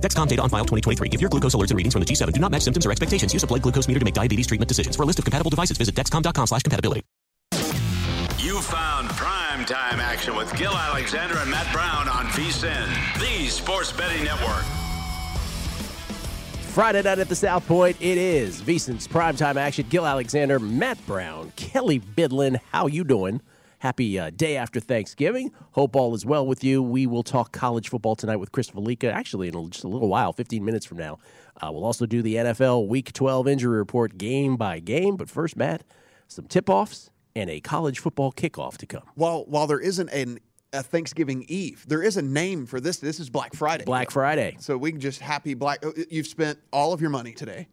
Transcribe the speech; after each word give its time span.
Dexcom 0.00 0.28
data 0.28 0.42
on 0.42 0.48
file 0.48 0.64
2023. 0.64 1.10
If 1.12 1.20
your 1.20 1.30
glucose 1.30 1.54
alerts 1.54 1.70
and 1.70 1.76
readings 1.76 1.94
from 1.94 2.00
the 2.00 2.06
G7 2.06 2.32
do 2.32 2.40
not 2.40 2.50
match 2.50 2.62
symptoms 2.62 2.86
or 2.86 2.90
expectations, 2.90 3.32
use 3.32 3.42
a 3.42 3.46
blood 3.46 3.62
glucose 3.62 3.88
meter 3.88 4.00
to 4.00 4.04
make 4.04 4.14
diabetes 4.14 4.46
treatment 4.46 4.68
decisions. 4.68 4.96
For 4.96 5.02
a 5.02 5.06
list 5.06 5.18
of 5.18 5.24
compatible 5.24 5.50
devices, 5.50 5.76
visit 5.78 5.94
dexcom.com 5.94 6.46
slash 6.46 6.62
compatibility. 6.62 7.02
You 8.38 8.60
found 8.60 9.08
prime 9.10 9.64
time 9.64 10.00
action 10.00 10.36
with 10.36 10.56
Gil 10.56 10.72
Alexander 10.72 11.38
and 11.38 11.50
Matt 11.50 11.72
Brown 11.72 12.08
on 12.08 12.26
VSIN, 12.26 13.18
the 13.18 13.48
sports 13.48 13.92
betting 13.92 14.24
network. 14.24 14.64
Friday 16.72 17.02
night 17.02 17.18
at 17.18 17.28
the 17.28 17.34
South 17.34 17.66
Point, 17.66 17.96
it 18.00 18.16
is 18.16 18.62
VSIN's 18.62 19.08
primetime 19.08 19.56
action. 19.56 19.84
Gil 19.88 20.06
Alexander, 20.06 20.60
Matt 20.60 21.04
Brown, 21.06 21.52
Kelly 21.56 21.98
Bidlin. 21.98 22.60
How 22.70 22.86
you 22.86 23.02
doing? 23.02 23.40
Happy 23.80 24.18
uh, 24.18 24.30
day 24.30 24.56
after 24.56 24.80
Thanksgiving. 24.80 25.52
Hope 25.72 25.94
all 25.94 26.12
is 26.14 26.26
well 26.26 26.44
with 26.44 26.64
you. 26.64 26.82
We 26.82 27.06
will 27.06 27.22
talk 27.22 27.52
college 27.52 27.88
football 27.88 28.16
tonight 28.16 28.36
with 28.36 28.50
Chris 28.50 28.68
Fallica, 28.70 29.12
actually, 29.12 29.46
in 29.46 29.54
a, 29.54 29.68
just 29.68 29.84
a 29.84 29.88
little 29.88 30.08
while, 30.08 30.32
15 30.32 30.64
minutes 30.64 30.84
from 30.84 30.98
now. 30.98 31.18
Uh, 31.62 31.70
we'll 31.72 31.84
also 31.84 32.04
do 32.04 32.20
the 32.20 32.34
NFL 32.36 32.88
Week 32.88 33.12
12 33.12 33.46
injury 33.46 33.78
report 33.78 34.18
game 34.18 34.56
by 34.56 34.80
game. 34.80 35.16
But 35.16 35.30
first, 35.30 35.56
Matt, 35.56 35.84
some 36.26 36.46
tip 36.46 36.68
offs 36.68 37.10
and 37.36 37.48
a 37.48 37.60
college 37.60 38.00
football 38.00 38.32
kickoff 38.32 38.78
to 38.78 38.86
come. 38.86 39.04
While, 39.14 39.44
while 39.46 39.68
there 39.68 39.78
isn't 39.80 40.08
an, 40.08 40.40
a 40.72 40.82
Thanksgiving 40.82 41.44
Eve, 41.46 41.84
there 41.86 42.02
is 42.02 42.16
a 42.16 42.22
name 42.22 42.66
for 42.66 42.80
this. 42.80 42.96
This 42.96 43.20
is 43.20 43.30
Black 43.30 43.54
Friday. 43.54 43.84
Black 43.84 44.10
Friday. 44.10 44.56
So 44.58 44.76
we 44.76 44.90
can 44.90 45.00
just 45.00 45.20
happy 45.20 45.54
Black. 45.54 45.86
uh, 45.86 45.92
You've 46.10 46.26
spent 46.26 46.58
all 46.72 46.92
of 46.92 47.00
your 47.00 47.10
money 47.10 47.32
today. 47.32 47.68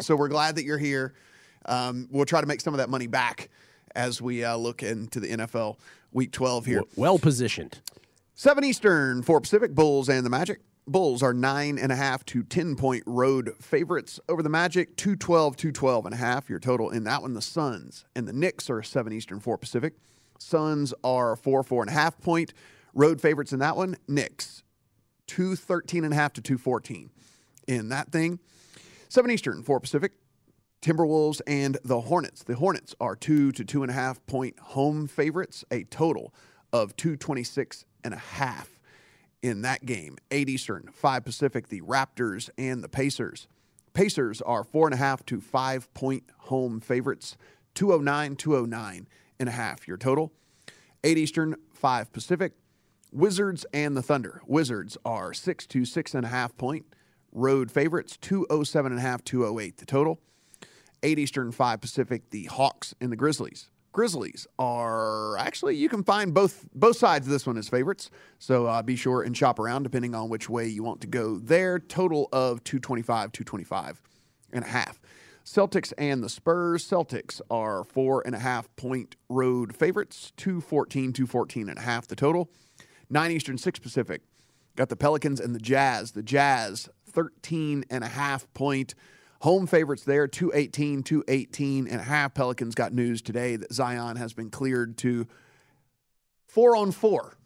so 0.00 0.16
we're 0.16 0.28
glad 0.28 0.56
that 0.56 0.64
you're 0.64 0.76
here. 0.76 1.14
Um, 1.64 2.08
we'll 2.10 2.26
try 2.26 2.42
to 2.42 2.46
make 2.46 2.60
some 2.60 2.74
of 2.74 2.78
that 2.78 2.90
money 2.90 3.06
back 3.06 3.48
as 3.96 4.22
we 4.22 4.44
uh, 4.44 4.56
look 4.56 4.82
into 4.82 5.18
the 5.18 5.28
NFL 5.28 5.78
Week 6.12 6.30
12 6.30 6.66
here. 6.66 6.82
Well 6.94 7.18
positioned. 7.18 7.80
7 8.34 8.62
Eastern, 8.62 9.22
4 9.22 9.40
Pacific, 9.40 9.74
Bulls 9.74 10.08
and 10.08 10.24
the 10.24 10.30
Magic. 10.30 10.60
Bulls 10.86 11.22
are 11.22 11.34
nine 11.34 11.78
and 11.78 11.90
a 11.90 11.96
half 11.96 12.24
to 12.26 12.44
10 12.44 12.76
point 12.76 13.02
road 13.06 13.54
favorites 13.60 14.20
over 14.28 14.42
the 14.42 14.48
Magic, 14.48 14.96
212, 14.96 15.56
212 15.56 16.06
and 16.06 16.14
a 16.14 16.18
half. 16.18 16.48
Your 16.48 16.60
total 16.60 16.90
in 16.90 17.04
that 17.04 17.22
one, 17.22 17.34
the 17.34 17.42
Suns 17.42 18.04
and 18.14 18.28
the 18.28 18.32
Knicks 18.32 18.70
are 18.70 18.82
7 18.82 19.12
Eastern, 19.12 19.40
4 19.40 19.58
Pacific. 19.58 19.94
Suns 20.38 20.92
are 21.02 21.34
four, 21.34 21.62
four 21.62 21.82
and 21.82 21.90
a 21.90 21.94
half 21.94 22.20
point 22.20 22.52
road 22.94 23.20
favorites 23.20 23.52
in 23.52 23.58
that 23.60 23.76
one. 23.76 23.96
Knicks, 24.06 24.62
213 25.28 26.04
and 26.04 26.12
a 26.12 26.16
half 26.16 26.34
to 26.34 26.42
214 26.42 27.10
in 27.66 27.88
that 27.88 28.12
thing. 28.12 28.38
7 29.08 29.30
Eastern, 29.30 29.62
4 29.62 29.80
Pacific. 29.80 30.12
Timberwolves 30.86 31.40
and 31.48 31.76
the 31.84 32.02
Hornets. 32.02 32.44
The 32.44 32.54
Hornets 32.54 32.94
are 33.00 33.16
two 33.16 33.50
to 33.50 33.64
two 33.64 33.82
and 33.82 33.90
a 33.90 33.94
half 33.94 34.24
point 34.26 34.56
home 34.60 35.08
favorites, 35.08 35.64
a 35.68 35.82
total 35.82 36.32
of 36.72 36.94
226 36.94 37.84
and 38.04 38.14
a 38.14 38.18
half 38.18 38.78
in 39.42 39.62
that 39.62 39.84
game. 39.84 40.16
8 40.30 40.48
Eastern, 40.48 40.88
5 40.92 41.24
Pacific, 41.24 41.70
the 41.70 41.80
Raptors 41.80 42.50
and 42.56 42.84
the 42.84 42.88
Pacers. 42.88 43.48
Pacers 43.94 44.40
are 44.42 44.62
four 44.62 44.86
and 44.86 44.94
a 44.94 44.96
half 44.96 45.26
to 45.26 45.40
five 45.40 45.92
point 45.92 46.22
home 46.36 46.78
favorites, 46.78 47.36
209, 47.74 48.36
209 48.36 49.08
and 49.40 49.48
a 49.48 49.52
half 49.52 49.88
your 49.88 49.96
total. 49.96 50.32
8 51.02 51.18
Eastern, 51.18 51.56
5 51.74 52.12
Pacific. 52.12 52.52
Wizards 53.10 53.66
and 53.74 53.96
the 53.96 54.02
Thunder. 54.02 54.40
Wizards 54.46 54.96
are 55.04 55.34
six 55.34 55.66
to 55.66 55.84
six 55.84 56.14
and 56.14 56.24
a 56.24 56.28
half 56.28 56.56
point 56.56 56.86
road 57.32 57.72
favorites, 57.72 58.16
207 58.18 58.92
and 58.92 59.00
a 59.00 59.02
half, 59.02 59.24
208 59.24 59.78
the 59.78 59.84
total. 59.84 60.20
8 61.06 61.20
Eastern, 61.20 61.52
5 61.52 61.80
Pacific, 61.80 62.30
the 62.30 62.46
Hawks 62.46 62.92
and 63.00 63.12
the 63.12 63.16
Grizzlies. 63.16 63.70
Grizzlies 63.92 64.46
are 64.58 65.38
actually 65.38 65.76
you 65.76 65.88
can 65.88 66.02
find 66.02 66.34
both 66.34 66.68
both 66.74 66.98
sides 66.98 67.26
of 67.26 67.32
this 67.32 67.46
one 67.46 67.56
as 67.56 67.68
favorites. 67.68 68.10
So 68.40 68.66
uh, 68.66 68.82
be 68.82 68.96
sure 68.96 69.22
and 69.22 69.34
shop 69.34 69.58
around 69.58 69.84
depending 69.84 70.14
on 70.16 70.28
which 70.28 70.50
way 70.50 70.66
you 70.66 70.82
want 70.82 71.00
to 71.02 71.06
go. 71.06 71.38
There, 71.38 71.78
total 71.78 72.28
of 72.32 72.62
225, 72.64 73.32
225 73.32 74.02
and 74.52 74.64
a 74.64 74.68
half. 74.68 75.00
Celtics 75.44 75.92
and 75.96 76.24
the 76.24 76.28
Spurs. 76.28 76.86
Celtics 76.86 77.40
are 77.50 77.84
four 77.84 78.22
and 78.26 78.34
a 78.34 78.40
half 78.40 78.68
point 78.74 79.14
road 79.28 79.76
favorites, 79.76 80.32
214, 80.36 81.12
214 81.12 81.68
and 81.68 81.78
a 81.78 81.82
half 81.82 82.08
the 82.08 82.16
total. 82.16 82.50
9 83.08 83.30
Eastern, 83.30 83.56
6 83.56 83.78
Pacific. 83.78 84.22
Got 84.74 84.88
the 84.88 84.96
Pelicans 84.96 85.40
and 85.40 85.54
the 85.54 85.60
Jazz. 85.60 86.12
The 86.12 86.24
Jazz, 86.24 86.88
13 87.08 87.84
and 87.88 88.02
a 88.02 88.08
half 88.08 88.52
point 88.52 88.96
Home 89.46 89.68
favorites 89.68 90.02
there, 90.02 90.26
218, 90.26 91.04
218 91.04 91.86
and 91.86 92.00
a 92.00 92.02
half. 92.02 92.34
Pelicans 92.34 92.74
got 92.74 92.92
news 92.92 93.22
today 93.22 93.54
that 93.54 93.72
Zion 93.72 94.16
has 94.16 94.32
been 94.32 94.50
cleared 94.50 94.98
to 94.98 95.24
four 96.48 96.74
on 96.74 96.90
four. 96.90 97.36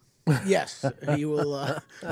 Yes, 0.43 0.83
he 1.15 1.25
will. 1.25 1.53
Uh, 1.53 1.79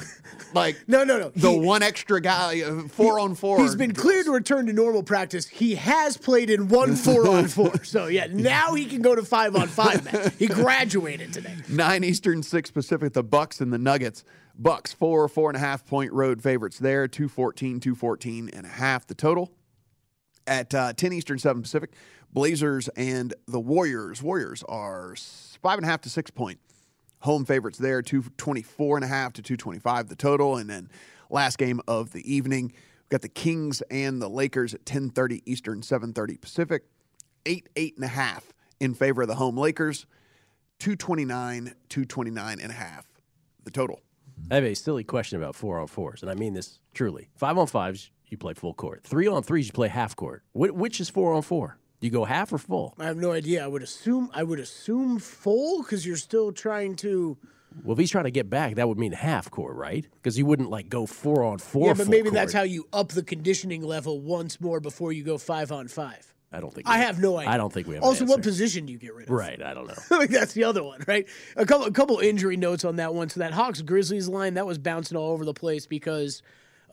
Like 0.54 0.78
no, 0.88 1.04
no, 1.04 1.18
no. 1.18 1.30
the 1.30 1.50
He- 1.52 1.60
one 1.60 1.82
extra 1.82 2.22
guy, 2.22 2.62
uh, 2.62 2.88
four 2.88 3.20
on 3.20 3.34
four. 3.34 3.60
He's 3.64 3.76
been 3.76 3.96
cleared 3.96 4.26
to 4.28 4.32
return 4.32 4.68
to 4.68 4.74
normal 4.74 5.02
practice. 5.02 5.48
He 5.48 5.74
has 5.74 6.18
played 6.18 6.52
in 6.52 6.68
one 6.68 6.96
four 6.96 7.28
on 7.28 7.48
four. 7.58 7.84
So 7.84 8.06
yeah, 8.06 8.28
now 8.32 8.76
he 8.76 8.86
can 8.86 9.02
go 9.02 9.16
to 9.16 9.24
five 9.24 9.56
on 9.56 9.68
five. 9.70 10.06
Man. 10.14 10.32
He 10.38 10.46
graduated 10.62 11.34
today. 11.34 11.56
Nine 11.68 12.04
Eastern, 12.04 12.44
six 12.44 12.70
Pacific. 12.70 13.14
The 13.14 13.24
Bucks 13.24 13.60
and 13.60 13.74
the 13.74 13.80
Nuggets. 13.80 14.24
Bucks 14.56 14.94
four, 14.94 15.28
four 15.28 15.50
and 15.50 15.58
a 15.58 15.60
half 15.60 15.84
point 15.88 16.14
road 16.14 16.44
favorites 16.44 16.78
there. 16.78 17.08
214, 17.08 17.80
214 17.80 18.50
and 18.54 18.68
a 18.68 18.70
half 18.70 19.08
the 19.08 19.16
total. 19.16 19.52
At 20.50 20.74
uh, 20.74 20.94
10 20.94 21.14
Eastern, 21.14 21.40
7 21.40 21.62
Pacific, 21.62 21.92
Blazers 22.34 22.90
and 22.90 23.34
the 23.48 23.60
Warriors. 23.60 24.22
Warriors 24.22 24.64
are 24.68 25.16
five 25.62 25.78
and 25.78 25.86
a 25.86 25.88
half 25.88 26.02
to 26.02 26.10
six 26.10 26.32
point 26.32 26.60
home 27.20 27.46
favorites 27.46 27.78
there. 27.78 28.02
224 28.02 28.98
and 28.98 29.06
a 29.06 29.08
half 29.08 29.34
to 29.34 29.42
225 29.42 30.10
the 30.10 30.16
total. 30.16 30.58
And 30.58 30.70
then 30.70 30.90
last 31.30 31.58
game 31.58 31.80
of 31.88 32.12
the 32.12 32.34
evening, 32.34 32.74
We've 33.10 33.18
got 33.18 33.22
the 33.24 33.30
Kings 33.30 33.82
and 33.90 34.22
the 34.22 34.30
Lakers 34.30 34.76
at 34.76 34.86
10:30 34.86 35.42
Eastern, 35.48 35.82
7:30 35.82 36.40
Pacific. 36.40 36.84
Eight, 37.44 37.68
eight 37.76 37.96
and 37.96 38.06
a 38.06 38.10
half 38.10 38.54
in 38.80 38.94
favor 38.94 39.24
of 39.24 39.28
the 39.28 39.36
home 39.36 39.58
Lakers. 39.58 40.06
229, 40.78 41.74
229 41.90 42.60
and 42.60 42.72
a 42.72 42.76
half. 42.76 43.08
The 43.64 43.72
total. 43.72 44.02
I 44.52 44.56
have 44.56 44.64
a 44.64 44.76
silly 44.76 45.04
question 45.04 45.42
about 45.42 45.56
four 45.56 45.80
on 45.80 45.88
fours, 45.88 46.22
and 46.22 46.30
I 46.30 46.36
mean 46.36 46.54
this 46.54 46.78
truly. 46.94 47.30
Five 47.36 47.58
on 47.58 47.66
fives, 47.66 48.12
you 48.32 48.38
play 48.38 48.54
full 48.54 48.74
court. 48.74 49.04
Three 49.04 49.28
on 49.28 49.44
threes, 49.44 49.68
you 49.68 49.74
play 49.74 49.88
half 49.88 50.16
court. 50.16 50.44
Wh- 50.54 50.74
which 50.76 51.00
is 51.00 51.10
four 51.10 51.34
on 51.34 51.42
four? 51.42 51.78
Do 52.00 52.08
you 52.08 52.12
go 52.12 52.24
half 52.24 52.54
or 52.54 52.58
full? 52.58 52.96
I 52.98 53.06
have 53.06 53.18
no 53.18 53.32
idea. 53.32 53.64
I 53.64 53.68
would 53.68 53.82
assume 53.84 54.30
I 54.34 54.44
would 54.44 54.60
assume 54.60 55.20
full 55.20 55.84
because 55.84 56.06
you're 56.06 56.16
still 56.18 56.52
trying 56.52 56.96
to. 56.98 57.38
Well, 57.84 57.94
if 57.94 58.00
he's 58.00 58.10
trying 58.10 58.24
to 58.24 58.32
get 58.32 58.50
back, 58.50 58.76
that 58.76 58.88
would 58.88 58.98
mean 58.98 59.12
half 59.12 59.52
court, 59.52 59.76
right? 59.76 60.06
Because 60.16 60.38
you 60.38 60.46
wouldn't 60.46 60.70
like 60.70 60.90
go 60.90 61.06
four 61.06 61.44
on 61.44 61.60
four. 61.60 61.88
yeah, 61.88 61.94
but 61.94 62.08
maybe 62.08 62.30
that's 62.30 62.54
how 62.54 62.64
you 62.64 62.88
up 62.94 63.10
the 63.10 63.22
conditioning 63.24 63.84
level 63.84 64.22
once 64.22 64.60
more 64.62 64.80
before 64.80 65.12
you 65.12 65.24
go 65.24 65.38
five 65.38 65.72
on 65.72 65.88
five. 65.88 66.34
I 66.52 66.62
don't 66.62 66.74
think. 66.74 66.88
I 66.90 66.98
have 67.00 67.20
no 67.20 67.38
idea. 67.38 67.52
I 67.52 67.58
don't 67.58 67.72
think 67.72 67.88
we 67.88 67.96
have. 67.96 68.04
Also, 68.04 68.26
what 68.26 68.42
position 68.42 68.86
do 68.88 68.94
you 68.94 68.98
get 68.98 69.14
rid 69.14 69.28
of? 69.28 69.34
Right, 69.34 69.62
I 69.62 69.74
don't 69.76 69.86
know. 69.88 69.94
like 70.18 70.32
that's 70.32 70.54
the 70.54 70.64
other 70.64 70.84
one, 70.84 71.04
right? 71.08 71.28
A 71.56 71.66
couple, 71.66 71.86
a 71.86 71.92
couple 71.92 72.18
injury 72.20 72.58
notes 72.58 72.84
on 72.86 72.96
that 72.96 73.14
one. 73.14 73.30
So 73.30 73.42
that 73.42 73.54
Hawks 73.54 73.82
Grizzlies 73.82 74.28
line 74.28 74.56
that 74.56 74.66
was 74.66 74.80
bouncing 74.80 75.16
all 75.18 75.32
over 75.32 75.46
the 75.46 75.54
place 75.54 75.86
because 75.86 76.42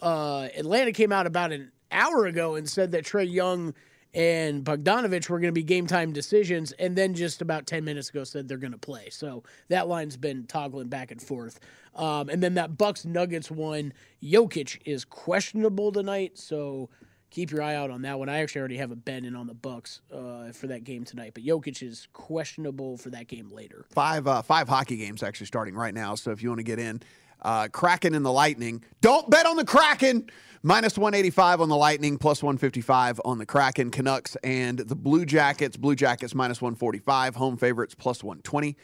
uh, 0.03 0.49
Atlanta 0.57 0.93
came 0.93 1.13
out 1.13 1.27
about 1.27 1.53
an 1.53 1.73
hour 1.91 2.27
ago 2.27 2.55
and 2.55 2.69
said 2.69 2.93
that 2.93 3.05
Trae 3.05 3.31
Young 3.31 3.75
and 4.15 4.65
Bogdanovich 4.65 5.29
were 5.29 5.39
going 5.39 5.49
to 5.49 5.53
be 5.53 5.63
game 5.63 5.87
time 5.87 6.13
decisions, 6.13 6.73
and 6.73 6.97
then 6.97 7.15
just 7.15 7.43
about 7.43 7.67
ten 7.67 7.85
minutes 7.85 8.09
ago 8.09 8.25
said 8.25 8.49
they're 8.49 8.57
going 8.57 8.73
to 8.73 8.79
play. 8.79 9.09
So 9.11 9.43
that 9.69 9.89
line's 9.89 10.17
been 10.17 10.47
toggling 10.47 10.89
back 10.89 11.11
and 11.11 11.21
forth. 11.21 11.61
Um, 11.95 12.29
and 12.29 12.43
then 12.43 12.55
that 12.55 12.77
Bucks 12.79 13.05
Nuggets 13.05 13.51
one, 13.51 13.93
Jokic 14.23 14.81
is 14.85 15.05
questionable 15.05 15.93
tonight, 15.93 16.39
so. 16.39 16.89
Keep 17.31 17.51
your 17.51 17.61
eye 17.61 17.75
out 17.75 17.91
on 17.91 18.03
that 18.03 18.21
one. 18.21 18.29
I 18.29 18.39
actually 18.39 18.61
already 18.61 18.77
have 18.77 18.93
a 18.93 18.97
bet 18.97 19.25
in 19.25 19.35
on 19.35 19.49
the 19.49 19.53
Bucks 19.53 20.01
uh, 20.15 20.53
for 20.53 20.69
that 20.69 20.85
game 20.85 21.05
tonight, 21.05 21.33
but 21.35 21.45
Jokic 21.45 21.83
is 21.83 22.07
questionable 22.13 22.97
for 22.97 23.11
that 23.11 23.27
game 23.27 23.51
later. 23.51 23.85
Five 23.91 24.29
uh, 24.29 24.43
five 24.43 24.69
hockey 24.69 24.97
games 24.97 25.25
actually 25.25 25.49
starting 25.49 25.75
right 25.75 25.93
now. 25.93 26.15
So 26.15 26.31
if 26.31 26.41
you 26.41 26.49
want 26.49 26.61
to 26.61 26.65
get 26.65 26.79
in, 26.79 27.03
uh, 27.43 27.69
Kraken 27.69 28.15
and 28.15 28.25
the 28.25 28.33
Lightning. 28.33 28.83
Don't 29.00 29.29
bet 29.31 29.47
on 29.47 29.56
the 29.56 29.65
Kraken. 29.65 30.29
Minus 30.62 30.99
185 30.99 31.61
on 31.61 31.69
the 31.69 31.77
Lightning, 31.77 32.19
plus 32.19 32.43
155 32.43 33.21
on 33.25 33.38
the 33.38 33.47
Kraken. 33.47 33.91
Canucks 33.91 34.37
and 34.43 34.79
the 34.79 34.97
Blue 34.97 35.25
Jackets. 35.25 35.77
Blue 35.77 35.94
Jackets 35.94 36.35
minus 36.35 36.61
145. 36.61 37.37
Home 37.37 37.56
favorites 37.56 37.94
plus 37.94 38.25
120 38.25 38.77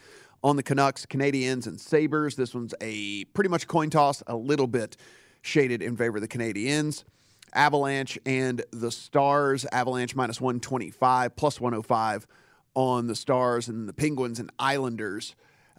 on 0.44 0.56
the 0.56 0.62
Canucks. 0.62 1.06
Canadiens 1.06 1.66
and 1.66 1.80
Sabres. 1.80 2.36
This 2.36 2.54
one's 2.54 2.74
a 2.80 3.24
pretty 3.26 3.50
much 3.50 3.66
coin 3.66 3.90
toss, 3.90 4.22
a 4.28 4.36
little 4.36 4.68
bit 4.68 4.96
shaded 5.42 5.82
in 5.82 5.96
favor 5.96 6.18
of 6.18 6.22
the 6.22 6.28
Canadiens. 6.28 7.04
Avalanche 7.54 8.18
and 8.24 8.64
the 8.70 8.90
Stars. 8.90 9.66
Avalanche 9.72 10.14
minus 10.14 10.40
125, 10.40 11.34
plus 11.36 11.60
105 11.60 12.26
on 12.74 13.06
the 13.06 13.16
Stars, 13.16 13.68
and 13.68 13.88
the 13.88 13.92
Penguins 13.92 14.38
and 14.38 14.50
Islanders. 14.58 15.34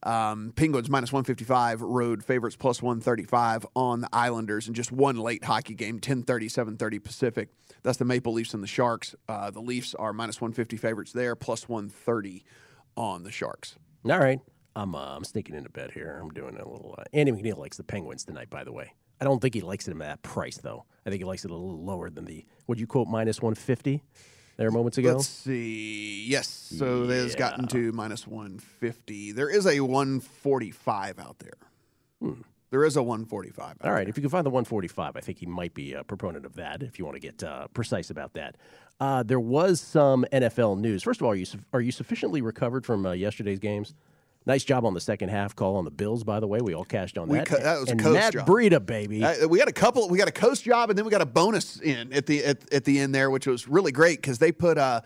Um, 0.06 0.52
Penguins 0.56 0.90
minus 0.90 1.14
155, 1.14 1.82
road 1.82 2.24
favorites 2.24 2.56
plus 2.56 2.82
135 2.82 3.66
on 3.76 4.02
the 4.02 4.10
Islanders, 4.12 4.68
and 4.68 4.76
just 4.76 4.92
one 4.92 5.18
late 5.18 5.46
hockey 5.46 5.76
game, 5.76 6.00
10:30, 6.00 6.50
7:30 6.50 7.00
Pacific. 7.00 7.50
That's 7.84 7.98
the 7.98 8.06
Maple 8.06 8.34
Leafs 8.34 8.54
and 8.54 8.62
the 8.62 8.68
Sharks. 8.68 9.16
Uh, 9.28 9.50
the 9.50 9.62
Leafs 9.62 9.96
are 9.96 10.14
minus 10.14 10.42
150 10.42 10.78
favorites 10.78 11.14
there, 11.14 11.36
plus 11.36 11.70
130 11.70 12.44
on 12.98 13.24
the 13.24 13.32
Sharks. 13.32 13.76
All 14.10 14.20
right, 14.20 14.40
I'm 14.76 14.94
uh, 14.94 15.16
I'm 15.16 15.24
sneaking 15.24 15.56
into 15.56 15.70
bed 15.70 15.92
here. 15.92 16.20
I'm 16.22 16.32
doing 16.32 16.56
a 16.58 16.68
little. 16.68 16.96
Uh, 16.98 17.04
Andy 17.14 17.32
McNeil 17.32 17.58
likes 17.58 17.78
the 17.78 17.84
Penguins 17.84 18.26
tonight, 18.26 18.50
by 18.50 18.64
the 18.64 18.74
way. 18.74 18.94
I 19.22 19.26
don't 19.26 19.42
think 19.42 19.54
he 19.54 19.62
likes 19.62 19.88
it 19.88 19.92
at 19.92 20.00
that 20.00 20.22
price, 20.22 20.58
though. 20.58 20.86
I 21.06 21.10
think 21.10 21.22
he 21.22 21.26
likes 21.26 21.46
it 21.46 21.52
a 21.52 21.54
little 21.54 21.82
lower 21.84 22.10
than 22.10 22.26
the. 22.26 22.46
Would 22.68 22.80
you 22.80 22.88
quote 22.88 23.08
minus 23.08 23.42
150 23.42 24.04
there 24.58 24.72
moments 24.72 24.98
ago? 24.98 25.14
Let's 25.16 25.28
see. 25.28 26.26
Yes. 26.26 26.48
So 26.48 27.06
there's 27.06 27.36
gotten 27.36 27.68
to 27.68 27.92
minus 27.92 28.28
150. 28.28 29.32
There 29.32 29.50
is 29.50 29.66
a 29.66 29.80
145 29.80 31.20
out 31.20 31.40
there. 31.40 32.34
There 32.72 32.86
is 32.86 32.96
a 32.96 33.04
145. 33.04 33.64
Out 33.66 33.78
Hmm. 33.82 33.88
All 33.88 33.94
right, 33.94 34.08
if 34.08 34.18
you 34.18 34.22
can 34.22 34.30
find 34.30 34.46
the 34.46 34.50
145, 34.50 35.16
I 35.16 35.20
think 35.20 35.38
he 35.40 35.46
might 35.46 35.74
be 35.74 35.94
a 35.94 36.04
proponent 36.04 36.46
of 36.46 36.56
that. 36.56 36.82
If 36.82 36.98
you 36.98 37.06
want 37.06 37.16
to 37.16 37.20
get 37.20 37.44
uh, 37.44 37.68
precise 37.74 38.10
about 38.10 38.34
that, 38.34 38.56
uh, 39.00 39.22
there 39.24 39.40
was 39.40 39.80
some 39.82 40.26
NFL 40.32 40.80
news. 40.80 41.04
First 41.04 41.22
of 41.22 41.26
all, 41.26 41.32
are 41.32 41.36
you 41.36 41.46
su- 41.46 41.60
are 41.74 41.82
you 41.82 41.92
sufficiently 41.92 42.42
recovered 42.42 42.86
from 42.86 43.06
uh, 43.06 43.12
yesterday's 43.12 43.60
games? 43.60 43.94
Nice 44.46 44.64
job 44.64 44.86
on 44.86 44.94
the 44.94 45.00
second 45.00 45.30
half 45.30 45.56
call 45.56 45.78
on 45.78 45.86
the 45.86 45.92
Bills, 45.92 46.24
by 46.24 46.40
the 46.40 46.48
way. 46.48 46.60
We 46.60 46.74
all 46.74 46.84
cashed 46.84 47.18
on 47.18 47.30
We 47.30 47.38
that. 47.38 47.48
co- 47.48 47.58
that 47.60 47.80
was 47.80 47.88
a 47.90 47.92
and 47.92 48.02
coast 48.02 48.14
Matt 48.14 48.34
job. 48.34 48.48
Breida, 48.48 48.86
baby. 48.86 49.24
Uh, 49.24 49.48
we 49.48 49.58
got 49.58 49.70
a 49.70 49.74
couple. 49.74 50.10
We 50.10 50.18
got 50.18 50.28
a 50.28 50.34
coast 50.34 50.64
job, 50.66 50.90
and 50.90 50.98
then 50.98 51.06
we 51.06 51.12
got 51.12 51.22
a 51.22 51.26
bonus 51.26 51.80
in 51.80 52.12
at 52.12 52.26
the 52.26 52.44
at, 52.44 52.74
at 52.74 52.84
the 52.84 53.00
end 53.00 53.16
there, 53.16 53.30
which 53.30 53.48
was 53.48 53.68
really 53.68 53.92
great 53.94 54.18
because 54.20 54.40
they 54.40 54.52
put 54.52 54.78
uh 54.78 55.02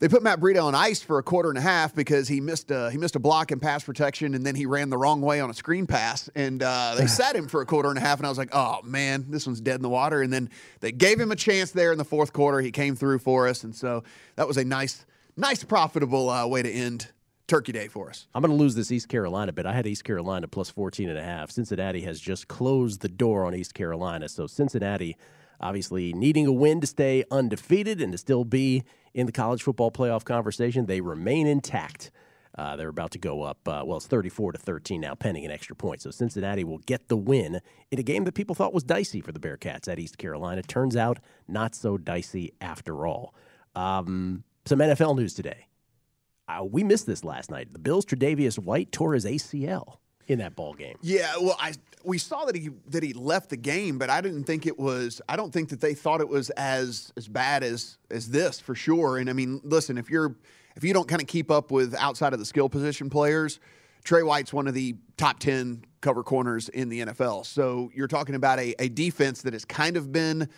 they 0.00 0.08
put 0.08 0.24
Matt 0.24 0.40
Breida 0.40 0.62
on 0.62 0.74
ice 0.74 1.02
for 1.02 1.18
a 1.18 1.22
quarter 1.22 1.50
and 1.50 1.56
a 1.56 1.60
half 1.62 1.94
because 1.94 2.26
he 2.26 2.40
missed 2.40 2.72
a 2.72 2.90
he 2.90 2.98
missed 2.98 3.14
a 3.14 3.20
block 3.20 3.52
in 3.52 3.60
pass 3.60 3.84
protection, 3.84 4.34
and 4.34 4.44
then 4.44 4.56
he 4.56 4.66
ran 4.66 4.90
the 4.90 4.98
wrong 4.98 5.20
way 5.20 5.40
on 5.40 5.50
a 5.50 5.54
screen 5.54 5.86
pass, 5.86 6.28
and 6.34 6.60
uh, 6.60 6.96
they 6.98 7.06
sat 7.06 7.36
him 7.36 7.46
for 7.46 7.60
a 7.60 7.66
quarter 7.66 7.90
and 7.90 7.98
a 7.98 8.00
half, 8.00 8.18
and 8.18 8.26
I 8.26 8.28
was 8.28 8.38
like, 8.38 8.50
oh 8.52 8.80
man, 8.82 9.26
this 9.28 9.46
one's 9.46 9.60
dead 9.60 9.76
in 9.76 9.82
the 9.82 9.88
water, 9.88 10.20
and 10.20 10.32
then 10.32 10.50
they 10.80 10.90
gave 10.90 11.20
him 11.20 11.30
a 11.30 11.36
chance 11.36 11.70
there 11.70 11.92
in 11.92 11.98
the 11.98 12.04
fourth 12.04 12.32
quarter. 12.32 12.60
He 12.60 12.72
came 12.72 12.96
through 12.96 13.20
for 13.20 13.46
us, 13.46 13.62
and 13.62 13.72
so 13.74 14.02
that 14.34 14.48
was 14.48 14.56
a 14.56 14.64
nice 14.64 15.06
nice 15.36 15.62
profitable 15.62 16.28
uh, 16.28 16.44
way 16.46 16.62
to 16.62 16.70
end 16.70 17.08
Turkey 17.46 17.72
Day 17.72 17.88
for 17.88 18.08
us. 18.08 18.26
I'm 18.34 18.42
going 18.42 18.56
to 18.56 18.56
lose 18.56 18.74
this 18.74 18.90
East 18.90 19.08
Carolina 19.08 19.52
bit. 19.52 19.66
I 19.66 19.72
had 19.72 19.86
East 19.86 20.04
Carolina 20.04 20.48
plus 20.48 20.70
14 20.70 21.08
and 21.08 21.18
a 21.18 21.22
half. 21.22 21.50
Cincinnati 21.50 22.00
has 22.02 22.20
just 22.20 22.48
closed 22.48 23.00
the 23.00 23.08
door 23.08 23.44
on 23.44 23.54
East 23.54 23.74
Carolina. 23.74 24.28
So 24.28 24.46
Cincinnati 24.46 25.16
obviously 25.60 26.12
needing 26.12 26.46
a 26.46 26.52
win 26.52 26.80
to 26.80 26.86
stay 26.86 27.24
undefeated 27.30 28.00
and 28.00 28.12
to 28.12 28.18
still 28.18 28.44
be 28.44 28.82
in 29.12 29.26
the 29.26 29.32
college 29.32 29.62
football 29.62 29.90
playoff 29.90 30.24
conversation. 30.24 30.86
They 30.86 31.00
remain 31.00 31.46
intact. 31.46 32.10
Uh, 32.56 32.76
they're 32.76 32.88
about 32.88 33.10
to 33.10 33.18
go 33.18 33.42
up. 33.42 33.58
Uh, 33.66 33.82
well, 33.84 33.96
it's 33.96 34.06
34 34.06 34.52
to 34.52 34.58
13 34.58 35.00
now, 35.00 35.14
pending 35.14 35.44
an 35.44 35.50
extra 35.50 35.74
point. 35.74 36.00
So 36.00 36.10
Cincinnati 36.10 36.64
will 36.64 36.78
get 36.78 37.08
the 37.08 37.16
win 37.16 37.60
in 37.90 37.98
a 37.98 38.02
game 38.02 38.24
that 38.24 38.34
people 38.34 38.54
thought 38.54 38.72
was 38.72 38.84
dicey 38.84 39.20
for 39.20 39.32
the 39.32 39.40
Bearcats 39.40 39.88
at 39.88 39.98
East 39.98 40.18
Carolina. 40.18 40.62
Turns 40.62 40.96
out 40.96 41.18
not 41.48 41.74
so 41.74 41.98
dicey 41.98 42.52
after 42.60 43.06
all. 43.06 43.34
Um, 43.74 44.44
some 44.66 44.78
NFL 44.78 45.16
news 45.16 45.34
today. 45.34 45.66
Uh, 46.48 46.64
we 46.64 46.84
missed 46.84 47.06
this 47.06 47.24
last 47.24 47.50
night. 47.50 47.72
The 47.72 47.78
Bills' 47.78 48.04
Tre'Davious 48.04 48.58
White 48.58 48.92
tore 48.92 49.14
his 49.14 49.24
ACL 49.24 49.96
in 50.26 50.38
that 50.38 50.56
ball 50.56 50.74
game. 50.74 50.96
Yeah, 51.02 51.32
well, 51.40 51.56
I 51.58 51.74
we 52.04 52.18
saw 52.18 52.44
that 52.44 52.54
he 52.54 52.70
that 52.88 53.02
he 53.02 53.12
left 53.12 53.50
the 53.50 53.56
game, 53.56 53.98
but 53.98 54.10
I 54.10 54.20
didn't 54.20 54.44
think 54.44 54.66
it 54.66 54.78
was. 54.78 55.20
I 55.28 55.36
don't 55.36 55.52
think 55.52 55.70
that 55.70 55.80
they 55.80 55.94
thought 55.94 56.20
it 56.20 56.28
was 56.28 56.50
as 56.50 57.12
as 57.16 57.28
bad 57.28 57.62
as 57.62 57.98
as 58.10 58.30
this 58.30 58.60
for 58.60 58.74
sure. 58.74 59.18
And 59.18 59.30
I 59.30 59.32
mean, 59.32 59.60
listen, 59.64 59.98
if 59.98 60.10
you're 60.10 60.34
if 60.76 60.84
you 60.84 60.92
don't 60.92 61.08
kind 61.08 61.22
of 61.22 61.28
keep 61.28 61.50
up 61.50 61.70
with 61.70 61.94
outside 61.94 62.32
of 62.32 62.38
the 62.38 62.44
skill 62.44 62.68
position 62.68 63.08
players, 63.08 63.58
Trey 64.02 64.22
White's 64.22 64.52
one 64.52 64.66
of 64.66 64.74
the 64.74 64.96
top 65.16 65.38
ten 65.38 65.84
cover 66.00 66.22
corners 66.22 66.68
in 66.68 66.90
the 66.90 67.00
NFL. 67.00 67.46
So 67.46 67.90
you're 67.94 68.08
talking 68.08 68.34
about 68.34 68.58
a, 68.58 68.74
a 68.78 68.88
defense 68.88 69.42
that 69.42 69.54
has 69.54 69.64
kind 69.64 69.96
of 69.96 70.12
been 70.12 70.48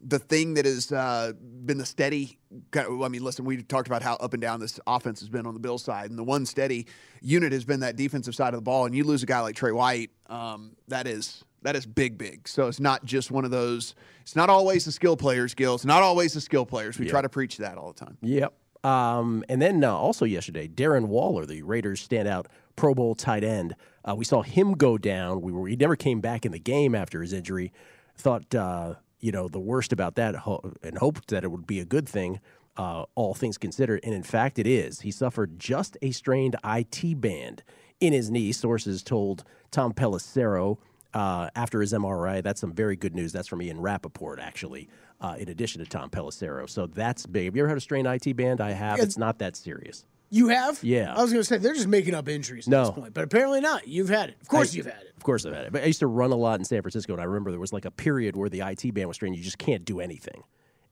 the 0.00 0.18
thing 0.18 0.54
that 0.54 0.64
has 0.64 0.92
uh, 0.92 1.32
been 1.64 1.78
the 1.78 1.86
steady. 1.86 2.38
Kind 2.70 2.86
of, 2.86 3.02
I 3.02 3.08
mean, 3.08 3.22
listen, 3.22 3.44
we 3.44 3.62
talked 3.62 3.86
about 3.86 4.02
how 4.02 4.14
up 4.16 4.32
and 4.32 4.40
down 4.40 4.60
this 4.60 4.78
offense 4.86 5.20
has 5.20 5.28
been 5.28 5.46
on 5.46 5.54
the 5.54 5.60
Bills 5.60 5.82
side, 5.82 6.10
and 6.10 6.18
the 6.18 6.24
one 6.24 6.46
steady 6.46 6.86
unit 7.20 7.52
has 7.52 7.64
been 7.64 7.80
that 7.80 7.96
defensive 7.96 8.34
side 8.34 8.54
of 8.54 8.58
the 8.58 8.62
ball. 8.62 8.86
And 8.86 8.94
you 8.94 9.04
lose 9.04 9.22
a 9.22 9.26
guy 9.26 9.40
like 9.40 9.56
Trey 9.56 9.72
White, 9.72 10.10
um, 10.28 10.76
that 10.88 11.06
is 11.06 11.44
that 11.62 11.76
is 11.76 11.84
big, 11.84 12.16
big. 12.16 12.46
So 12.48 12.68
it's 12.68 12.80
not 12.80 13.04
just 13.04 13.30
one 13.30 13.44
of 13.44 13.50
those. 13.50 13.94
It's 14.22 14.36
not 14.36 14.48
always 14.48 14.84
the 14.84 14.92
skill 14.92 15.16
players, 15.16 15.54
Gil. 15.54 15.74
It's 15.74 15.84
not 15.84 16.02
always 16.02 16.32
the 16.34 16.40
skill 16.40 16.64
players. 16.64 16.98
We 16.98 17.08
try 17.08 17.22
to 17.22 17.28
preach 17.28 17.58
that 17.58 17.76
all 17.76 17.92
the 17.92 18.04
time. 18.04 18.18
Yep. 18.22 18.54
Um, 18.84 19.44
and 19.48 19.60
then 19.60 19.82
uh, 19.82 19.92
also 19.92 20.24
yesterday, 20.24 20.68
Darren 20.68 21.06
Waller, 21.06 21.44
the 21.44 21.62
Raiders 21.62 22.06
standout 22.06 22.46
Pro 22.76 22.94
Bowl 22.94 23.16
tight 23.16 23.42
end, 23.42 23.74
uh, 24.04 24.14
we 24.14 24.24
saw 24.24 24.42
him 24.42 24.74
go 24.74 24.96
down. 24.96 25.40
We 25.40 25.50
were 25.50 25.66
he 25.66 25.74
never 25.74 25.96
came 25.96 26.20
back 26.20 26.46
in 26.46 26.52
the 26.52 26.60
game 26.60 26.94
after 26.94 27.20
his 27.20 27.32
injury. 27.32 27.72
Thought 28.16 28.54
uh, 28.54 28.94
you 29.20 29.32
know 29.32 29.48
the 29.48 29.60
worst 29.60 29.92
about 29.92 30.14
that, 30.16 30.34
ho- 30.34 30.72
and 30.82 30.98
hoped 30.98 31.28
that 31.28 31.44
it 31.44 31.50
would 31.50 31.66
be 31.66 31.80
a 31.80 31.84
good 31.84 32.08
thing. 32.08 32.40
Uh, 32.76 33.04
all 33.14 33.32
things 33.32 33.56
considered, 33.56 34.00
and 34.04 34.12
in 34.14 34.22
fact, 34.22 34.58
it 34.58 34.66
is. 34.66 35.00
He 35.00 35.10
suffered 35.10 35.58
just 35.58 35.96
a 36.02 36.10
strained 36.10 36.56
IT 36.64 37.20
band 37.20 37.62
in 38.00 38.12
his 38.12 38.30
knee. 38.30 38.52
Sources 38.52 39.02
told 39.02 39.44
Tom 39.70 39.94
Pelissero 39.94 40.76
uh, 41.14 41.48
after 41.56 41.80
his 41.80 41.94
MRI. 41.94 42.42
That's 42.42 42.60
some 42.60 42.74
very 42.74 42.94
good 42.96 43.14
news. 43.14 43.32
That's 43.32 43.48
from 43.48 43.62
Ian 43.62 43.80
Rapoport, 43.80 44.38
actually, 44.38 44.90
uh, 45.22 45.36
in 45.38 45.48
addition 45.48 45.82
to 45.82 45.88
Tom 45.88 46.10
Pelissero. 46.10 46.68
So 46.68 46.86
that's 46.86 47.24
big. 47.24 47.46
Have 47.46 47.56
you 47.56 47.62
ever 47.62 47.68
had 47.70 47.78
a 47.78 47.80
strained 47.80 48.06
IT 48.06 48.36
band? 48.36 48.60
I 48.60 48.72
have. 48.72 48.98
It's 48.98 49.16
not 49.16 49.38
that 49.38 49.56
serious. 49.56 50.04
You 50.30 50.48
have? 50.48 50.82
Yeah. 50.82 51.14
I 51.14 51.22
was 51.22 51.32
going 51.32 51.40
to 51.42 51.44
say 51.46 51.58
they're 51.58 51.74
just 51.74 51.86
making 51.86 52.14
up 52.14 52.28
injuries 52.28 52.66
at 52.66 52.70
No. 52.72 52.84
this 52.86 52.90
point, 52.94 53.14
but 53.14 53.22
apparently 53.24 53.60
not. 53.60 53.86
You've 53.86 54.08
had 54.08 54.30
it. 54.30 54.36
Of 54.40 54.48
course, 54.48 54.72
I- 54.72 54.76
you've 54.76 54.86
had 54.86 55.02
it. 55.02 55.12
Of 55.16 55.22
course 55.22 55.44
I've 55.46 55.54
had 55.54 55.66
it. 55.66 55.72
But 55.72 55.82
I 55.82 55.86
used 55.86 56.00
to 56.00 56.06
run 56.06 56.32
a 56.32 56.36
lot 56.36 56.58
in 56.58 56.64
San 56.64 56.82
Francisco, 56.82 57.12
and 57.12 57.20
I 57.22 57.24
remember 57.24 57.50
there 57.50 57.60
was 57.60 57.72
like 57.72 57.84
a 57.84 57.90
period 57.90 58.36
where 58.36 58.48
the 58.48 58.60
IT 58.60 58.90
band 58.92 59.08
was 59.08 59.16
strained. 59.16 59.36
You 59.36 59.42
just 59.42 59.58
can't 59.58 59.84
do 59.84 60.00
anything, 60.00 60.42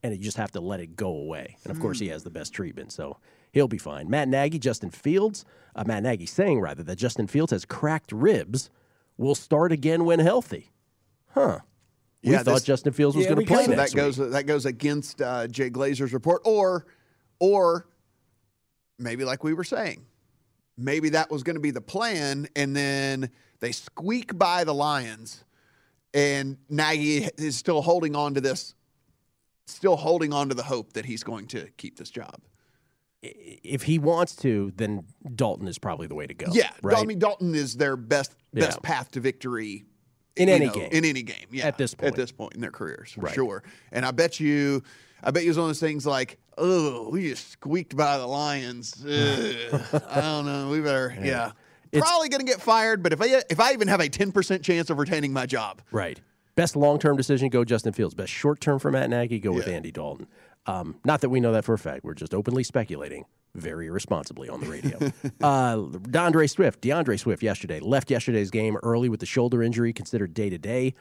and 0.02 0.12
you 0.16 0.18
just 0.20 0.36
have 0.36 0.50
to 0.52 0.60
let 0.60 0.80
it 0.80 0.96
go 0.96 1.08
away. 1.08 1.56
And 1.64 1.70
of 1.70 1.80
course, 1.80 1.98
he 1.98 2.08
has 2.08 2.22
the 2.24 2.30
best 2.30 2.52
treatment, 2.52 2.92
so 2.92 3.18
he'll 3.52 3.68
be 3.68 3.78
fine. 3.78 4.08
Matt 4.10 4.28
Nagy, 4.28 4.58
Justin 4.58 4.90
Fields, 4.90 5.44
uh, 5.76 5.84
Matt 5.86 6.02
Nagy 6.04 6.26
saying 6.26 6.60
rather 6.60 6.82
that 6.84 6.96
Justin 6.96 7.26
Fields 7.26 7.50
has 7.52 7.64
cracked 7.64 8.12
ribs, 8.12 8.70
will 9.16 9.34
start 9.36 9.70
again 9.72 10.04
when 10.04 10.18
healthy. 10.20 10.72
Huh. 11.30 11.60
we 12.24 12.30
Yeah, 12.32 12.42
thought 12.42 12.54
this- 12.54 12.62
Justin 12.64 12.92
Fields 12.92 13.14
was 13.16 13.26
Yeah, 13.26 13.34
going 13.34 13.46
to 13.46 13.52
play 13.52 13.62
kinda- 13.64 13.76
next 13.76 13.92
that 13.92 13.96
goes 13.96 14.18
week. 14.18 14.30
that 14.32 14.46
goes 14.46 14.64
against 14.66 15.20
uh, 15.20 15.46
Jay 15.46 15.70
Glazer's 15.70 16.12
report, 16.12 16.40
or 16.44 16.86
or 17.38 17.86
maybe 18.98 19.24
like 19.24 19.44
we 19.44 19.54
were 19.54 19.64
saying, 19.64 20.04
maybe 20.76 21.10
that 21.10 21.30
was 21.30 21.42
going 21.42 21.56
to 21.56 21.60
be 21.60 21.70
the 21.70 21.80
plan, 21.80 22.48
and 22.56 22.74
then 22.74 23.30
they 23.60 23.72
squeak 23.72 24.36
by 24.38 24.64
the 24.64 24.74
Lions, 24.74 25.44
and 26.12 26.56
Nagy 26.68 27.28
is 27.38 27.56
still 27.56 27.82
holding 27.82 28.14
on 28.16 28.34
to 28.34 28.40
this, 28.40 28.74
still 29.66 29.96
holding 29.96 30.32
on 30.32 30.48
to 30.48 30.54
the 30.54 30.62
hope 30.62 30.92
that 30.94 31.04
he's 31.06 31.22
going 31.22 31.46
to 31.48 31.68
keep 31.76 31.98
this 31.98 32.10
job. 32.10 32.40
If 33.22 33.84
he 33.84 33.98
wants 33.98 34.36
to, 34.36 34.70
then 34.76 35.04
Dalton 35.34 35.66
is 35.66 35.78
probably 35.78 36.06
the 36.06 36.14
way 36.14 36.26
to 36.26 36.34
go. 36.34 36.46
Yeah, 36.52 36.70
right? 36.82 36.98
I 36.98 37.04
mean 37.06 37.18
Dalton 37.18 37.54
is 37.54 37.74
their 37.76 37.96
best 37.96 38.34
best 38.52 38.78
Yeah. 38.82 38.88
path 38.88 39.10
to 39.12 39.20
victory 39.20 39.86
In 40.36 40.50
any 40.50 40.66
know, 40.66 40.74
game. 40.74 40.88
In 40.92 41.04
any 41.06 41.22
game, 41.22 41.46
yeah. 41.50 41.66
At 41.66 41.78
this 41.78 41.94
point. 41.94 42.08
At 42.08 42.16
this 42.16 42.32
point 42.32 42.54
in 42.54 42.60
their 42.60 42.70
careers, 42.70 43.12
for 43.12 43.22
Right. 43.22 43.34
sure. 43.34 43.62
And 43.92 44.04
I 44.04 44.10
bet 44.10 44.40
you, 44.40 44.82
I 45.22 45.30
bet 45.30 45.44
you 45.44 45.48
it's 45.48 45.56
one 45.56 45.64
of 45.64 45.68
those 45.70 45.80
things 45.80 46.04
like, 46.04 46.38
oh, 46.58 47.08
we 47.10 47.28
just 47.30 47.50
squeaked 47.52 47.96
by 47.96 48.18
the 48.18 48.26
Lions. 48.26 48.94
Ugh, 49.06 50.02
I 50.08 50.20
don't 50.20 50.46
know. 50.46 50.70
We 50.70 50.80
better, 50.80 51.16
yeah. 51.22 51.52
It's- 51.92 52.02
Probably 52.08 52.28
going 52.28 52.44
to 52.44 52.50
get 52.50 52.60
fired, 52.60 53.02
but 53.02 53.12
if 53.12 53.20
I 53.22 53.42
if 53.50 53.60
I 53.60 53.72
even 53.72 53.86
have 53.88 54.00
a 54.00 54.08
ten 54.08 54.32
percent 54.32 54.62
chance 54.64 54.90
of 54.90 54.98
retaining 54.98 55.32
my 55.32 55.46
job, 55.46 55.80
Right. 55.92 56.20
Best 56.56 56.76
long 56.76 56.98
term 57.00 57.16
decision, 57.16 57.48
go 57.48 57.64
Justin 57.64 57.92
Fields. 57.92 58.14
Best 58.14 58.32
short 58.32 58.60
term 58.60 58.78
for 58.78 58.90
Matt 58.90 59.10
Nagy, 59.10 59.40
go 59.40 59.50
with 59.52 59.66
Andy 59.68 59.90
Dalton. 59.90 60.26
Um, 60.66 60.96
not 61.04 61.20
that 61.20 61.28
we 61.28 61.40
know 61.40 61.52
that 61.52 61.64
for 61.64 61.74
a 61.74 61.78
fact. 61.78 62.04
We're 62.04 62.14
just 62.14 62.32
openly 62.32 62.62
speculating 62.64 63.24
very 63.54 63.86
irresponsibly 63.86 64.48
on 64.48 64.60
the 64.60 64.66
radio. 64.68 64.96
uh, 65.42 65.76
DeAndre 65.76 66.48
Swift, 66.48 66.80
DeAndre 66.80 67.18
Swift 67.18 67.42
yesterday 67.42 67.80
left 67.80 68.10
yesterday's 68.10 68.50
game 68.50 68.76
early 68.82 69.08
with 69.08 69.20
the 69.20 69.26
shoulder 69.26 69.62
injury, 69.62 69.92
considered 69.92 70.32
day 70.32 70.48
to 70.48 70.58
day. 70.58 70.94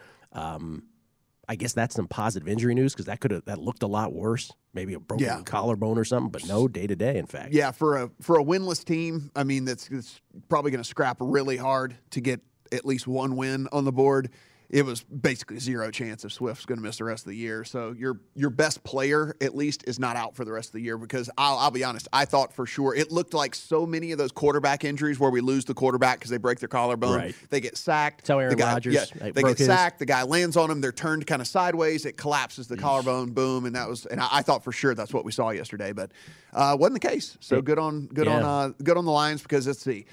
I 1.49 1.55
guess 1.55 1.73
that's 1.73 1.95
some 1.95 2.07
positive 2.07 2.47
injury 2.47 2.73
news 2.73 2.93
because 2.93 3.05
that 3.07 3.19
could 3.19 3.31
have 3.31 3.45
that 3.45 3.59
looked 3.59 3.83
a 3.83 3.87
lot 3.87 4.13
worse. 4.13 4.51
Maybe 4.73 4.93
a 4.93 4.99
broken 4.99 5.25
Yeah. 5.25 5.41
collarbone 5.43 5.97
or 5.97 6.05
something, 6.05 6.31
but 6.31 6.47
no 6.47 6.67
day 6.67 6.87
to 6.87 6.95
day. 6.95 7.17
In 7.17 7.25
fact, 7.25 7.53
yeah, 7.53 7.71
for 7.71 7.97
a 7.97 8.09
for 8.21 8.39
a 8.39 8.43
winless 8.43 8.83
team, 8.83 9.29
I 9.35 9.43
mean 9.43 9.65
that's, 9.65 9.87
that's 9.89 10.21
probably 10.47 10.71
going 10.71 10.81
to 10.83 10.87
scrap 10.89 11.17
really 11.19 11.57
hard 11.57 11.95
to 12.11 12.21
get 12.21 12.41
at 12.71 12.85
least 12.85 13.07
one 13.07 13.35
win 13.35 13.67
on 13.71 13.83
the 13.85 13.91
board. 13.91 14.29
It 14.73 14.83
was 14.83 15.03
basically 15.03 15.59
zero 15.59 15.91
chance 15.91 16.25
if 16.25 16.33
Swift's 16.33 16.65
going 16.65 16.79
to 16.79 16.83
miss 16.83 16.97
the 16.97 17.03
rest 17.03 17.25
of 17.25 17.29
the 17.29 17.37
year. 17.37 17.63
So 17.63 17.91
your 17.91 18.19
your 18.33 18.49
best 18.49 18.83
player 18.83 19.35
at 19.39 19.55
least 19.55 19.83
is 19.85 19.99
not 19.99 20.15
out 20.15 20.35
for 20.35 20.43
the 20.45 20.51
rest 20.51 20.69
of 20.69 20.73
the 20.73 20.81
year 20.81 20.97
because 20.97 21.29
I'll, 21.37 21.59
I'll 21.59 21.69
be 21.69 21.83
honest, 21.83 22.07
I 22.11 22.25
thought 22.25 22.51
for 22.51 22.65
sure 22.65 22.95
it 22.95 23.11
looked 23.11 23.35
like 23.35 23.53
so 23.53 23.85
many 23.85 24.13
of 24.13 24.17
those 24.17 24.31
quarterback 24.31 24.83
injuries 24.83 25.19
where 25.19 25.29
we 25.29 25.41
lose 25.41 25.63
the 25.65 25.75
quarterback 25.75 26.17
because 26.17 26.31
they 26.31 26.37
break 26.37 26.57
their 26.57 26.69
collarbone, 26.69 27.15
Right. 27.15 27.35
they 27.51 27.61
get 27.61 27.77
sacked. 27.77 28.27
How 28.27 28.39
Aaron 28.39 28.49
the 28.49 28.55
guy, 28.55 28.73
Rodgers, 28.73 28.95
yeah, 28.95 29.29
they 29.29 29.43
get 29.43 29.59
his. 29.59 29.67
sacked. 29.67 29.99
The 29.99 30.07
guy 30.07 30.23
lands 30.23 30.57
on 30.57 30.69
them. 30.69 30.81
They're 30.81 30.91
turned 30.91 31.27
kind 31.27 31.39
of 31.43 31.47
sideways. 31.47 32.07
It 32.07 32.17
collapses 32.17 32.65
the 32.67 32.75
collarbone. 32.75 33.29
Boom, 33.33 33.65
and 33.65 33.75
that 33.75 33.87
was. 33.87 34.07
And 34.07 34.19
I, 34.19 34.27
I 34.31 34.41
thought 34.41 34.63
for 34.63 34.71
sure 34.71 34.95
that's 34.95 35.13
what 35.13 35.23
we 35.23 35.31
saw 35.31 35.51
yesterday, 35.51 35.93
but 35.93 36.09
uh, 36.51 36.75
wasn't 36.79 36.99
the 36.99 37.07
case. 37.07 37.37
So 37.41 37.61
good 37.61 37.77
on 37.77 38.07
good 38.07 38.27
on 38.27 38.41
uh, 38.41 38.73
good 38.81 38.97
on 38.97 39.05
the 39.05 39.11
Lions 39.11 39.43
because 39.43 39.67
let's 39.67 39.83
see. 39.83 40.07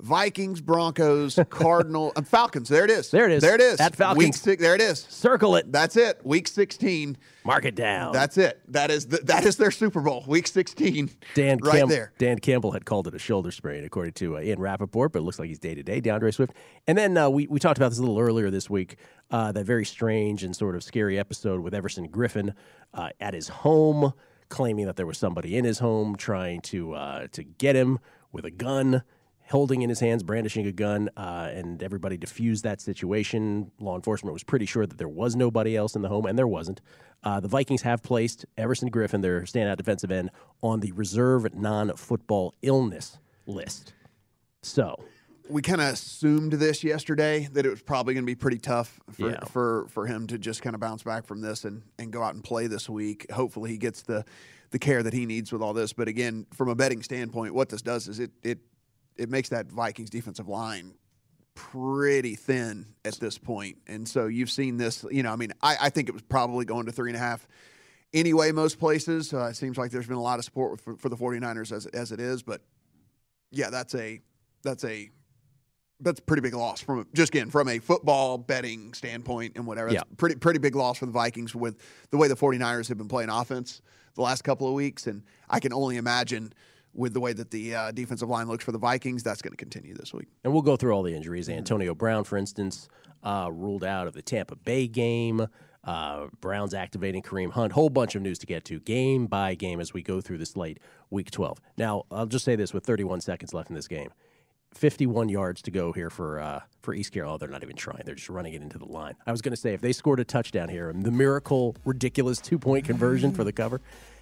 Vikings, 0.00 0.60
Broncos, 0.60 1.38
Cardinal, 1.50 2.12
and 2.16 2.26
Falcons. 2.26 2.68
There 2.68 2.84
it 2.84 2.90
is. 2.90 3.10
There 3.10 3.26
it 3.26 3.32
is. 3.32 3.42
There 3.42 3.54
it 3.54 3.60
is. 3.60 3.80
At 3.80 3.94
Falcons. 3.96 4.18
Week 4.24 4.34
six. 4.34 4.60
There 4.62 4.74
it 4.74 4.80
is. 4.80 5.00
circle 5.08 5.56
it, 5.56 5.70
That's 5.70 5.96
it. 5.96 6.20
Week 6.24 6.48
sixteen. 6.48 7.16
mark 7.44 7.64
it 7.64 7.74
down. 7.74 8.12
That's 8.12 8.36
it. 8.38 8.60
That 8.68 8.90
is 8.90 9.06
the, 9.06 9.18
that 9.24 9.44
is 9.44 9.56
their 9.56 9.70
Super 9.70 10.00
Bowl. 10.00 10.24
Week 10.26 10.46
sixteen. 10.46 11.10
Dan 11.34 11.58
right 11.62 11.78
Camp- 11.78 11.90
there. 11.90 12.12
Dan 12.18 12.38
Campbell 12.38 12.72
had 12.72 12.84
called 12.84 13.06
it 13.06 13.14
a 13.14 13.18
shoulder 13.18 13.50
sprain, 13.50 13.84
according 13.84 14.14
to 14.14 14.36
uh, 14.36 14.40
Ian 14.40 14.58
Rapoport, 14.60 15.12
but 15.12 15.20
it 15.20 15.22
looks 15.22 15.38
like 15.38 15.48
he's 15.48 15.58
day 15.58 15.74
to 15.74 15.82
day. 15.82 16.00
DeAndre 16.00 16.32
Swift. 16.34 16.54
And 16.86 16.96
then 16.96 17.16
uh, 17.16 17.28
we, 17.28 17.46
we 17.46 17.58
talked 17.58 17.78
about 17.78 17.90
this 17.90 17.98
a 17.98 18.02
little 18.02 18.18
earlier 18.18 18.50
this 18.50 18.68
week 18.70 18.96
uh, 19.30 19.52
that 19.52 19.64
very 19.64 19.84
strange 19.84 20.42
and 20.42 20.54
sort 20.56 20.74
of 20.74 20.82
scary 20.82 21.18
episode 21.18 21.60
with 21.60 21.74
Everson 21.74 22.08
Griffen 22.08 22.54
uh, 22.94 23.10
at 23.20 23.34
his 23.34 23.48
home, 23.48 24.12
claiming 24.48 24.86
that 24.86 24.96
there 24.96 25.06
was 25.06 25.18
somebody 25.18 25.56
in 25.56 25.64
his 25.64 25.78
home 25.78 26.16
trying 26.16 26.60
to, 26.62 26.94
uh, 26.94 27.26
to 27.32 27.42
get 27.44 27.76
him 27.76 27.98
with 28.32 28.44
a 28.44 28.50
gun. 28.50 29.02
Holding 29.50 29.82
in 29.82 29.88
his 29.88 29.98
hands, 29.98 30.22
brandishing 30.22 30.64
a 30.66 30.72
gun, 30.72 31.10
uh, 31.16 31.50
and 31.52 31.82
everybody 31.82 32.16
diffused 32.16 32.62
that 32.62 32.80
situation. 32.80 33.72
Law 33.80 33.96
enforcement 33.96 34.32
was 34.32 34.44
pretty 34.44 34.64
sure 34.64 34.86
that 34.86 34.96
there 34.96 35.08
was 35.08 35.34
nobody 35.34 35.76
else 35.76 35.96
in 35.96 36.02
the 36.02 36.08
home, 36.08 36.24
and 36.26 36.38
there 36.38 36.46
wasn't. 36.46 36.80
Uh, 37.24 37.40
the 37.40 37.48
Vikings 37.48 37.82
have 37.82 38.00
placed 38.00 38.46
Everson 38.56 38.90
Griffen, 38.92 39.22
their 39.22 39.40
standout 39.42 39.76
defensive 39.76 40.12
end, 40.12 40.30
on 40.62 40.78
the 40.78 40.92
reserve 40.92 41.52
non-football 41.52 42.54
illness 42.62 43.18
list. 43.46 43.92
So, 44.62 45.02
we 45.48 45.62
kind 45.62 45.80
of 45.80 45.94
assumed 45.94 46.52
this 46.52 46.84
yesterday 46.84 47.48
that 47.52 47.66
it 47.66 47.70
was 47.70 47.82
probably 47.82 48.14
going 48.14 48.22
to 48.22 48.30
be 48.30 48.36
pretty 48.36 48.58
tough 48.58 49.00
for, 49.10 49.30
Yeah. 49.30 49.44
for 49.46 49.88
for 49.88 50.06
him 50.06 50.28
to 50.28 50.38
just 50.38 50.62
kind 50.62 50.74
of 50.74 50.80
bounce 50.80 51.02
back 51.02 51.26
from 51.26 51.40
this 51.40 51.64
and 51.64 51.82
and 51.98 52.12
go 52.12 52.22
out 52.22 52.34
and 52.34 52.44
play 52.44 52.68
this 52.68 52.88
week. 52.88 53.28
Hopefully, 53.32 53.70
he 53.70 53.78
gets 53.78 54.02
the 54.02 54.24
the 54.70 54.78
care 54.78 55.02
that 55.02 55.12
he 55.12 55.26
needs 55.26 55.50
with 55.50 55.60
all 55.60 55.72
this. 55.72 55.92
But 55.92 56.06
again, 56.06 56.46
from 56.54 56.68
a 56.68 56.76
betting 56.76 57.02
standpoint, 57.02 57.52
what 57.52 57.68
this 57.68 57.82
does 57.82 58.06
is 58.06 58.20
it 58.20 58.30
it 58.44 58.60
it 59.16 59.28
makes 59.30 59.48
that 59.50 59.70
Vikings 59.70 60.10
defensive 60.10 60.48
line 60.48 60.94
pretty 61.54 62.34
thin 62.36 62.86
at 63.04 63.14
this 63.14 63.36
point. 63.38 63.76
And 63.86 64.08
so 64.08 64.26
you've 64.26 64.50
seen 64.50 64.76
this. 64.76 65.04
You 65.10 65.22
know, 65.22 65.32
I 65.32 65.36
mean, 65.36 65.52
I, 65.62 65.76
I 65.82 65.90
think 65.90 66.08
it 66.08 66.12
was 66.12 66.22
probably 66.22 66.64
going 66.64 66.86
to 66.86 66.92
three 66.92 67.10
and 67.10 67.16
a 67.16 67.20
half. 67.20 67.46
Anyway, 68.12 68.50
most 68.50 68.78
places, 68.78 69.32
uh, 69.32 69.44
it 69.46 69.54
seems 69.56 69.78
like 69.78 69.90
there's 69.90 70.06
been 70.06 70.16
a 70.16 70.22
lot 70.22 70.38
of 70.38 70.44
support 70.44 70.80
for, 70.80 70.96
for 70.96 71.08
the 71.08 71.16
49ers 71.16 71.70
as, 71.70 71.86
as 71.86 72.12
it 72.12 72.18
is. 72.20 72.42
But 72.42 72.60
yeah, 73.50 73.70
that's 73.70 73.94
a 73.94 74.20
that's 74.62 74.84
a 74.84 75.10
that's 76.00 76.18
a 76.18 76.22
pretty 76.22 76.40
big 76.40 76.54
loss 76.54 76.80
from 76.80 77.06
just 77.14 77.32
again 77.34 77.50
from 77.50 77.68
a 77.68 77.78
football 77.78 78.38
betting 78.38 78.94
standpoint 78.94 79.52
and 79.56 79.66
whatever. 79.66 79.90
That's 79.90 80.02
Yeah. 80.08 80.16
pretty 80.16 80.36
pretty 80.36 80.58
big 80.58 80.74
loss 80.74 80.98
for 80.98 81.06
the 81.06 81.12
Vikings 81.12 81.54
with 81.54 81.76
the 82.10 82.16
way 82.16 82.26
the 82.26 82.36
49ers 82.36 82.88
have 82.88 82.98
been 82.98 83.08
playing 83.08 83.28
offense 83.28 83.82
the 84.14 84.22
last 84.22 84.42
couple 84.42 84.66
of 84.66 84.74
weeks. 84.74 85.06
And 85.06 85.22
I 85.48 85.60
can 85.60 85.72
only 85.72 85.96
imagine 85.98 86.52
with 86.94 87.14
the 87.14 87.20
way 87.20 87.32
that 87.32 87.50
the 87.50 87.74
uh, 87.74 87.90
defensive 87.92 88.28
line 88.28 88.48
looks 88.48 88.64
for 88.64 88.72
the 88.72 88.78
Vikings, 88.78 89.22
that's 89.22 89.42
going 89.42 89.52
to 89.52 89.56
continue 89.56 89.94
this 89.94 90.12
week. 90.12 90.28
and 90.44 90.52
we'll 90.52 90.62
go 90.62 90.76
through 90.76 90.92
all 90.92 91.02
the 91.02 91.14
injuries. 91.14 91.48
Antonio 91.48 91.94
Brown, 91.94 92.24
for 92.24 92.36
instance, 92.36 92.88
uh, 93.22 93.48
ruled 93.52 93.84
out 93.84 94.06
of 94.06 94.14
the 94.14 94.22
Tampa 94.22 94.56
Bay 94.56 94.86
game. 94.86 95.46
Uh, 95.82 96.26
Browns 96.40 96.74
activating 96.74 97.22
Kareem 97.22 97.52
Hunt. 97.52 97.72
Whole 97.72 97.88
bunch 97.88 98.14
of 98.14 98.22
news 98.22 98.38
to 98.40 98.46
get 98.46 98.64
to, 98.66 98.80
game 98.80 99.26
by 99.26 99.54
game, 99.54 99.80
as 99.80 99.94
we 99.94 100.02
go 100.02 100.20
through 100.20 100.38
this 100.38 100.56
late 100.56 100.78
week 101.08 101.30
12. 101.30 101.58
Now, 101.78 102.04
I'll 102.10 102.26
just 102.26 102.44
say 102.44 102.54
this 102.54 102.74
with 102.74 102.84
31 102.84 103.22
seconds 103.22 103.54
left 103.54 103.70
in 103.70 103.76
this 103.76 103.88
game. 103.88 104.10
51 104.74 105.28
yards 105.28 105.62
to 105.62 105.70
go 105.70 105.92
here 105.92 106.10
for 106.10 106.38
uh, 106.38 106.60
for 106.82 106.94
East 106.94 107.12
Carolina. 107.12 107.34
Oh, 107.34 107.38
they're 107.38 107.48
not 107.48 107.62
even 107.64 107.76
trying. 107.76 108.02
They're 108.04 108.14
just 108.14 108.28
running 108.28 108.54
it 108.54 108.62
into 108.62 108.78
the 108.78 108.84
line. 108.84 109.16
I 109.26 109.32
was 109.32 109.42
going 109.42 109.52
to 109.52 109.56
say 109.56 109.74
if 109.74 109.80
they 109.80 109.92
scored 109.92 110.20
a 110.20 110.24
touchdown 110.24 110.68
here, 110.68 110.90
and 110.90 111.04
the 111.04 111.10
miracle, 111.10 111.74
ridiculous 111.84 112.38
two 112.40 112.58
point 112.58 112.84
conversion 112.84 113.32
for 113.32 113.42
the 113.42 113.52
cover, 113.52 113.80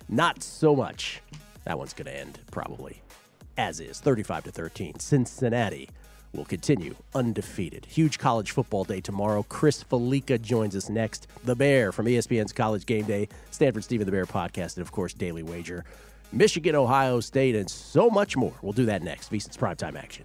not 0.09 0.43
so 0.43 0.75
much. 0.75 1.21
That 1.65 1.79
one's 1.79 1.93
going 1.93 2.07
to 2.07 2.17
end 2.17 2.41
probably 2.50 3.03
as 3.59 3.81
is, 3.81 4.00
35 4.00 4.45
to 4.45 4.50
13. 4.53 5.00
Cincinnati 5.00 5.91
will 6.33 6.45
continue 6.45 6.95
undefeated. 7.15 7.85
Huge 7.87 8.19
college 8.19 8.53
football 8.53 8.85
day 8.85 9.00
tomorrow. 9.00 9.45
Chris 9.49 9.83
Fallica 9.83 10.41
joins 10.41 10.77
us 10.77 10.88
next. 10.88 11.27
The 11.45 11.57
Bear 11.57 11.91
from 11.91 12.07
ESPN's 12.07 12.53
College 12.53 12.87
Game 12.87 13.05
Day, 13.05 13.29
Stanford 13.50 13.85
Stephen 13.85 14.07
the 14.07 14.12
Bear 14.12 14.27
podcast, 14.27 14.77
and 14.77 14.83
of 14.83 14.93
course 14.93 15.12
Daily 15.12 15.43
Wager. 15.43 15.85
Michigan, 16.31 16.75
Ohio 16.75 17.21
State, 17.21 17.57
and 17.57 17.69
so 17.69 18.09
much 18.11 18.37
more. 18.37 18.55
We'll 18.62 18.73
do 18.73 18.87
that 18.87 19.03
next. 19.03 19.33
VSiN's 19.33 19.57
primetime 19.57 19.97
action. 19.97 20.25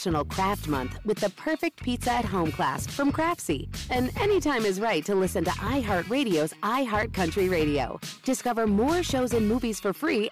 National 0.00 0.24
Craft 0.24 0.66
Month 0.66 0.98
with 1.04 1.18
the 1.18 1.28
perfect 1.30 1.82
pizza 1.82 2.10
at 2.10 2.24
home 2.24 2.50
class 2.50 2.86
from 2.86 3.12
Craftsy. 3.12 3.68
And 3.90 4.10
anytime 4.18 4.64
is 4.64 4.80
right 4.80 5.04
to 5.04 5.14
listen 5.14 5.44
to 5.44 5.50
iHeartRadio's 5.50 6.54
iHeartCountry 6.62 7.50
Radio. 7.50 8.00
Discover 8.24 8.66
more 8.66 9.02
shows 9.02 9.34
and 9.34 9.46
movies 9.46 9.78
for 9.78 9.92
free. 9.92 10.30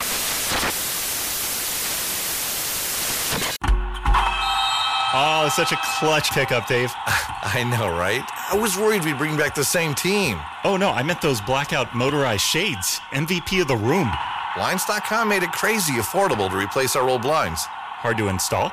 Oh, 5.12 5.44
it's 5.44 5.56
such 5.56 5.72
a 5.72 5.78
clutch 5.98 6.30
pickup, 6.30 6.66
Dave. 6.66 6.90
I 7.06 7.62
know, 7.64 7.90
right? 7.90 8.25
I 8.50 8.56
was 8.56 8.78
worried 8.78 9.04
we'd 9.04 9.18
bring 9.18 9.37
back 9.37 9.54
the 9.54 9.64
same 9.64 9.94
team. 9.94 10.40
Oh, 10.64 10.78
no, 10.78 10.92
I 10.92 11.02
meant 11.02 11.20
those 11.20 11.42
blackout 11.42 11.94
motorized 11.94 12.40
shades. 12.40 13.00
MVP 13.10 13.60
of 13.60 13.68
the 13.68 13.76
room. 13.76 14.10
Blinds.com 14.56 15.28
made 15.28 15.42
it 15.42 15.52
crazy 15.52 15.94
affordable 15.94 16.48
to 16.48 16.56
replace 16.56 16.96
our 16.96 17.06
old 17.06 17.20
blinds. 17.20 17.66
Hard 17.66 18.16
to 18.16 18.28
install? 18.28 18.72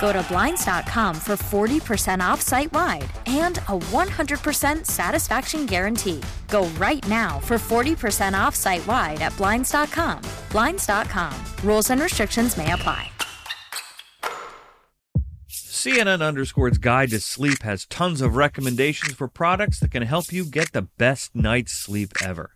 Go 0.00 0.12
to 0.12 0.22
Blinds.com 0.28 1.14
for 1.14 1.36
40% 1.36 2.20
off 2.20 2.40
site 2.40 2.72
wide 2.72 3.08
and 3.26 3.58
a 3.58 3.78
100% 3.78 4.86
satisfaction 4.86 5.66
guarantee. 5.66 6.22
Go 6.48 6.66
right 6.78 7.06
now 7.08 7.40
for 7.40 7.56
40% 7.56 8.34
off 8.34 8.54
site 8.54 8.86
wide 8.86 9.20
at 9.20 9.36
Blinds.com. 9.36 10.22
Blinds.com. 10.50 11.34
Rules 11.64 11.90
and 11.90 12.00
restrictions 12.00 12.56
may 12.56 12.72
apply. 12.72 13.10
CNN 15.48 16.20
Underscore's 16.20 16.78
Guide 16.78 17.10
to 17.10 17.20
Sleep 17.20 17.62
has 17.62 17.86
tons 17.86 18.20
of 18.20 18.34
recommendations 18.34 19.12
for 19.12 19.28
products 19.28 19.78
that 19.78 19.92
can 19.92 20.02
help 20.02 20.32
you 20.32 20.44
get 20.44 20.72
the 20.72 20.88
best 20.98 21.36
night's 21.36 21.72
sleep 21.72 22.12
ever. 22.24 22.55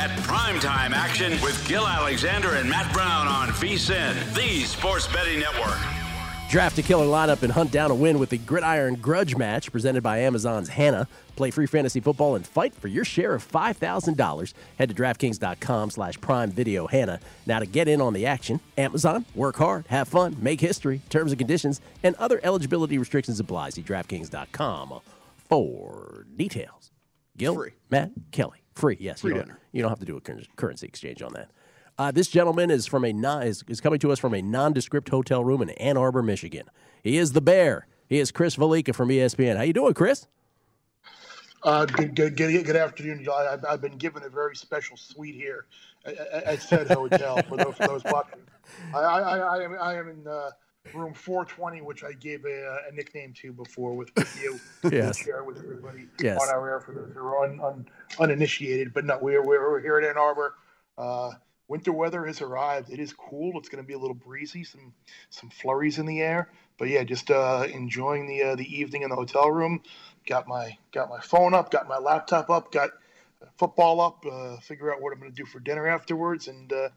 at 0.00 0.08
primetime 0.20 0.92
action 0.92 1.32
with 1.42 1.62
Gil 1.68 1.86
Alexander 1.86 2.54
and 2.54 2.70
Matt 2.70 2.90
Brown 2.90 3.28
on 3.28 3.48
VSIN, 3.48 4.34
the 4.34 4.64
sports 4.64 5.06
betting 5.06 5.38
network. 5.38 5.76
Draft 6.48 6.78
a 6.78 6.82
killer 6.82 7.04
lineup 7.04 7.42
and 7.42 7.52
hunt 7.52 7.70
down 7.70 7.90
a 7.90 7.94
win 7.94 8.18
with 8.18 8.30
the 8.30 8.38
Gridiron 8.38 8.94
Grudge 8.94 9.36
match 9.36 9.70
presented 9.70 10.02
by 10.02 10.20
Amazon's 10.20 10.70
Hannah. 10.70 11.06
Play 11.36 11.50
free 11.50 11.66
fantasy 11.66 12.00
football 12.00 12.34
and 12.34 12.46
fight 12.46 12.74
for 12.74 12.88
your 12.88 13.04
share 13.04 13.34
of 13.34 13.46
$5,000. 13.46 14.54
Head 14.78 14.88
to 14.88 14.94
DraftKings.com 14.94 15.90
slash 15.90 16.18
Prime 16.22 16.50
Video 16.50 16.86
Hannah. 16.86 17.20
Now 17.44 17.58
to 17.58 17.66
get 17.66 17.86
in 17.86 18.00
on 18.00 18.14
the 18.14 18.24
action, 18.24 18.60
Amazon, 18.78 19.26
work 19.34 19.56
hard, 19.56 19.86
have 19.88 20.08
fun, 20.08 20.34
make 20.40 20.62
history. 20.62 21.02
Terms 21.10 21.30
and 21.30 21.38
conditions 21.38 21.82
and 22.02 22.14
other 22.14 22.40
eligibility 22.42 22.96
restrictions 22.96 23.38
apply. 23.38 23.70
See 23.70 23.82
DraftKings.com 23.82 25.00
for 25.36 26.26
details. 26.36 26.90
Gil, 27.36 27.66
Matt, 27.90 28.12
Kelly, 28.32 28.62
free. 28.74 28.96
Yes, 29.00 29.20
Free 29.20 29.30
you 29.30 29.36
don't, 29.36 29.46
dinner. 29.46 29.58
you 29.72 29.82
don't 29.82 29.90
have 29.90 29.98
to 30.00 30.04
do 30.04 30.16
a 30.16 30.20
cur- 30.20 30.40
currency 30.56 30.86
exchange 30.86 31.22
on 31.22 31.32
that. 31.34 31.50
Uh, 31.98 32.10
this 32.10 32.28
gentleman 32.28 32.70
is 32.70 32.86
from 32.86 33.04
a 33.04 33.12
non, 33.12 33.42
is, 33.42 33.62
is 33.68 33.80
coming 33.80 33.98
to 34.00 34.10
us 34.10 34.18
from 34.18 34.32
a 34.34 34.40
nondescript 34.40 35.08
hotel 35.08 35.44
room 35.44 35.60
in 35.62 35.70
Ann 35.70 35.96
Arbor, 35.96 36.22
Michigan. 36.22 36.64
He 37.02 37.18
is 37.18 37.32
the 37.32 37.40
Bear. 37.40 37.86
He 38.08 38.18
is 38.18 38.30
Chris 38.32 38.56
Fallica 38.56 38.94
from 38.94 39.08
ESPN. 39.10 39.56
How 39.56 39.62
you 39.62 39.72
doing, 39.72 39.94
Chris? 39.94 40.26
Uh, 41.62 41.84
good, 41.84 42.14
good, 42.16 42.36
good, 42.36 42.64
good 42.64 42.76
afternoon. 42.76 43.22
John. 43.22 43.46
I've, 43.46 43.64
I've 43.68 43.80
been 43.82 43.98
given 43.98 44.22
a 44.22 44.30
very 44.30 44.56
special 44.56 44.96
suite 44.96 45.34
here 45.34 45.66
at, 46.06 46.16
at- 46.16 46.44
at 46.44 46.62
said 46.62 46.88
hotel 46.88 47.42
for 47.42 47.56
those, 47.58 47.74
for 47.76 47.86
those 47.88 48.04
watching. 48.04 48.40
I, 48.94 48.98
I, 48.98 49.20
I, 49.20 49.38
I 49.58 49.62
am, 49.64 49.76
I 49.80 49.94
am 49.98 50.08
in 50.08 50.26
uh, 50.26 50.50
room 50.94 51.14
420, 51.14 51.82
which 51.82 52.04
I 52.04 52.12
gave 52.12 52.44
a, 52.44 52.78
a 52.90 52.94
nickname 52.94 53.32
to 53.42 53.52
before 53.52 53.94
with, 53.94 54.14
with 54.16 54.42
you. 54.42 54.58
Yes. 54.90 55.18
To 55.18 55.24
share 55.24 55.44
with 55.44 55.58
everybody 55.58 56.08
Yes. 56.20 56.40
on 56.40 56.48
our 56.48 56.68
air 56.68 56.80
for 56.80 56.94
those 56.94 57.12
who 57.14 57.20
are 57.20 57.44
un, 57.44 57.60
un, 57.60 57.86
uninitiated. 58.18 58.92
But 58.94 59.04
no, 59.04 59.18
we're, 59.20 59.44
we're, 59.44 59.80
here 59.80 59.98
at 59.98 60.04
Ann 60.04 60.16
Arbor. 60.16 60.54
Uh, 60.96 61.32
winter 61.68 61.92
weather 61.92 62.24
has 62.24 62.40
arrived. 62.40 62.90
It 62.90 62.98
is 62.98 63.12
cool. 63.12 63.58
It's 63.58 63.68
going 63.68 63.82
to 63.82 63.86
be 63.86 63.92
a 63.94 63.98
little 63.98 64.14
breezy, 64.14 64.64
some 64.64 64.92
some 65.28 65.50
flurries 65.50 65.98
in 65.98 66.06
the 66.06 66.20
air. 66.20 66.50
But 66.78 66.88
yeah, 66.88 67.04
just 67.04 67.30
uh, 67.30 67.66
enjoying 67.72 68.26
the 68.26 68.42
uh, 68.42 68.56
the 68.56 68.64
evening 68.74 69.02
in 69.02 69.10
the 69.10 69.16
hotel 69.16 69.50
room. 69.50 69.82
Got 70.26 70.48
my 70.48 70.76
got 70.92 71.10
my 71.10 71.20
phone 71.20 71.54
up, 71.54 71.70
got 71.70 71.88
my 71.88 71.98
laptop 71.98 72.48
up, 72.50 72.72
got 72.72 72.90
football 73.58 74.00
up. 74.00 74.24
Uh, 74.30 74.56
figure 74.60 74.92
out 74.92 75.00
what 75.00 75.12
I'm 75.12 75.20
going 75.20 75.30
to 75.30 75.36
do 75.36 75.46
for 75.46 75.60
dinner 75.60 75.86
afterwards, 75.86 76.48
and 76.48 76.72
uh, 76.72 76.88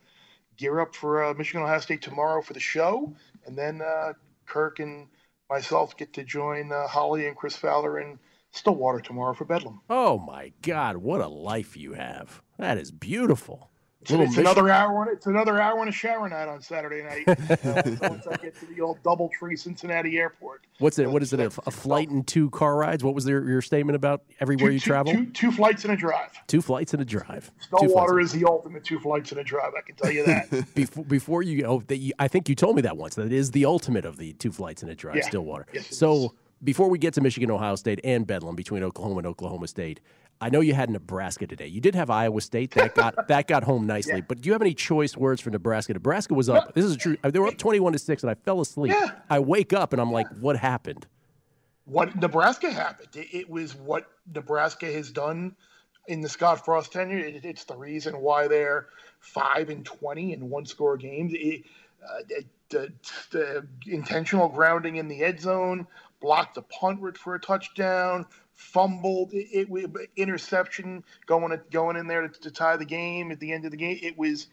gear 0.63 0.79
up 0.79 0.95
for 0.95 1.25
uh, 1.25 1.33
Michigan 1.33 1.61
Ohio 1.61 1.79
State 1.79 2.01
tomorrow 2.01 2.41
for 2.41 2.53
the 2.53 2.59
show. 2.59 3.13
And 3.45 3.57
then 3.57 3.81
uh, 3.81 4.13
Kirk 4.45 4.79
and 4.79 5.07
myself 5.49 5.97
get 5.97 6.13
to 6.13 6.23
join 6.23 6.71
uh, 6.71 6.87
Holly 6.87 7.27
and 7.27 7.35
Chris 7.35 7.57
Fowler 7.57 7.99
in 7.99 8.17
Stillwater 8.51 9.01
tomorrow 9.01 9.33
for 9.33 9.43
Bedlam. 9.43 9.81
Oh 9.89 10.17
my 10.17 10.53
God, 10.61 10.97
what 10.97 11.19
a 11.19 11.27
life 11.27 11.75
you 11.75 11.93
have! 11.93 12.41
That 12.57 12.77
is 12.77 12.91
beautiful. 12.91 13.71
It's, 14.03 14.11
Little 14.11 14.25
it's 14.25 14.35
Mich- 14.35 14.45
another 14.45 14.69
hour. 14.69 15.07
It's 15.09 15.27
another 15.27 15.61
hour 15.61 15.79
and 15.79 15.87
a 15.87 15.91
shower 15.93 16.27
night 16.27 16.49
on 16.49 16.61
Saturday 16.61 17.03
night. 17.03 17.23
uh, 17.65 18.09
once 18.09 18.27
I 18.27 18.35
get 18.35 18.53
to 18.59 18.65
the 18.65 18.81
old 18.81 19.01
DoubleTree 19.01 19.57
Cincinnati 19.57 20.17
Airport. 20.17 20.65
What's 20.79 20.99
it? 20.99 21.09
What 21.09 21.23
is 21.23 21.31
it? 21.31 21.39
A, 21.39 21.45
a 21.65 21.71
flight 21.71 22.09
and 22.09 22.27
two 22.27 22.49
car 22.49 22.75
rides? 22.75 23.01
What 23.01 23.15
was 23.15 23.23
their, 23.23 23.47
your 23.47 23.61
statement 23.61 23.95
about 23.95 24.23
everywhere 24.41 24.71
you 24.71 24.79
two, 24.81 24.87
travel? 24.87 25.13
Two, 25.13 25.27
two 25.27 25.51
flights 25.53 25.85
and 25.85 25.93
a 25.93 25.95
drive. 25.95 26.31
Two 26.47 26.61
flights 26.61 26.91
and 26.91 27.01
a 27.01 27.05
drive. 27.05 27.49
Two 27.61 27.77
Stillwater 27.77 28.19
is 28.19 28.33
the 28.33 28.43
ultimate 28.43 28.83
two 28.83 28.99
flights 28.99 29.31
and 29.31 29.39
a 29.39 29.43
drive. 29.45 29.71
I 29.77 29.81
can 29.81 29.95
tell 29.95 30.11
you 30.11 30.25
that. 30.25 30.67
before 30.75 31.05
before 31.05 31.41
you 31.41 31.61
go, 31.61 31.81
that 31.87 31.97
you, 31.97 32.11
I 32.19 32.27
think 32.27 32.49
you 32.49 32.55
told 32.55 32.75
me 32.75 32.81
that 32.81 32.97
once. 32.97 33.15
That 33.15 33.27
it 33.27 33.31
is 33.31 33.51
the 33.51 33.63
ultimate 33.63 34.03
of 34.03 34.17
the 34.17 34.33
two 34.33 34.51
flights 34.51 34.81
and 34.81 34.91
a 34.91 34.95
drive. 34.95 35.15
Yeah. 35.15 35.27
Stillwater. 35.27 35.65
Yes, 35.71 35.95
so 35.95 36.33
before 36.61 36.89
we 36.89 36.97
get 36.97 37.13
to 37.13 37.21
Michigan, 37.21 37.51
Ohio 37.51 37.75
State, 37.75 38.01
and 38.03 38.27
Bedlam 38.27 38.55
between 38.55 38.83
Oklahoma 38.83 39.19
and 39.19 39.27
Oklahoma 39.27 39.67
State, 39.67 40.01
I 40.43 40.49
know 40.49 40.59
you 40.59 40.73
had 40.73 40.89
Nebraska 40.89 41.47
today. 41.47 41.67
You 41.67 41.81
did 41.81 41.95
have 41.95 42.09
Iowa 42.09 42.41
State. 42.41 42.71
That 42.71 42.95
got 42.95 43.27
that 43.27 43.47
got 43.47 43.63
home 43.63 43.87
nicely. 43.87 44.21
But 44.21 44.41
do 44.41 44.47
you 44.47 44.53
have 44.53 44.61
any 44.61 44.73
choice 44.73 45.15
words 45.15 45.41
for 45.41 45.49
Nebraska? 45.49 45.93
Nebraska 45.93 46.33
was 46.33 46.49
up. 46.49 46.73
This 46.73 46.85
is 46.85 46.97
true. 46.97 47.17
They 47.23 47.39
were 47.39 47.47
up 47.47 47.57
twenty-one 47.57 47.93
to 47.93 47.99
six, 47.99 48.23
and 48.23 48.29
I 48.29 48.35
fell 48.35 48.61
asleep. 48.61 48.93
Yeah. 48.93 49.11
I 49.29 49.39
wake 49.39 49.73
up 49.73 49.93
and 49.93 50.01
I'm 50.01 50.11
like, 50.11 50.27
what 50.39 50.57
happened? 50.57 51.07
what 51.85 52.15
Nebraska 52.15 52.71
happened. 52.71 53.09
It, 53.13 53.49
was 53.49 53.75
what 53.75 54.09
Nebraska 54.33 54.91
has 54.91 55.11
done 55.11 55.55
in 56.07 56.21
the 56.21 56.29
Scott 56.29 56.63
Frost 56.63 56.91
tenure. 56.91 57.17
It, 57.17 57.43
it's 57.45 57.65
the 57.65 57.75
reason 57.75 58.19
why 58.19 58.47
they're 58.47 58.87
five 59.19 59.69
and 59.69 59.85
twenty 59.85 60.33
in 60.33 60.49
one 60.49 60.65
score 60.65 60.97
games. 60.97 61.33
It, 61.35 61.63
uh, 62.03 62.41
the, 62.69 62.91
the 63.31 63.67
intentional 63.85 64.49
grounding 64.49 64.95
in 64.95 65.07
the 65.07 65.23
end 65.23 65.39
zone, 65.39 65.87
blocked 66.21 66.57
a 66.57 66.61
punt 66.63 67.17
for 67.17 67.35
a 67.35 67.39
touchdown, 67.39 68.25
fumbled, 68.63 69.33
it, 69.33 69.67
it 69.71 70.11
interception 70.15 71.03
going 71.27 71.59
going 71.71 71.97
in 71.97 72.07
there 72.07 72.27
to, 72.27 72.39
to 72.41 72.51
tie 72.51 72.77
the 72.77 72.85
game 72.85 73.31
at 73.31 73.39
the 73.39 73.51
end 73.51 73.65
of 73.65 73.71
the 73.71 73.77
game. 73.77 73.99
It 74.01 74.17
was 74.17 74.47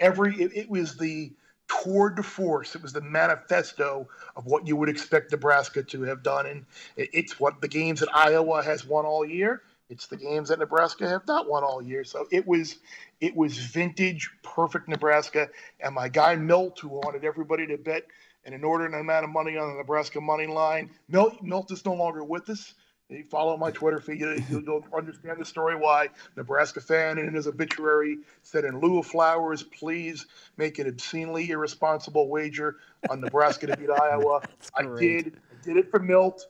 every 0.00 0.34
it, 0.40 0.52
it 0.54 0.70
was 0.70 0.96
the 0.96 1.32
tour 1.68 2.10
de 2.10 2.22
force. 2.22 2.74
It 2.76 2.82
was 2.82 2.92
the 2.92 3.00
manifesto 3.00 4.08
of 4.36 4.46
what 4.46 4.66
you 4.66 4.76
would 4.76 4.88
expect 4.88 5.32
Nebraska 5.32 5.82
to 5.82 6.02
have 6.02 6.22
done, 6.22 6.46
and 6.46 6.66
it- 6.96 7.10
it's 7.12 7.40
what 7.40 7.60
the 7.60 7.68
games 7.68 8.00
that 8.00 8.14
Iowa 8.14 8.62
has 8.62 8.86
won 8.86 9.04
all 9.04 9.24
year. 9.26 9.62
It's 9.88 10.06
the 10.08 10.16
games 10.16 10.48
that 10.48 10.58
Nebraska 10.58 11.08
have 11.08 11.26
not 11.28 11.48
won 11.48 11.62
all 11.64 11.80
year. 11.82 12.04
So 12.04 12.26
it 12.32 12.46
was, 12.46 12.76
it 13.20 13.36
was 13.36 13.56
vintage, 13.56 14.30
perfect 14.42 14.88
Nebraska. 14.88 15.48
And 15.80 15.94
my 15.94 16.08
guy 16.08 16.34
Milt, 16.36 16.80
who 16.80 16.88
wanted 16.88 17.24
everybody 17.24 17.66
to 17.68 17.78
bet 17.78 18.04
an 18.44 18.52
inordinate 18.52 19.00
amount 19.00 19.24
of 19.24 19.30
money 19.30 19.56
on 19.56 19.70
the 19.70 19.76
Nebraska 19.76 20.20
money 20.20 20.46
line, 20.46 20.90
Milt, 21.08 21.42
Milt 21.42 21.70
is 21.70 21.84
no 21.84 21.94
longer 21.94 22.24
with 22.24 22.48
us. 22.50 22.74
If 23.08 23.18
you 23.18 23.24
follow 23.24 23.56
my 23.56 23.70
Twitter 23.70 24.00
feed, 24.00 24.20
you- 24.20 24.42
you'll, 24.50 24.62
you'll 24.62 24.84
understand 24.92 25.38
the 25.40 25.44
story 25.44 25.76
why 25.76 26.08
Nebraska 26.36 26.80
fan 26.80 27.18
in 27.18 27.32
his 27.32 27.46
obituary 27.46 28.18
said, 28.42 28.64
in 28.64 28.80
lieu 28.80 28.98
of 28.98 29.06
flowers, 29.06 29.62
please 29.62 30.26
make 30.56 30.78
an 30.80 30.88
obscenely 30.88 31.48
irresponsible 31.50 32.28
wager 32.28 32.76
on 33.08 33.20
Nebraska 33.20 33.68
to 33.68 33.76
beat 33.76 33.90
Iowa. 34.02 34.42
I 34.74 34.82
did. 34.82 35.36
I 35.52 35.64
did 35.64 35.76
it 35.76 35.90
for 35.90 36.00
Milt. 36.00 36.46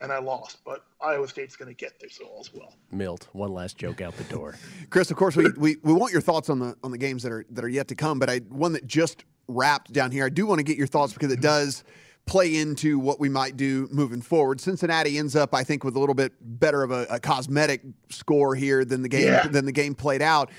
and 0.00 0.10
I 0.10 0.18
lost. 0.18 0.58
But 0.64 0.82
Iowa 1.00 1.28
State's 1.28 1.54
going 1.54 1.68
to 1.68 1.74
get 1.74 2.00
there, 2.00 2.10
so 2.10 2.24
all's 2.24 2.52
well. 2.52 2.74
Milt, 2.90 3.28
one 3.32 3.52
last 3.52 3.76
joke 3.76 4.00
out 4.00 4.16
the 4.16 4.24
door. 4.24 4.56
Chris, 4.90 5.10
of 5.12 5.16
course, 5.16 5.36
we, 5.36 5.50
we, 5.56 5.76
we 5.84 5.92
want 5.92 6.10
your 6.12 6.22
thoughts 6.22 6.50
on 6.50 6.58
the 6.58 6.74
on 6.82 6.90
the 6.90 6.98
games 6.98 7.22
that 7.22 7.30
are 7.30 7.44
that 7.50 7.64
are 7.64 7.68
yet 7.68 7.86
to 7.88 7.94
come, 7.94 8.18
but 8.18 8.28
I 8.28 8.38
one 8.48 8.72
that 8.72 8.84
just 8.86 9.24
wrapped 9.46 9.92
down 9.92 10.10
here. 10.10 10.24
I 10.24 10.28
do 10.30 10.44
want 10.46 10.58
to 10.58 10.64
get 10.64 10.76
your 10.76 10.86
thoughts 10.88 11.12
because 11.12 11.30
it 11.32 11.40
does 11.40 11.84
play 12.30 12.56
into 12.56 12.98
what 13.00 13.18
we 13.18 13.28
might 13.28 13.56
do 13.56 13.88
moving 13.90 14.22
forward. 14.22 14.60
Cincinnati 14.60 15.18
ends 15.18 15.34
up, 15.34 15.52
I 15.52 15.64
think, 15.64 15.82
with 15.82 15.96
a 15.96 15.98
little 15.98 16.14
bit 16.14 16.32
better 16.40 16.84
of 16.84 16.92
a, 16.92 17.04
a 17.10 17.18
cosmetic 17.18 17.82
score 18.08 18.54
here 18.54 18.84
than 18.84 19.02
the 19.02 19.08
game 19.08 19.26
Yeah. 19.26 19.48
than 19.48 19.64
the 19.66 19.72
game 19.72 19.96
played 19.96 20.22
out. 20.22 20.50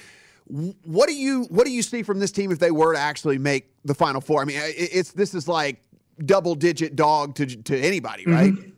What 0.48 1.08
do 1.08 1.16
you 1.16 1.46
what 1.46 1.66
do 1.66 1.72
you 1.72 1.82
see 1.82 2.04
from 2.04 2.20
this 2.20 2.32
team 2.32 2.52
if 2.52 2.60
they 2.60 2.72
were 2.72 2.94
to 2.94 3.00
actually 3.00 3.38
make 3.38 3.70
the 3.86 3.94
final 3.96 4.20
four? 4.20 4.42
I 4.42 4.46
mean, 4.46 4.58
it, 4.58 4.90
it's 4.92 5.14
this 5.14 5.34
is 5.34 5.48
like 5.48 5.82
double 6.26 6.56
digit 6.56 6.98
dog 6.98 7.36
to 7.36 7.46
to 7.46 7.80
anybody, 7.80 8.26
right? 8.26 8.52
Mm-hmm. 8.54 8.70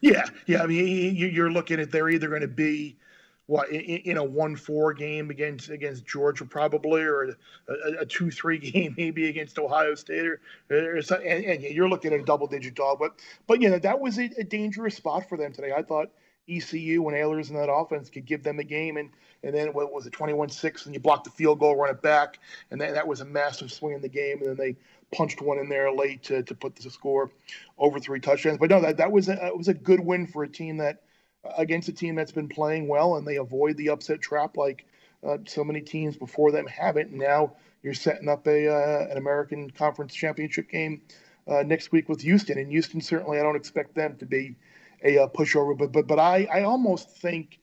Yeah, 0.00 0.24
yeah. 0.46 0.62
I 0.62 0.66
mean, 0.66 1.14
you're 1.16 1.50
looking 1.52 1.78
at 1.78 1.90
they're 1.92 2.08
either 2.08 2.28
going 2.28 2.40
to 2.40 2.48
be 2.48 2.96
what 3.50 3.68
in, 3.68 4.16
a 4.16 4.22
one-four 4.22 4.94
game 4.94 5.28
against 5.28 5.70
against 5.70 6.06
Georgia 6.06 6.44
probably, 6.44 7.02
or 7.02 7.36
a, 7.68 8.00
a 8.00 8.06
two-three 8.06 8.58
game 8.70 8.94
maybe 8.96 9.28
against 9.28 9.58
Ohio 9.58 9.96
State, 9.96 10.24
or, 10.24 10.40
or 10.70 11.00
and, 11.16 11.44
and 11.44 11.62
you're 11.62 11.88
looking 11.88 12.12
at 12.12 12.20
a 12.20 12.22
double-digit 12.22 12.76
dog. 12.76 13.00
But 13.00 13.14
but 13.48 13.60
you 13.60 13.68
know 13.68 13.80
that 13.80 13.98
was 13.98 14.18
a, 14.18 14.30
a 14.38 14.44
dangerous 14.44 14.94
spot 14.94 15.28
for 15.28 15.36
them 15.36 15.52
today. 15.52 15.72
I 15.76 15.82
thought 15.82 16.12
ECU 16.48 17.08
and 17.08 17.16
Ahlers 17.16 17.50
in 17.50 17.56
that 17.56 17.70
offense 17.70 18.08
could 18.08 18.24
give 18.24 18.44
them 18.44 18.60
a 18.60 18.64
game, 18.64 18.96
and 18.96 19.10
and 19.42 19.52
then 19.52 19.72
what 19.72 19.92
was 19.92 20.06
it 20.06 20.12
21-6, 20.12 20.86
and 20.86 20.94
you 20.94 21.00
block 21.00 21.24
the 21.24 21.30
field 21.30 21.58
goal, 21.58 21.74
run 21.74 21.90
it 21.90 22.02
back, 22.02 22.38
and 22.70 22.80
then 22.80 22.94
that 22.94 23.08
was 23.08 23.20
a 23.20 23.24
massive 23.24 23.72
swing 23.72 23.94
in 23.96 24.00
the 24.00 24.08
game, 24.08 24.38
and 24.38 24.50
then 24.50 24.56
they 24.56 24.76
punched 25.16 25.42
one 25.42 25.58
in 25.58 25.68
there 25.68 25.90
late 25.90 26.22
to, 26.22 26.44
to 26.44 26.54
put 26.54 26.76
the 26.76 26.88
score 26.88 27.32
over 27.78 27.98
three 27.98 28.20
touchdowns. 28.20 28.58
But 28.58 28.70
no, 28.70 28.80
that 28.80 28.98
that 28.98 29.10
was 29.10 29.28
a 29.28 29.46
it 29.46 29.58
was 29.58 29.66
a 29.66 29.74
good 29.74 29.98
win 29.98 30.28
for 30.28 30.44
a 30.44 30.48
team 30.48 30.76
that 30.76 31.02
against 31.56 31.88
a 31.88 31.92
team 31.92 32.14
that's 32.14 32.32
been 32.32 32.48
playing 32.48 32.88
well, 32.88 33.16
and 33.16 33.26
they 33.26 33.36
avoid 33.36 33.76
the 33.76 33.90
upset 33.90 34.20
trap 34.20 34.56
like 34.56 34.86
uh, 35.26 35.38
so 35.46 35.64
many 35.64 35.80
teams 35.80 36.16
before 36.16 36.52
them 36.52 36.66
haven't. 36.66 37.12
Now 37.12 37.54
you're 37.82 37.94
setting 37.94 38.28
up 38.28 38.46
a 38.46 38.68
uh, 38.68 39.06
an 39.10 39.16
American 39.16 39.70
Conference 39.70 40.14
Championship 40.14 40.70
game 40.70 41.02
uh, 41.48 41.62
next 41.62 41.92
week 41.92 42.08
with 42.08 42.20
Houston, 42.22 42.58
and 42.58 42.70
Houston 42.70 43.00
certainly 43.00 43.38
I 43.38 43.42
don't 43.42 43.56
expect 43.56 43.94
them 43.94 44.16
to 44.18 44.26
be 44.26 44.56
a 45.02 45.18
uh, 45.18 45.28
pushover, 45.28 45.76
but 45.76 45.92
but 45.92 46.06
but 46.06 46.18
I 46.18 46.46
I 46.52 46.62
almost 46.62 47.10
think 47.10 47.58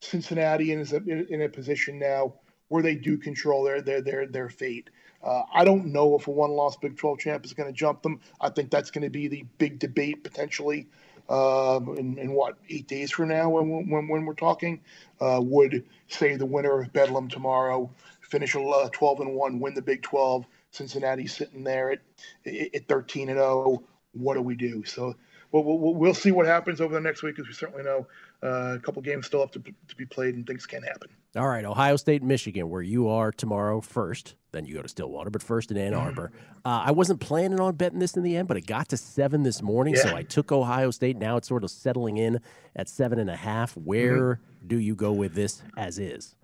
Cincinnati 0.00 0.72
is 0.72 0.92
in 0.92 1.42
a 1.42 1.48
position 1.48 1.98
now 1.98 2.34
where 2.68 2.82
they 2.82 2.94
do 2.94 3.18
control 3.18 3.64
their 3.64 3.82
their 3.82 4.00
their 4.00 4.26
their 4.26 4.48
fate. 4.48 4.90
Uh, 5.22 5.42
I 5.52 5.64
don't 5.64 5.86
know 5.86 6.14
if 6.14 6.28
a 6.28 6.30
one-loss 6.30 6.76
Big 6.76 6.96
12 6.96 7.18
champ 7.18 7.44
is 7.44 7.52
going 7.52 7.68
to 7.68 7.72
jump 7.72 8.02
them. 8.02 8.20
I 8.40 8.50
think 8.50 8.70
that's 8.70 8.92
going 8.92 9.02
to 9.02 9.10
be 9.10 9.26
the 9.26 9.44
big 9.58 9.80
debate 9.80 10.22
potentially 10.22 10.86
um, 11.28 11.96
in, 11.96 12.18
in 12.18 12.32
what 12.32 12.58
eight 12.68 12.88
days 12.88 13.10
from 13.10 13.28
now 13.28 13.50
when 13.50 13.88
when, 13.88 14.08
when 14.08 14.26
we're 14.26 14.34
talking. 14.34 14.80
Uh, 15.20 15.40
would 15.42 15.84
say 16.06 16.36
the 16.36 16.46
winner 16.46 16.80
of 16.80 16.92
Bedlam 16.92 17.28
tomorrow 17.28 17.90
finish 18.28 18.54
uh, 18.54 18.88
12 18.92 19.20
and 19.20 19.34
one, 19.34 19.58
win 19.58 19.74
the 19.74 19.82
Big 19.82 20.02
12. 20.02 20.44
Cincinnati 20.70 21.26
sitting 21.26 21.64
there 21.64 21.90
at 21.90 22.00
at 22.46 22.86
13 22.86 23.30
and 23.30 23.38
0. 23.38 23.82
What 24.12 24.34
do 24.34 24.42
we 24.42 24.54
do? 24.54 24.84
So 24.84 25.16
we'll, 25.50 25.64
we'll, 25.64 25.94
we'll 25.94 26.14
see 26.14 26.30
what 26.30 26.46
happens 26.46 26.80
over 26.80 26.94
the 26.94 27.00
next 27.00 27.22
week, 27.22 27.36
because 27.36 27.48
we 27.48 27.54
certainly 27.54 27.84
know 27.84 28.06
uh, 28.42 28.74
a 28.76 28.78
couple 28.78 29.00
games 29.00 29.26
still 29.26 29.40
have 29.40 29.50
to, 29.52 29.60
to 29.60 29.96
be 29.96 30.04
played, 30.04 30.34
and 30.34 30.46
things 30.46 30.66
can 30.66 30.82
happen. 30.82 31.08
All 31.38 31.48
right, 31.48 31.64
Ohio 31.64 31.96
State, 31.96 32.22
Michigan, 32.22 32.68
where 32.68 32.82
you 32.82 33.08
are 33.08 33.30
tomorrow 33.30 33.80
first. 33.80 34.34
Then 34.52 34.64
you 34.66 34.74
go 34.74 34.82
to 34.82 34.88
Stillwater, 34.88 35.30
but 35.30 35.42
first 35.42 35.70
in 35.70 35.76
Ann 35.76 35.94
Arbor. 35.94 36.32
Uh, 36.64 36.82
I 36.86 36.90
wasn't 36.90 37.20
planning 37.20 37.60
on 37.60 37.74
betting 37.76 37.98
this 37.98 38.16
in 38.16 38.22
the 38.22 38.36
end, 38.36 38.48
but 38.48 38.56
it 38.56 38.66
got 38.66 38.88
to 38.88 38.96
seven 38.96 39.42
this 39.42 39.62
morning, 39.62 39.94
so 39.94 40.16
I 40.16 40.22
took 40.22 40.50
Ohio 40.52 40.90
State. 40.90 41.16
Now 41.16 41.36
it's 41.36 41.46
sort 41.46 41.64
of 41.64 41.70
settling 41.70 42.16
in 42.16 42.40
at 42.74 42.88
seven 42.88 43.18
and 43.18 43.30
a 43.30 43.36
half. 43.36 43.76
Where 43.76 44.40
do 44.66 44.78
you 44.78 44.94
go 44.94 45.12
with 45.12 45.34
this 45.34 45.62
as 45.76 45.98
is? 45.98 46.34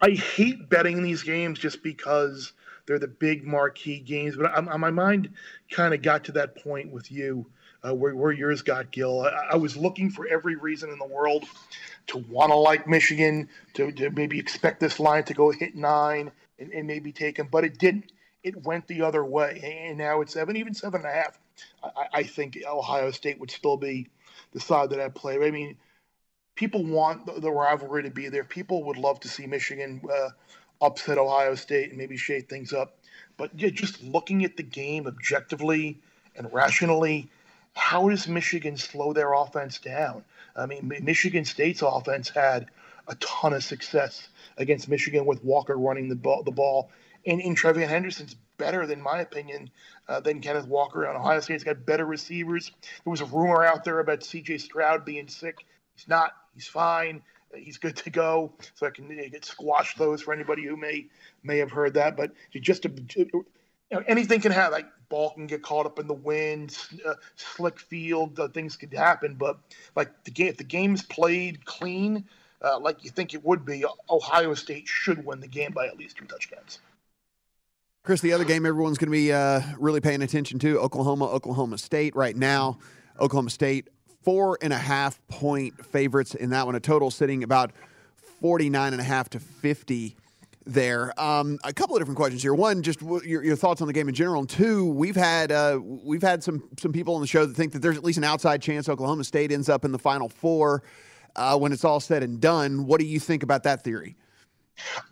I 0.00 0.10
hate 0.10 0.68
betting 0.68 1.02
these 1.02 1.22
games 1.22 1.58
just 1.58 1.82
because 1.82 2.52
they're 2.86 2.98
the 2.98 3.06
big 3.08 3.46
marquee 3.46 4.00
games. 4.00 4.34
But 4.36 4.46
I, 4.46 4.56
I- 4.56 4.76
my 4.76 4.90
mind 4.90 5.28
kind 5.70 5.94
of 5.94 6.02
got 6.02 6.24
to 6.24 6.32
that 6.32 6.56
point 6.56 6.90
with 6.90 7.12
you, 7.12 7.46
uh, 7.86 7.94
where, 7.94 8.14
where 8.14 8.32
yours 8.32 8.62
got, 8.62 8.90
Gil. 8.90 9.22
I, 9.22 9.52
I 9.52 9.56
was 9.56 9.76
looking 9.76 10.10
for 10.10 10.26
every 10.26 10.56
reason 10.56 10.90
in 10.90 10.98
the 10.98 11.06
world 11.06 11.44
to 12.08 12.18
want 12.18 12.50
to 12.50 12.56
like 12.56 12.86
Michigan, 12.86 13.48
to, 13.74 13.92
to 13.92 14.10
maybe 14.10 14.38
expect 14.38 14.80
this 14.80 14.98
line 14.98 15.24
to 15.24 15.34
go 15.34 15.50
hit 15.50 15.74
nine 15.74 16.30
and, 16.58 16.72
and 16.72 16.86
maybe 16.86 17.12
take 17.12 17.36
them, 17.36 17.48
but 17.50 17.64
it 17.64 17.78
didn't. 17.78 18.12
It 18.42 18.62
went 18.62 18.86
the 18.88 19.00
other 19.00 19.24
way, 19.24 19.86
and 19.86 19.96
now 19.96 20.20
it's 20.20 20.34
seven, 20.34 20.56
even 20.56 20.74
seven 20.74 21.00
and 21.00 21.08
a 21.08 21.12
half. 21.12 21.38
I, 21.82 22.18
I 22.18 22.22
think 22.24 22.58
Ohio 22.68 23.10
State 23.10 23.40
would 23.40 23.50
still 23.50 23.78
be 23.78 24.08
the 24.52 24.60
side 24.60 24.90
that 24.90 25.00
I 25.00 25.08
play. 25.08 25.38
I 25.42 25.50
mean, 25.50 25.76
people 26.54 26.84
want 26.84 27.24
the, 27.26 27.40
the 27.40 27.50
rivalry 27.50 28.02
to 28.02 28.10
be 28.10 28.28
there. 28.28 28.44
People 28.44 28.84
would 28.84 28.98
love 28.98 29.18
to 29.20 29.28
see 29.28 29.46
Michigan 29.46 30.02
uh, 30.12 30.28
upset 30.82 31.16
Ohio 31.16 31.54
State 31.54 31.88
and 31.88 31.98
maybe 31.98 32.18
shake 32.18 32.50
things 32.50 32.74
up. 32.74 32.98
But 33.38 33.50
yeah, 33.56 33.70
just 33.70 34.02
looking 34.02 34.44
at 34.44 34.56
the 34.58 34.62
game 34.62 35.06
objectively 35.06 35.98
and 36.36 36.52
rationally, 36.52 37.30
how 37.74 38.08
does 38.08 38.28
Michigan 38.28 38.76
slow 38.76 39.12
their 39.12 39.32
offense 39.32 39.78
down? 39.78 40.24
I 40.56 40.66
mean, 40.66 40.92
Michigan 41.02 41.44
State's 41.44 41.82
offense 41.82 42.28
had 42.28 42.70
a 43.08 43.14
ton 43.16 43.52
of 43.52 43.64
success 43.64 44.28
against 44.56 44.88
Michigan 44.88 45.26
with 45.26 45.44
Walker 45.44 45.76
running 45.76 46.08
the 46.08 46.16
ball, 46.16 46.42
the 46.42 46.50
ball. 46.50 46.90
and 47.26 47.40
in 47.40 47.54
TreVeyon 47.54 47.88
Henderson's 47.88 48.36
better, 48.56 48.86
than 48.86 49.00
my 49.00 49.20
opinion, 49.20 49.70
uh, 50.08 50.20
than 50.20 50.40
Kenneth 50.40 50.66
Walker. 50.66 51.04
And 51.04 51.16
Ohio 51.16 51.40
State's 51.40 51.64
got 51.64 51.84
better 51.84 52.04
receivers. 52.04 52.70
There 53.04 53.10
was 53.10 53.20
a 53.20 53.26
rumor 53.26 53.64
out 53.64 53.84
there 53.84 53.98
about 53.98 54.22
C.J. 54.22 54.58
Stroud 54.58 55.04
being 55.04 55.28
sick. 55.28 55.66
He's 55.94 56.08
not. 56.08 56.32
He's 56.54 56.68
fine. 56.68 57.22
He's 57.54 57.78
good 57.78 57.96
to 57.96 58.10
go. 58.10 58.52
So 58.74 58.86
I 58.86 58.90
can 58.90 59.08
get 59.08 59.44
squash 59.44 59.94
those 59.96 60.22
for 60.22 60.32
anybody 60.34 60.64
who 60.64 60.76
may 60.76 61.06
may 61.42 61.58
have 61.58 61.70
heard 61.70 61.94
that. 61.94 62.16
But 62.16 62.32
just 62.52 62.84
know, 63.94 64.04
anything 64.06 64.40
can 64.40 64.52
happen. 64.52 64.72
Like 64.72 64.86
ball 65.08 65.30
can 65.30 65.46
get 65.46 65.62
caught 65.62 65.86
up 65.86 65.98
in 65.98 66.06
the 66.06 66.14
wind, 66.14 66.76
uh, 67.06 67.14
slick 67.36 67.78
field, 67.78 68.38
uh, 68.38 68.48
things 68.48 68.76
could 68.76 68.92
happen. 68.92 69.34
But 69.34 69.58
like 69.96 70.24
the 70.24 70.30
game, 70.30 70.48
if 70.48 70.56
the 70.56 70.64
game's 70.64 71.02
played 71.02 71.64
clean, 71.64 72.24
uh, 72.62 72.78
like 72.78 73.04
you 73.04 73.10
think 73.10 73.34
it 73.34 73.44
would 73.44 73.64
be, 73.64 73.84
Ohio 74.08 74.54
State 74.54 74.88
should 74.88 75.24
win 75.24 75.40
the 75.40 75.48
game 75.48 75.72
by 75.72 75.86
at 75.86 75.96
least 75.96 76.16
two 76.16 76.24
touchdowns. 76.24 76.78
Chris, 78.02 78.20
the 78.20 78.32
other 78.32 78.44
game 78.44 78.66
everyone's 78.66 78.98
going 78.98 79.08
to 79.08 79.12
be 79.12 79.32
uh, 79.32 79.62
really 79.78 80.00
paying 80.00 80.20
attention 80.20 80.58
to 80.58 80.78
Oklahoma, 80.78 81.26
Oklahoma 81.26 81.78
State 81.78 82.14
right 82.14 82.36
now. 82.36 82.78
Oklahoma 83.18 83.50
State, 83.50 83.88
four 84.22 84.58
and 84.60 84.72
a 84.72 84.78
half 84.78 85.26
point 85.28 85.86
favorites 85.86 86.34
in 86.34 86.50
that 86.50 86.66
one, 86.66 86.74
a 86.74 86.80
total 86.80 87.10
sitting 87.10 87.42
about 87.42 87.72
49 88.40 88.92
and 88.92 89.00
a 89.00 89.04
half 89.04 89.30
to 89.30 89.40
50 89.40 90.16
there. 90.66 91.12
Um, 91.20 91.58
a 91.64 91.72
couple 91.72 91.96
of 91.96 92.00
different 92.00 92.16
questions 92.16 92.42
here. 92.42 92.54
One, 92.54 92.82
just 92.82 93.00
w- 93.00 93.26
your, 93.26 93.44
your 93.44 93.56
thoughts 93.56 93.80
on 93.80 93.86
the 93.86 93.92
game 93.92 94.08
in 94.08 94.14
general. 94.14 94.40
And 94.40 94.48
two, 94.48 94.88
we've 94.88 95.16
had 95.16 95.52
uh, 95.52 95.80
we've 95.82 96.22
had 96.22 96.42
some 96.42 96.68
some 96.78 96.92
people 96.92 97.14
on 97.14 97.20
the 97.20 97.26
show 97.26 97.46
that 97.46 97.54
think 97.54 97.72
that 97.72 97.80
there's 97.80 97.96
at 97.96 98.04
least 98.04 98.18
an 98.18 98.24
outside 98.24 98.62
chance 98.62 98.88
Oklahoma 98.88 99.24
State 99.24 99.52
ends 99.52 99.68
up 99.68 99.84
in 99.84 99.92
the 99.92 99.98
Final 99.98 100.28
Four 100.28 100.82
uh, 101.36 101.58
when 101.58 101.72
it's 101.72 101.84
all 101.84 102.00
said 102.00 102.22
and 102.22 102.40
done. 102.40 102.86
What 102.86 103.00
do 103.00 103.06
you 103.06 103.20
think 103.20 103.42
about 103.42 103.62
that 103.64 103.84
theory? 103.84 104.16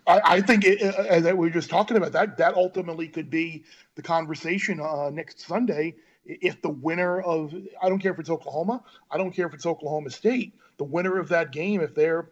I, 0.06 0.20
I 0.24 0.40
think 0.40 0.64
it, 0.64 0.82
uh, 0.82 1.20
that 1.20 1.36
we 1.36 1.46
were 1.46 1.52
just 1.52 1.70
talking 1.70 1.96
about 1.96 2.12
that. 2.12 2.36
That 2.38 2.54
ultimately 2.54 3.08
could 3.08 3.30
be 3.30 3.64
the 3.94 4.02
conversation 4.02 4.80
uh, 4.80 5.10
next 5.10 5.40
Sunday. 5.40 5.94
If 6.24 6.62
the 6.62 6.70
winner 6.70 7.20
of, 7.20 7.52
I 7.82 7.88
don't 7.88 7.98
care 7.98 8.12
if 8.12 8.18
it's 8.20 8.30
Oklahoma, 8.30 8.82
I 9.10 9.18
don't 9.18 9.32
care 9.32 9.46
if 9.46 9.54
it's 9.54 9.66
Oklahoma 9.66 10.10
State. 10.10 10.54
The 10.78 10.84
winner 10.84 11.18
of 11.18 11.28
that 11.30 11.50
game, 11.50 11.80
if 11.80 11.94
they're 11.94 12.28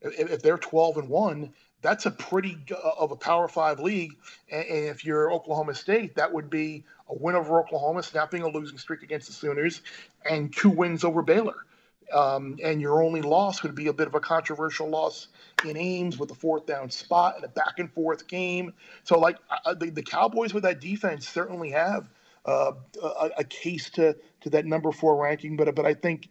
if, 0.00 0.42
they're 0.42 0.58
twelve 0.58 0.96
and 0.96 1.08
one, 1.08 1.52
that's 1.84 2.06
a 2.06 2.10
pretty 2.10 2.56
uh, 2.72 2.90
of 2.98 3.12
a 3.12 3.16
Power 3.16 3.46
Five 3.46 3.78
league. 3.78 4.16
And, 4.50 4.64
and 4.64 4.84
if 4.86 5.04
you're 5.04 5.30
Oklahoma 5.30 5.74
State, 5.74 6.16
that 6.16 6.32
would 6.32 6.48
be 6.48 6.82
a 7.08 7.14
win 7.14 7.36
over 7.36 7.60
Oklahoma, 7.60 8.02
snapping 8.02 8.42
a 8.42 8.48
losing 8.48 8.78
streak 8.78 9.02
against 9.02 9.26
the 9.26 9.34
Sooners, 9.34 9.82
and 10.28 10.52
two 10.52 10.70
wins 10.70 11.04
over 11.04 11.22
Baylor. 11.22 11.66
Um, 12.12 12.58
and 12.62 12.80
your 12.80 13.02
only 13.02 13.22
loss 13.22 13.62
would 13.62 13.74
be 13.74 13.88
a 13.88 13.92
bit 13.92 14.06
of 14.06 14.14
a 14.14 14.20
controversial 14.20 14.88
loss 14.88 15.28
in 15.64 15.76
Ames 15.76 16.18
with 16.18 16.30
a 16.30 16.34
fourth 16.34 16.66
down 16.66 16.90
spot 16.90 17.36
and 17.36 17.44
a 17.44 17.48
back 17.48 17.78
and 17.78 17.92
forth 17.92 18.26
game. 18.28 18.72
So, 19.04 19.18
like 19.18 19.36
uh, 19.64 19.74
the, 19.74 19.90
the 19.90 20.02
Cowboys 20.02 20.54
with 20.54 20.62
that 20.62 20.80
defense 20.80 21.28
certainly 21.28 21.70
have 21.70 22.08
uh, 22.46 22.72
a, 23.02 23.30
a 23.38 23.44
case 23.44 23.90
to 23.90 24.16
to 24.40 24.50
that 24.50 24.64
number 24.64 24.90
four 24.90 25.22
ranking. 25.22 25.56
But 25.56 25.74
but 25.74 25.84
I 25.84 25.92
think 25.92 26.28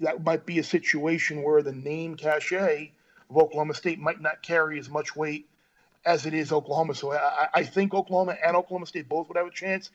that 0.00 0.24
might 0.24 0.46
be 0.46 0.58
a 0.58 0.64
situation 0.64 1.42
where 1.42 1.62
the 1.62 1.72
name 1.72 2.16
cachet 2.16 2.92
of 3.30 3.36
Oklahoma 3.36 3.74
State 3.74 3.98
might 3.98 4.20
not 4.20 4.42
carry 4.42 4.78
as 4.78 4.88
much 4.88 5.16
weight 5.16 5.48
as 6.04 6.24
it 6.24 6.34
is 6.34 6.52
Oklahoma. 6.52 6.94
So 6.94 7.12
I, 7.12 7.48
I 7.52 7.62
think 7.64 7.92
Oklahoma 7.92 8.36
and 8.44 8.56
Oklahoma 8.56 8.86
State 8.86 9.08
both 9.08 9.28
would 9.28 9.36
have 9.36 9.46
a 9.46 9.50
chance. 9.50 9.90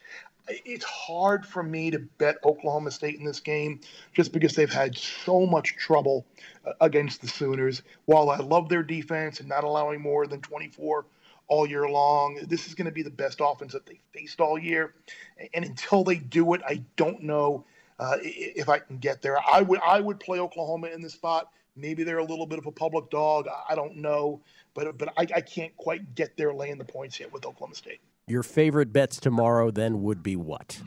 It's 0.48 0.84
hard 0.84 1.46
for 1.46 1.62
me 1.62 1.90
to 1.90 2.00
bet 2.18 2.36
Oklahoma 2.44 2.90
State 2.90 3.18
in 3.18 3.24
this 3.24 3.40
game 3.40 3.80
just 4.12 4.32
because 4.32 4.54
they've 4.54 4.72
had 4.72 4.96
so 4.96 5.46
much 5.46 5.76
trouble 5.76 6.26
uh, 6.66 6.72
against 6.80 7.22
the 7.22 7.28
Sooners. 7.28 7.82
While 8.04 8.28
I 8.28 8.38
love 8.38 8.68
their 8.68 8.82
defense 8.82 9.40
and 9.40 9.48
not 9.48 9.64
allowing 9.64 10.00
more 10.00 10.26
than 10.26 10.40
24 10.40 11.06
all 11.48 11.66
year 11.66 11.88
long, 11.88 12.40
this 12.48 12.66
is 12.66 12.74
going 12.74 12.86
to 12.86 12.92
be 12.92 13.02
the 13.02 13.10
best 13.10 13.40
offense 13.42 13.72
that 13.72 13.86
they 13.86 14.00
faced 14.12 14.40
all 14.40 14.58
year. 14.58 14.94
And 15.54 15.64
until 15.64 16.04
they 16.04 16.16
do 16.16 16.54
it, 16.54 16.60
I 16.66 16.82
don't 16.96 17.22
know 17.22 17.64
uh, 17.98 18.16
if 18.20 18.68
I 18.68 18.80
can 18.80 18.98
get 18.98 19.22
there. 19.22 19.38
I 19.48 19.62
would 19.62 19.80
I 19.80 20.00
would 20.00 20.18
play 20.18 20.40
Oklahoma 20.40 20.88
in 20.88 21.02
this 21.02 21.12
spot. 21.12 21.50
Maybe 21.76 22.04
they're 22.04 22.18
a 22.18 22.24
little 22.24 22.46
bit 22.46 22.58
of 22.58 22.66
a 22.66 22.72
public 22.72 23.10
dog. 23.10 23.48
I 23.68 23.74
don't 23.74 23.96
know, 23.96 24.40
but 24.74 24.98
but 24.98 25.12
I, 25.16 25.26
I 25.36 25.40
can't 25.40 25.74
quite 25.76 26.14
get 26.14 26.36
there 26.36 26.52
laying 26.52 26.78
the 26.78 26.84
points 26.84 27.18
yet 27.18 27.32
with 27.32 27.46
Oklahoma 27.46 27.74
State. 27.74 28.00
Your 28.26 28.42
favorite 28.42 28.92
bets 28.92 29.18
tomorrow 29.18 29.70
then 29.70 30.02
would 30.02 30.22
be 30.22 30.36
what? 30.36 30.80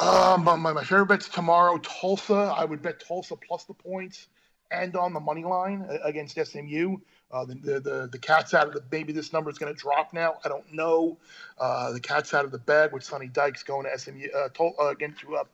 Um, 0.00 0.44
my, 0.44 0.56
my 0.56 0.82
favorite 0.82 1.06
bets 1.06 1.28
tomorrow: 1.28 1.78
Tulsa. 1.78 2.54
I 2.56 2.64
would 2.64 2.82
bet 2.82 3.00
Tulsa 3.06 3.36
plus 3.36 3.64
the 3.64 3.74
points 3.74 4.28
and 4.70 4.96
on 4.96 5.12
the 5.12 5.20
money 5.20 5.44
line 5.44 5.86
against 6.02 6.38
SMU. 6.44 6.96
Uh, 7.30 7.44
the, 7.44 7.54
the, 7.54 7.80
the 7.80 8.08
the 8.12 8.18
cat's 8.18 8.54
out 8.54 8.66
of 8.66 8.74
the 8.74 8.82
maybe 8.90 9.12
this 9.12 9.32
number 9.32 9.50
is 9.50 9.58
going 9.58 9.72
to 9.72 9.78
drop 9.78 10.12
now. 10.12 10.34
I 10.44 10.48
don't 10.48 10.72
know. 10.72 11.18
Uh, 11.58 11.92
the 11.92 12.00
cat's 12.00 12.34
out 12.34 12.44
of 12.44 12.50
the 12.50 12.58
bag 12.58 12.92
with 12.92 13.04
Sonny 13.04 13.28
Dykes 13.28 13.62
going 13.62 13.86
to 13.86 13.98
SMU 13.98 14.28
uh, 14.36 14.48
to, 14.48 14.72
uh, 14.80 14.88
again 14.88 15.14
to 15.20 15.36
uh, 15.36 15.44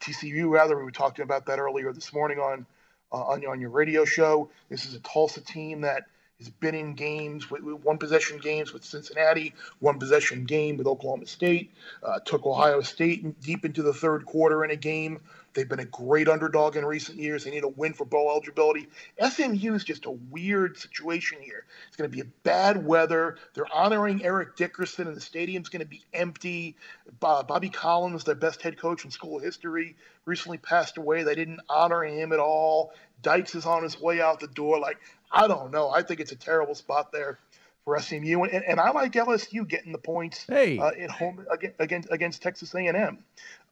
TCU 0.00 0.50
rather. 0.50 0.76
We 0.76 0.84
were 0.84 0.90
talking 0.90 1.22
about 1.22 1.46
that 1.46 1.58
earlier 1.58 1.92
this 1.92 2.12
morning 2.12 2.38
on 2.38 2.66
Uh, 3.14 3.18
on, 3.18 3.46
on 3.46 3.60
your 3.60 3.70
radio 3.70 4.04
show. 4.04 4.50
This 4.68 4.86
is 4.86 4.94
a 4.94 4.98
Tulsa 4.98 5.40
team 5.40 5.82
that 5.82 6.02
has 6.38 6.50
been 6.50 6.74
in 6.74 6.94
games 6.94 7.50
one 7.50 7.98
possession 7.98 8.38
games 8.38 8.72
with 8.72 8.84
Cincinnati, 8.84 9.54
one 9.78 9.98
possession 9.98 10.44
game 10.44 10.76
with 10.76 10.86
Oklahoma 10.86 11.26
State. 11.26 11.70
Uh, 12.02 12.18
took 12.24 12.44
Ohio 12.44 12.80
State 12.80 13.40
deep 13.40 13.64
into 13.64 13.82
the 13.82 13.92
third 13.92 14.26
quarter 14.26 14.64
in 14.64 14.70
a 14.70 14.76
game. 14.76 15.20
They've 15.54 15.68
been 15.68 15.80
a 15.80 15.84
great 15.84 16.28
underdog 16.28 16.76
in 16.76 16.84
recent 16.84 17.18
years. 17.18 17.44
They 17.44 17.52
need 17.52 17.62
a 17.62 17.68
win 17.68 17.92
for 17.92 18.04
bowl 18.04 18.30
eligibility. 18.30 18.88
SMU 19.24 19.74
is 19.74 19.84
just 19.84 20.04
a 20.06 20.10
weird 20.10 20.76
situation 20.76 21.38
here. 21.40 21.64
It's 21.86 21.96
going 21.96 22.10
to 22.10 22.14
be 22.14 22.22
a 22.22 22.30
bad 22.42 22.84
weather. 22.84 23.38
They're 23.54 23.72
honoring 23.72 24.24
Eric 24.24 24.56
Dickerson, 24.56 25.06
and 25.06 25.16
the 25.16 25.20
stadium's 25.20 25.68
going 25.68 25.82
to 25.82 25.88
be 25.88 26.04
empty. 26.12 26.76
Bobby 27.20 27.68
Collins, 27.68 28.24
their 28.24 28.34
best 28.34 28.62
head 28.62 28.76
coach 28.78 29.04
in 29.04 29.12
school 29.12 29.38
history, 29.38 29.94
recently 30.24 30.58
passed 30.58 30.98
away. 30.98 31.22
They 31.22 31.36
didn't 31.36 31.60
honor 31.68 32.02
him 32.02 32.32
at 32.32 32.40
all. 32.40 32.92
Dykes 33.24 33.56
is 33.56 33.66
on 33.66 33.82
his 33.82 34.00
way 34.00 34.20
out 34.20 34.38
the 34.38 34.46
door. 34.46 34.78
Like, 34.78 34.98
I 35.32 35.48
don't 35.48 35.72
know. 35.72 35.90
I 35.90 36.02
think 36.02 36.20
it's 36.20 36.30
a 36.30 36.36
terrible 36.36 36.76
spot 36.76 37.10
there 37.10 37.40
for 37.84 37.98
SMU, 37.98 38.44
and, 38.44 38.64
and 38.64 38.80
I 38.80 38.90
like 38.92 39.12
LSU 39.12 39.68
getting 39.68 39.92
the 39.92 39.98
points 39.98 40.46
hey. 40.48 40.78
uh, 40.78 40.90
at 40.98 41.10
home 41.10 41.44
against 41.78 42.10
against 42.10 42.42
Texas 42.42 42.74
A&M. 42.74 43.18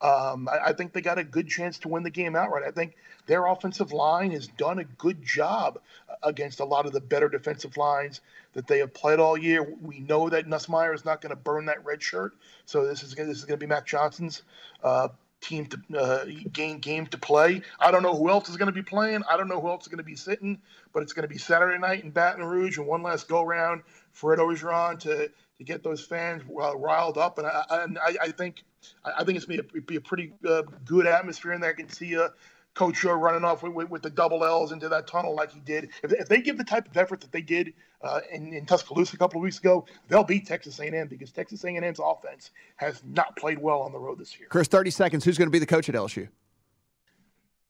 Um, 0.02 0.48
I, 0.48 0.66
I, 0.66 0.72
think 0.72 0.92
they 0.92 1.00
got 1.00 1.18
a 1.18 1.24
good 1.24 1.48
chance 1.48 1.78
to 1.78 1.88
win 1.88 2.02
the 2.02 2.10
game 2.10 2.36
outright. 2.36 2.64
I 2.66 2.72
think 2.72 2.96
their 3.26 3.46
offensive 3.46 3.92
line 3.92 4.32
has 4.32 4.48
done 4.48 4.80
a 4.80 4.84
good 4.84 5.24
job 5.24 5.78
against 6.22 6.60
a 6.60 6.64
lot 6.64 6.84
of 6.86 6.92
the 6.92 7.00
better 7.00 7.28
defensive 7.28 7.76
lines 7.76 8.20
that 8.52 8.66
they 8.66 8.78
have 8.78 8.92
played 8.92 9.20
all 9.20 9.38
year. 9.38 9.62
We 9.80 10.00
know 10.00 10.28
that 10.28 10.46
Nussmeier 10.46 10.94
is 10.94 11.04
not 11.04 11.22
going 11.22 11.30
to 11.30 11.36
burn 11.36 11.66
that 11.66 11.84
red 11.84 12.02
shirt, 12.02 12.34
so 12.66 12.86
this 12.86 13.02
is 13.02 13.14
gonna, 13.14 13.28
this 13.28 13.38
is 13.38 13.44
going 13.44 13.58
to 13.58 13.64
be 13.64 13.68
Max 13.68 13.90
Johnson's 13.90 14.42
uh, 14.82 15.08
team 15.42 15.66
to 15.66 15.98
uh, 15.98 16.24
game 16.52 16.78
game 16.78 17.06
to 17.08 17.18
play. 17.18 17.62
I 17.78 17.90
don't 17.90 18.02
know 18.02 18.16
who 18.16 18.30
else 18.30 18.48
is 18.48 18.56
going 18.56 18.68
to 18.68 18.72
be 18.72 18.82
playing. 18.82 19.22
I 19.28 19.36
don't 19.36 19.48
know 19.48 19.60
who 19.60 19.68
else 19.68 19.82
is 19.82 19.88
going 19.88 19.98
to 19.98 20.04
be 20.04 20.16
sitting, 20.16 20.58
but 20.92 21.02
it's 21.02 21.12
going 21.12 21.24
to 21.24 21.28
be 21.28 21.38
Saturday 21.38 21.78
night 21.78 22.04
in 22.04 22.10
Baton 22.10 22.44
Rouge 22.44 22.78
and 22.78 22.86
one 22.86 23.02
last 23.02 23.28
go 23.28 23.42
round 23.44 23.82
for 24.12 24.32
Ed 24.32 24.38
Orgeron 24.38 24.98
to 25.00 25.28
to 25.58 25.64
get 25.64 25.82
those 25.82 26.04
fans 26.04 26.42
uh, 26.60 26.76
riled 26.76 27.18
up. 27.18 27.38
And 27.38 27.46
I, 27.46 27.64
I, 27.70 28.16
I 28.22 28.28
think 28.30 28.64
I 29.04 29.24
think 29.24 29.36
it's 29.36 29.46
be 29.46 29.58
a, 29.58 29.62
be 29.62 29.96
a 29.96 30.00
pretty 30.00 30.32
uh, 30.48 30.62
good 30.84 31.06
atmosphere 31.06 31.52
in 31.52 31.60
there. 31.60 31.70
I 31.70 31.74
can 31.74 31.88
see 31.88 32.14
a 32.14 32.30
Coach 32.74 33.02
Joe 33.02 33.12
running 33.12 33.44
off 33.44 33.62
with, 33.62 33.74
with, 33.74 33.90
with, 33.90 34.02
the 34.02 34.10
double 34.10 34.44
L's 34.44 34.72
into 34.72 34.88
that 34.88 35.06
tunnel 35.06 35.34
like 35.34 35.52
he 35.52 35.60
did. 35.60 35.90
If, 36.02 36.12
if 36.12 36.28
they 36.28 36.40
give 36.40 36.56
the 36.56 36.64
type 36.64 36.88
of 36.88 36.96
effort 36.96 37.20
that 37.20 37.30
they 37.30 37.42
did 37.42 37.74
uh, 38.00 38.20
in, 38.32 38.52
in, 38.52 38.64
Tuscaloosa 38.64 39.14
a 39.14 39.18
couple 39.18 39.40
of 39.40 39.42
weeks 39.42 39.58
ago, 39.58 39.84
they'll 40.08 40.24
beat 40.24 40.46
Texas 40.46 40.80
A&M 40.80 41.08
because 41.08 41.32
Texas 41.32 41.64
A&M's 41.64 42.00
offense 42.02 42.50
has 42.76 43.02
not 43.04 43.36
played 43.36 43.58
well 43.58 43.82
on 43.82 43.92
the 43.92 43.98
road 43.98 44.18
this 44.18 44.38
year. 44.38 44.48
Chris, 44.48 44.68
30 44.68 44.90
seconds. 44.90 45.24
Who's 45.24 45.36
going 45.36 45.48
to 45.48 45.52
be 45.52 45.58
the 45.58 45.66
coach 45.66 45.88
at 45.88 45.94
LSU? 45.94 46.28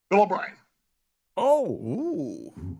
Bill 0.08 0.22
O'Brien. 0.22 0.52
Oh. 1.36 1.66
Ooh. 1.66 2.78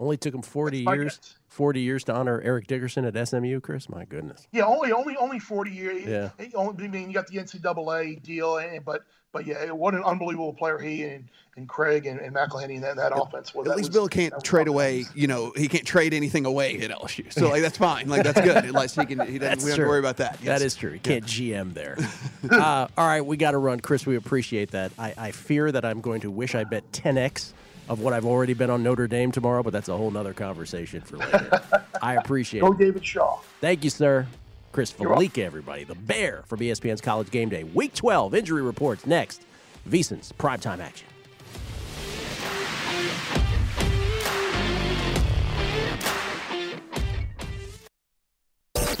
Only 0.00 0.16
took 0.16 0.34
him 0.34 0.40
40 0.40 0.78
years. 0.78 1.20
40 1.48 1.80
years 1.80 2.04
to 2.04 2.14
honor 2.14 2.40
Eric 2.40 2.66
Dickerson 2.66 3.04
at 3.04 3.28
SMU, 3.28 3.60
Chris. 3.60 3.88
My 3.90 4.06
goodness. 4.06 4.48
Yeah, 4.50 4.64
only 4.64 4.92
only 4.92 5.14
only 5.16 5.38
40 5.38 5.70
years. 5.70 6.06
Yeah. 6.06 6.30
Only, 6.54 6.84
I 6.84 6.88
mean, 6.88 7.08
you 7.08 7.14
got 7.14 7.26
the 7.26 7.36
NCAA 7.36 8.22
deal, 8.22 8.56
and, 8.56 8.82
but 8.82 9.02
but 9.32 9.46
yeah, 9.46 9.70
what 9.70 9.94
an 9.94 10.02
unbelievable 10.02 10.52
player 10.52 10.78
he 10.78 11.04
and, 11.04 11.28
and 11.56 11.68
Craig 11.68 12.06
and, 12.06 12.18
and 12.20 12.34
McIlhenny 12.34 12.74
and 12.74 12.82
that, 12.82 12.96
that 12.96 13.12
offense 13.14 13.54
was. 13.54 13.68
At 13.68 13.76
least 13.76 13.90
was, 13.90 13.96
Bill 13.96 14.08
can't 14.08 14.34
trade 14.42 14.66
away. 14.66 15.04
You 15.14 15.26
know, 15.26 15.52
he 15.56 15.68
can't 15.68 15.86
trade 15.86 16.14
anything 16.14 16.46
away 16.46 16.80
at 16.80 16.90
LSU. 16.90 17.32
So 17.32 17.48
like 17.48 17.62
that's 17.62 17.78
fine. 17.78 18.08
Like 18.08 18.24
that's 18.24 18.40
good. 18.40 18.64
Unless 18.64 18.96
he 18.96 19.06
can, 19.06 19.20
he 19.26 19.38
doesn't. 19.38 19.68
we 19.68 19.76
don't 19.76 19.88
worry 19.88 20.00
about 20.00 20.16
that. 20.18 20.38
Yes. 20.42 20.58
That 20.58 20.64
is 20.64 20.74
true. 20.74 20.92
He 20.92 20.98
can't 20.98 21.24
GM 21.24 21.74
there. 21.74 21.96
uh, 22.50 22.88
all 22.96 23.06
right, 23.06 23.24
we 23.24 23.36
got 23.36 23.52
to 23.52 23.58
run, 23.58 23.80
Chris. 23.80 24.04
We 24.04 24.16
appreciate 24.16 24.72
that. 24.72 24.92
I, 24.98 25.14
I 25.16 25.30
fear 25.30 25.70
that 25.70 25.84
I'm 25.84 26.00
going 26.00 26.22
to 26.22 26.30
wish 26.30 26.54
I 26.54 26.64
bet 26.64 26.90
10x 26.92 27.52
of 27.88 28.00
what 28.00 28.12
I've 28.12 28.26
already 28.26 28.54
been 28.54 28.70
on 28.70 28.82
Notre 28.82 29.08
Dame 29.08 29.32
tomorrow, 29.32 29.62
but 29.62 29.72
that's 29.72 29.88
a 29.88 29.96
whole 29.96 30.10
nother 30.10 30.32
conversation 30.32 31.00
for 31.00 31.18
later. 31.18 31.60
I 32.02 32.14
appreciate 32.14 32.60
Go 32.60 32.72
it. 32.72 32.78
David 32.78 33.04
Shaw. 33.04 33.40
Thank 33.60 33.84
you, 33.84 33.90
sir. 33.90 34.26
Chris 34.72 34.92
Fallica, 34.92 35.42
everybody. 35.42 35.84
The 35.84 35.94
Bear 35.94 36.42
from 36.46 36.60
ESPN's 36.60 37.00
College 37.00 37.30
Game 37.30 37.48
Day. 37.48 37.64
Week 37.64 37.94
12 37.94 38.34
injury 38.34 38.62
reports 38.62 39.06
next. 39.06 39.42
VSiN's 39.88 40.32
primetime 40.32 40.78
action. 40.78 41.06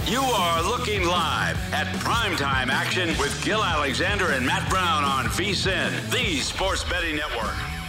You 0.06 0.20
are 0.20 0.62
looking 0.62 1.04
live 1.06 1.56
at 1.72 1.86
primetime 1.98 2.68
action 2.68 3.10
with 3.20 3.40
Gil 3.44 3.62
Alexander 3.62 4.32
and 4.32 4.44
Matt 4.44 4.68
Brown 4.68 5.04
on 5.04 5.26
VSiN, 5.26 6.10
the 6.10 6.40
Sports 6.40 6.82
Betting 6.82 7.14
Network. 7.14 7.79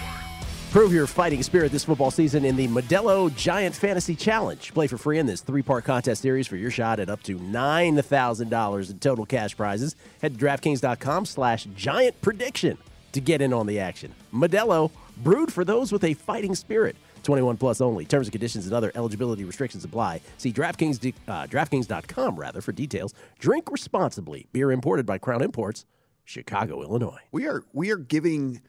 Prove 0.72 0.94
your 0.94 1.06
fighting 1.06 1.44
spirit 1.44 1.70
this 1.70 1.84
football 1.84 2.12
season 2.12 2.46
in 2.46 2.56
the 2.56 2.70
Modelo 2.70 3.34
Giant 3.36 3.76
Fantasy 3.76 4.16
Challenge. 4.16 4.74
Play 4.74 4.88
for 4.88 4.98
free 4.98 5.20
in 5.20 5.26
this 5.26 5.42
three 5.42 5.62
part 5.62 5.84
contest 5.84 6.22
series 6.22 6.48
for 6.48 6.56
your 6.56 6.72
shot 6.72 7.02
at 7.02 7.10
up 7.10 7.22
to 7.24 7.38
$9,000 7.38 8.90
in 8.90 9.00
total 9.00 9.26
cash 9.26 9.58
prizes. 9.58 9.98
Head 10.22 10.40
to 10.40 10.46
DraftKings.com 10.46 11.26
slash 11.26 11.66
giant 11.76 12.22
prediction 12.22 12.78
to 13.12 13.20
get 13.20 13.42
in 13.42 13.52
on 13.52 13.68
the 13.68 13.80
action. 13.82 14.16
Modelo, 14.34 14.92
brewed 15.18 15.52
for 15.52 15.66
those 15.66 15.92
with 15.92 16.06
a 16.06 16.14
fighting 16.14 16.56
spirit. 16.56 16.96
21 17.24 17.58
plus 17.58 17.82
only. 17.82 18.06
Terms 18.06 18.28
and 18.28 18.32
conditions 18.32 18.66
and 18.66 18.74
other 18.74 18.94
eligibility 18.96 19.44
restrictions 19.44 19.84
apply. 19.84 20.22
See 20.38 20.54
DraftKings, 20.54 21.14
uh, 21.28 21.48
DraftKings.com 21.48 22.38
rather 22.38 22.62
for 22.62 22.72
details. 22.72 23.14
Drink 23.40 23.70
responsibly. 23.70 24.48
Beer 24.54 24.72
imported 24.72 25.06
by 25.06 25.18
Crown 25.18 25.42
Imports, 25.42 25.86
Chicago, 26.24 26.82
Illinois. 26.82 27.20
We 27.34 27.46
are 27.46 27.62
we 27.74 27.92
are 27.92 27.98
giving 27.98 28.62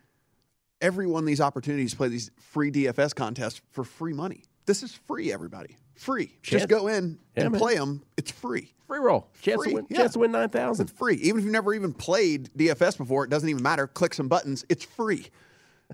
everyone 0.83 1.25
these 1.25 1.41
opportunities 1.41 1.93
to 1.93 1.97
play 1.97 2.09
these 2.09 2.31
free 2.37 2.71
DFS 2.71 3.15
contests 3.15 3.63
for 3.71 3.85
free 3.85 4.13
money. 4.13 4.43
This 4.67 4.83
is 4.83 4.95
free, 4.95 5.33
everybody. 5.33 5.77
Free. 5.95 6.27
Chance. 6.43 6.63
Just 6.63 6.69
go 6.69 6.89
in 6.89 7.19
yeah, 7.37 7.45
and 7.45 7.53
man. 7.53 7.61
play 7.61 7.77
them. 7.77 8.03
It's 8.17 8.31
free. 8.31 8.73
Free 8.87 8.99
roll. 8.99 9.29
Chance, 9.41 9.63
free. 9.63 9.71
To, 9.71 9.75
win, 9.77 9.87
yeah. 9.89 9.99
chance 9.99 10.13
to 10.13 10.19
win 10.19 10.33
9000 10.33 10.85
It's 10.85 10.93
free. 10.93 11.15
Even 11.17 11.39
if 11.39 11.45
you've 11.45 11.53
never 11.53 11.73
even 11.73 11.93
played 11.93 12.51
DFS 12.57 12.99
before, 12.99 13.25
it 13.25 13.31
doesn't 13.31 13.49
even 13.49 13.63
matter. 13.63 13.87
Click 13.87 14.13
some 14.13 14.29
buttons. 14.29 14.65
It's 14.69 14.85
free. 14.85 15.29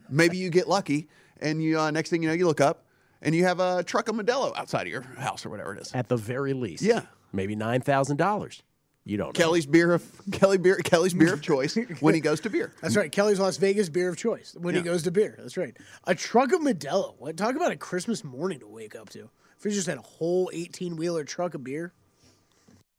Maybe 0.08 0.36
you 0.36 0.50
get 0.50 0.68
lucky, 0.68 1.08
and 1.40 1.62
you 1.62 1.78
uh, 1.78 1.90
next 1.90 2.10
thing 2.10 2.22
you 2.22 2.28
know, 2.28 2.34
you 2.34 2.46
look 2.46 2.60
up, 2.60 2.84
and 3.20 3.34
you 3.34 3.44
have 3.44 3.60
a 3.60 3.82
truck 3.82 4.08
of 4.08 4.16
Modelo 4.16 4.56
outside 4.56 4.82
of 4.82 4.88
your 4.88 5.02
house 5.02 5.44
or 5.44 5.50
whatever 5.50 5.74
it 5.74 5.80
is. 5.80 5.94
At 5.94 6.08
the 6.08 6.16
very 6.16 6.52
least. 6.52 6.82
Yeah. 6.82 7.02
Maybe 7.32 7.56
$9,000. 7.56 8.62
You 9.08 9.16
don't. 9.16 9.32
Kelly's 9.32 9.66
know. 9.66 9.72
beer 9.72 9.92
of 9.94 10.04
Kelly 10.32 10.58
beer 10.58 10.76
Kelly's 10.76 11.14
beer 11.14 11.32
of 11.32 11.40
choice 11.40 11.76
when 12.00 12.14
he 12.14 12.20
goes 12.20 12.40
to 12.40 12.50
beer. 12.50 12.74
That's 12.82 12.94
right. 12.94 13.10
Kelly's 13.10 13.40
Las 13.40 13.56
Vegas 13.56 13.88
beer 13.88 14.10
of 14.10 14.18
choice 14.18 14.54
when 14.60 14.74
yeah. 14.74 14.82
he 14.82 14.84
goes 14.84 15.02
to 15.04 15.10
beer. 15.10 15.34
That's 15.38 15.56
right. 15.56 15.74
A 16.04 16.14
truck 16.14 16.52
of 16.52 16.60
Modelo. 16.60 17.14
What 17.18 17.38
talk 17.38 17.56
about 17.56 17.72
a 17.72 17.76
Christmas 17.76 18.22
morning 18.22 18.60
to 18.60 18.68
wake 18.68 18.94
up 18.94 19.08
to? 19.10 19.30
If 19.56 19.64
we 19.64 19.70
just 19.70 19.86
had 19.86 19.96
a 19.96 20.02
whole 20.02 20.50
eighteen 20.52 20.96
wheeler 20.96 21.24
truck 21.24 21.54
of 21.54 21.64
beer. 21.64 21.94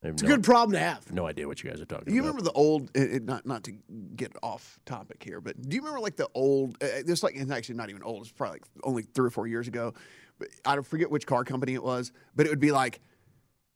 It's 0.02 0.24
no, 0.24 0.30
a 0.30 0.32
good 0.32 0.44
problem 0.44 0.72
to 0.72 0.80
have. 0.80 1.12
No 1.12 1.28
idea 1.28 1.46
what 1.48 1.62
you 1.62 1.70
guys 1.70 1.80
are 1.80 1.86
talking 1.86 2.12
you 2.12 2.22
about. 2.22 2.26
You 2.26 2.32
remember 2.32 2.42
the 2.42 2.54
old? 2.54 2.90
It, 2.96 3.14
it, 3.14 3.26
not 3.26 3.46
not 3.46 3.64
to 3.66 3.74
get 4.16 4.36
off 4.42 4.80
topic 4.88 5.22
here, 5.22 5.42
but 5.42 5.62
do 5.62 5.76
you 5.76 5.82
remember 5.82 6.00
like 6.00 6.16
the 6.16 6.30
old? 6.34 6.82
Uh, 6.82 6.88
this 7.06 7.22
like 7.22 7.36
it's 7.36 7.52
actually 7.52 7.76
not 7.76 7.92
even 7.92 8.02
old. 8.02 8.24
It's 8.24 8.32
probably 8.32 8.56
like 8.56 8.64
only 8.84 9.04
three 9.04 9.28
or 9.28 9.32
four 9.32 9.46
years 9.46 9.68
ago. 9.68 9.94
But 10.40 10.48
I 10.66 10.74
don't 10.74 10.88
forget 10.88 11.12
which 11.12 11.28
car 11.28 11.44
company 11.44 11.76
it 11.76 11.84
was. 11.84 12.14
But 12.36 12.48
it 12.48 12.50
would 12.50 12.62
be 12.62 12.72
like 12.72 13.00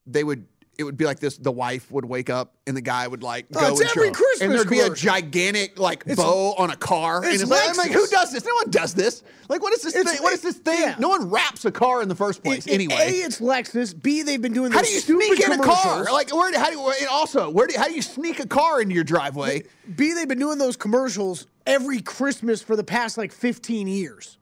they 0.05 0.23
would 0.23 0.45
it 0.77 0.83
would 0.83 0.97
be 0.97 1.05
like 1.05 1.19
this: 1.19 1.37
the 1.37 1.51
wife 1.51 1.91
would 1.91 2.05
wake 2.05 2.29
up 2.29 2.55
and 2.65 2.75
the 2.75 2.81
guy 2.81 3.07
would 3.07 3.23
like 3.23 3.45
oh, 3.55 3.59
go 3.59 3.67
it's 3.71 3.81
and 3.81 3.89
every 3.89 4.07
show, 4.07 4.13
Christmas 4.13 4.41
and 4.41 4.51
there'd 4.53 4.69
be 4.69 4.79
a 4.79 4.89
gigantic 4.89 5.79
like 5.79 6.03
it's, 6.05 6.15
bow 6.15 6.53
on 6.57 6.71
a 6.71 6.75
car, 6.75 7.23
it's 7.23 7.27
and 7.27 7.41
it's 7.41 7.51
like, 7.51 7.69
I'm 7.69 7.77
like, 7.77 7.91
who 7.91 8.07
does 8.07 8.31
this? 8.31 8.45
No 8.45 8.53
one 8.55 8.69
does 8.69 8.93
this. 8.93 9.23
Like, 9.49 9.61
what 9.61 9.73
is 9.73 9.81
this 9.81 9.95
it's, 9.95 10.11
thing? 10.11 10.23
What 10.23 10.33
is 10.33 10.41
this 10.41 10.57
thing? 10.57 10.79
Yeah. 10.79 10.95
No 10.97 11.09
one 11.09 11.29
wraps 11.29 11.65
a 11.65 11.71
car 11.71 12.01
in 12.01 12.07
the 12.07 12.15
first 12.15 12.43
place. 12.43 12.65
It, 12.65 12.73
anyway, 12.73 12.95
a 12.99 13.25
it's 13.25 13.39
Lexus. 13.39 13.99
B 13.99 14.23
they've 14.23 14.41
been 14.41 14.53
doing. 14.53 14.71
How 14.71 14.81
do 14.81 14.89
you 14.89 14.99
sneak 14.99 15.39
in 15.39 15.51
a 15.51 15.59
car? 15.59 16.05
Like, 16.05 16.33
where? 16.33 16.57
How 16.57 16.69
do 16.69 16.77
you? 16.77 16.93
And 16.99 17.07
also, 17.07 17.49
where? 17.49 17.67
Do, 17.67 17.75
how 17.77 17.87
do 17.87 17.93
you 17.93 18.01
sneak 18.01 18.39
a 18.39 18.47
car 18.47 18.81
into 18.81 18.95
your 18.95 19.03
driveway? 19.03 19.63
B 19.95 20.13
they've 20.13 20.27
been 20.27 20.39
doing 20.39 20.57
those 20.57 20.77
commercials 20.77 21.47
every 21.65 22.01
Christmas 22.01 22.61
for 22.61 22.75
the 22.75 22.83
past 22.83 23.17
like 23.17 23.31
15 23.31 23.87
years. 23.87 24.37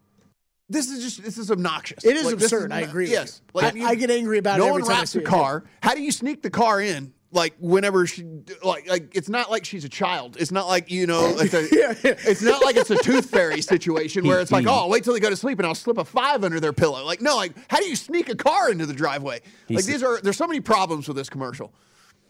This 0.72 0.90
is 0.90 1.04
just 1.04 1.24
this 1.24 1.38
is 1.38 1.52
obnoxious. 1.52 2.06
It 2.06 2.16
is 2.16 2.26
like, 2.26 2.36
absurd. 2.36 2.72
Is, 2.72 2.78
I 2.78 2.82
agree. 2.82 3.10
Yes, 3.10 3.42
like, 3.54 3.76
I, 3.76 3.90
I, 3.90 3.96
get 3.96 4.10
angry 4.10 4.38
about 4.38 4.60
no 4.60 4.66
it 4.66 4.70
every 4.70 4.82
one 4.84 4.92
time 4.92 5.00
wraps 5.00 5.16
a 5.16 5.22
car. 5.22 5.64
How 5.84 5.94
do 5.96 6.02
you 6.02 6.12
sneak 6.12 6.42
the 6.42 6.50
car 6.50 6.82
in 6.82 7.14
like 7.32 7.56
whenever 7.60 8.06
she 8.06 8.26
like 8.64 8.90
like 8.90 9.16
it's 9.16 9.30
not 9.30 9.50
like 9.50 9.66
she's 9.66 9.86
a 9.86 9.90
child. 9.90 10.38
It's 10.40 10.52
not 10.52 10.68
like 10.68 10.92
you 10.92 11.08
know 11.08 11.36
it's, 11.38 11.54
a, 11.54 11.68
it's 12.30 12.42
not 12.42 12.64
like 12.64 12.76
it's 12.76 12.90
a 12.90 12.98
tooth 12.98 13.30
fairy 13.30 13.62
situation 13.62 14.28
where 14.28 14.40
it's 14.40 14.52
like 14.52 14.66
mm-hmm. 14.66 14.74
oh 14.74 14.82
I'll 14.82 14.90
wait 14.90 15.04
till 15.04 15.14
they 15.14 15.20
go 15.20 15.30
to 15.30 15.36
sleep 15.36 15.60
and 15.60 15.66
I'll 15.66 15.76
slip 15.76 15.98
a 15.98 16.06
five 16.06 16.44
under 16.44 16.60
their 16.60 16.74
pillow. 16.74 17.04
Like 17.06 17.22
no, 17.22 17.36
like 17.36 17.54
how 17.70 17.80
do 17.80 17.86
you 17.86 17.96
sneak 17.96 18.30
a 18.30 18.36
car 18.36 18.72
into 18.72 18.86
the 18.86 18.94
driveway? 18.94 19.42
Like 19.70 19.86
these 19.86 20.04
are 20.04 20.20
there's 20.22 20.38
so 20.38 20.48
many 20.48 20.60
problems 20.60 21.08
with 21.08 21.18
this 21.18 21.30
commercial. 21.30 21.74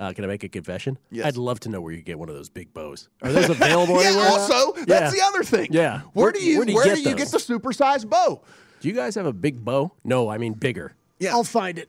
Uh, 0.01 0.11
can 0.13 0.23
I 0.23 0.27
make 0.27 0.43
a 0.43 0.49
confession? 0.49 0.97
Yes. 1.11 1.27
I'd 1.27 1.37
love 1.37 1.59
to 1.61 1.69
know 1.69 1.79
where 1.79 1.93
you 1.93 2.01
get 2.01 2.17
one 2.17 2.27
of 2.27 2.33
those 2.33 2.49
big 2.49 2.73
bows. 2.73 3.07
Are 3.21 3.31
those 3.31 3.49
available 3.49 3.95
yeah. 4.01 4.07
anywhere? 4.07 4.25
Also, 4.29 4.73
that's 4.85 5.13
the 5.13 5.21
other 5.23 5.43
thing. 5.43 5.67
Yeah. 5.71 6.01
Where, 6.13 6.31
do 6.31 6.43
you 6.43 6.57
where, 6.57 6.75
where 6.75 6.83
do 6.85 6.95
do 6.95 7.01
you 7.01 7.09
you 7.11 7.15
get 7.15 7.31
get 7.31 7.31
the 7.31 7.37
supersized 7.37 8.09
bow? 8.09 8.41
Do 8.79 8.87
you 8.87 8.95
guys 8.95 9.13
have 9.13 9.27
a 9.27 9.33
big 9.33 9.63
bow? 9.63 9.91
No, 10.03 10.27
I 10.27 10.39
mean 10.39 10.53
bigger. 10.53 10.95
Yeah. 11.19 11.33
I'll 11.33 11.43
find 11.43 11.77
it. 11.77 11.87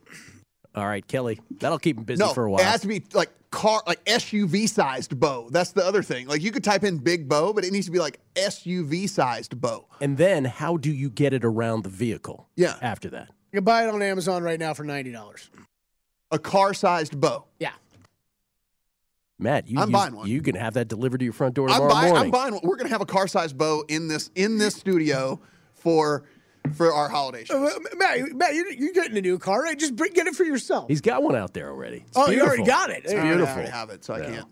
All 0.74 0.86
right, 0.86 1.06
Kelly. 1.06 1.40
That'll 1.58 1.78
keep 1.78 1.96
him 1.96 2.04
busy 2.04 2.18
No, 2.22 2.34
for 2.34 2.44
a 2.44 2.50
while. 2.50 2.60
it 2.60 2.66
has 2.66 2.82
to 2.82 2.86
be 2.86 3.02
like 3.14 3.30
car, 3.50 3.82
like 3.86 4.04
SUV 4.04 4.68
sized 4.68 5.18
bow. 5.18 5.48
That's 5.50 5.72
the 5.72 5.82
other 5.84 6.02
thing. 6.02 6.26
Like 6.26 6.42
you 6.42 6.50
could 6.52 6.64
type 6.64 6.84
in 6.84 6.98
big 6.98 7.30
bow, 7.30 7.54
but 7.54 7.64
it 7.64 7.72
needs 7.72 7.86
to 7.86 7.92
be 7.92 7.98
like 7.98 8.20
SUV 8.34 9.08
sized 9.08 9.58
bow. 9.58 9.86
and 10.02 10.18
then 10.18 10.44
how 10.44 10.76
do 10.76 10.92
you 10.92 11.08
get 11.08 11.32
it 11.32 11.46
around 11.46 11.84
the 11.84 11.88
vehicle? 11.90 12.46
Yeah. 12.56 12.74
After 12.82 13.08
that. 13.08 13.28
You 13.52 13.58
can 13.58 13.64
buy 13.64 13.84
it 13.84 13.88
on 13.88 14.02
Amazon 14.02 14.42
right 14.42 14.58
now 14.60 14.74
for 14.74 14.84
ninety 14.84 15.12
dollars. 15.12 15.48
A 16.30 16.38
car 16.38 16.74
sized 16.74 17.18
bow. 17.18 17.44
Yeah. 17.58 17.72
Matt, 19.42 19.68
you, 19.68 19.78
I'm 19.78 19.88
you, 19.88 19.92
buying 19.92 20.14
one. 20.14 20.26
You 20.28 20.40
can 20.42 20.54
have 20.54 20.74
that 20.74 20.88
delivered 20.88 21.18
to 21.18 21.24
your 21.24 21.32
front 21.34 21.54
door 21.54 21.68
I'm 21.70 21.88
buying. 21.88 22.08
morning. 22.12 22.24
I'm 22.26 22.30
buying. 22.30 22.54
one. 22.54 22.60
We're 22.64 22.76
gonna 22.76 22.88
have 22.90 23.00
a 23.00 23.06
car 23.06 23.26
sized 23.28 23.58
bow 23.58 23.84
in 23.88 24.08
this 24.08 24.30
in 24.34 24.58
this 24.58 24.74
studio 24.74 25.40
for 25.74 26.24
for 26.74 26.92
our 26.92 27.08
holiday 27.08 27.44
show. 27.44 27.64
Uh, 27.66 27.70
Matt, 27.96 28.32
Matt, 28.36 28.54
you're, 28.54 28.70
you're 28.72 28.92
getting 28.92 29.16
a 29.16 29.20
new 29.20 29.38
car, 29.38 29.62
right? 29.62 29.76
Just 29.78 29.96
bring, 29.96 30.12
get 30.12 30.26
it 30.28 30.36
for 30.36 30.44
yourself. 30.44 30.86
He's 30.88 31.00
got 31.00 31.22
one 31.22 31.34
out 31.34 31.52
there 31.54 31.68
already. 31.70 32.04
It's 32.06 32.16
Oh, 32.16 32.30
you 32.30 32.40
already 32.42 32.64
got 32.64 32.90
it. 32.90 33.02
It's 33.04 33.12
Yeah, 33.12 33.20
I 33.24 33.26
beautiful. 33.26 33.48
I 33.48 33.52
already 33.54 33.70
have 33.70 33.90
it, 33.90 34.04
so 34.04 34.14
I 34.14 34.20
can't. 34.20 34.46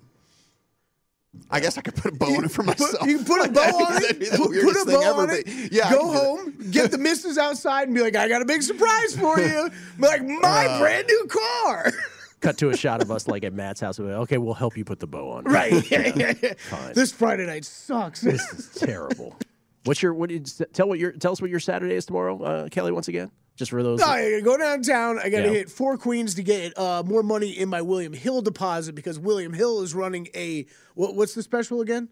I 1.48 1.60
guess 1.60 1.78
I 1.78 1.82
could 1.82 1.94
put 1.94 2.12
a 2.12 2.16
bow 2.16 2.34
on 2.36 2.44
it 2.44 2.50
for 2.50 2.64
myself. 2.64 3.06
You 3.06 3.18
can 3.18 3.24
put 3.24 3.46
a 3.46 3.52
bow 3.52 3.60
on 3.62 4.02
it. 4.02 4.18
Put, 4.36 4.76
a 4.76 4.84
bow 4.84 5.00
ever, 5.00 5.20
on 5.22 5.30
it. 5.30 5.46
yeah, 5.72 5.88
Go 5.92 5.98
can 6.00 6.06
do 6.08 6.12
that. 6.12 6.24
home, 6.24 6.70
get 6.72 6.90
the 6.90 6.98
missus 6.98 7.38
outside, 7.38 7.84
and 7.86 7.94
be 7.94 8.02
like, 8.02 8.16
"I 8.16 8.26
got 8.28 8.42
a 8.42 8.44
big 8.44 8.62
surprise 8.62 9.14
for 9.16 9.38
you." 9.38 9.70
Be 10.00 10.06
like, 10.08 10.22
my 10.26 10.66
Uh, 10.66 10.78
brand 10.80 11.06
new 11.06 11.26
car. 11.28 11.92
Cut 12.40 12.56
to 12.58 12.70
a 12.70 12.76
shot 12.76 13.02
of 13.02 13.10
us 13.10 13.28
like 13.28 13.44
at 13.44 13.52
Matt's 13.52 13.80
house. 13.80 13.98
We're 13.98 14.06
like, 14.06 14.22
Okay, 14.22 14.38
we'll 14.38 14.54
help 14.54 14.76
you 14.76 14.84
put 14.84 14.98
the 14.98 15.06
bow 15.06 15.30
on. 15.32 15.44
right. 15.44 15.72
Fine. 16.58 16.92
this 16.94 17.12
Friday 17.12 17.46
night 17.46 17.64
sucks. 17.64 18.20
This 18.22 18.40
is 18.52 18.70
terrible. 18.80 19.36
What's 19.84 20.02
your 20.02 20.14
what? 20.14 20.28
Did, 20.30 20.50
tell 20.72 20.88
what 20.88 20.98
your 20.98 21.12
tell 21.12 21.32
us 21.32 21.40
what 21.40 21.50
your 21.50 21.60
Saturday 21.60 21.94
is 21.94 22.06
tomorrow, 22.06 22.42
uh, 22.42 22.68
Kelly. 22.68 22.92
Once 22.92 23.08
again, 23.08 23.30
just 23.56 23.70
for 23.70 23.82
those. 23.82 24.00
No, 24.00 24.06
I 24.06 24.30
gotta 24.30 24.42
go 24.42 24.56
downtown. 24.58 25.18
I 25.18 25.28
got 25.30 25.38
to 25.40 25.44
Yeah. 25.46 25.50
hit 25.52 25.70
Four 25.70 25.96
Queens 25.98 26.34
to 26.34 26.42
get 26.42 26.78
uh, 26.78 27.02
more 27.04 27.22
money 27.22 27.50
in 27.50 27.68
my 27.70 27.80
William 27.82 28.12
Hill 28.12 28.42
deposit 28.42 28.94
because 28.94 29.18
William 29.18 29.52
Hill 29.54 29.80
is 29.82 29.94
running 29.94 30.28
a 30.34 30.66
what, 30.94 31.14
what's 31.14 31.34
the 31.34 31.42
special 31.42 31.80
again? 31.80 32.08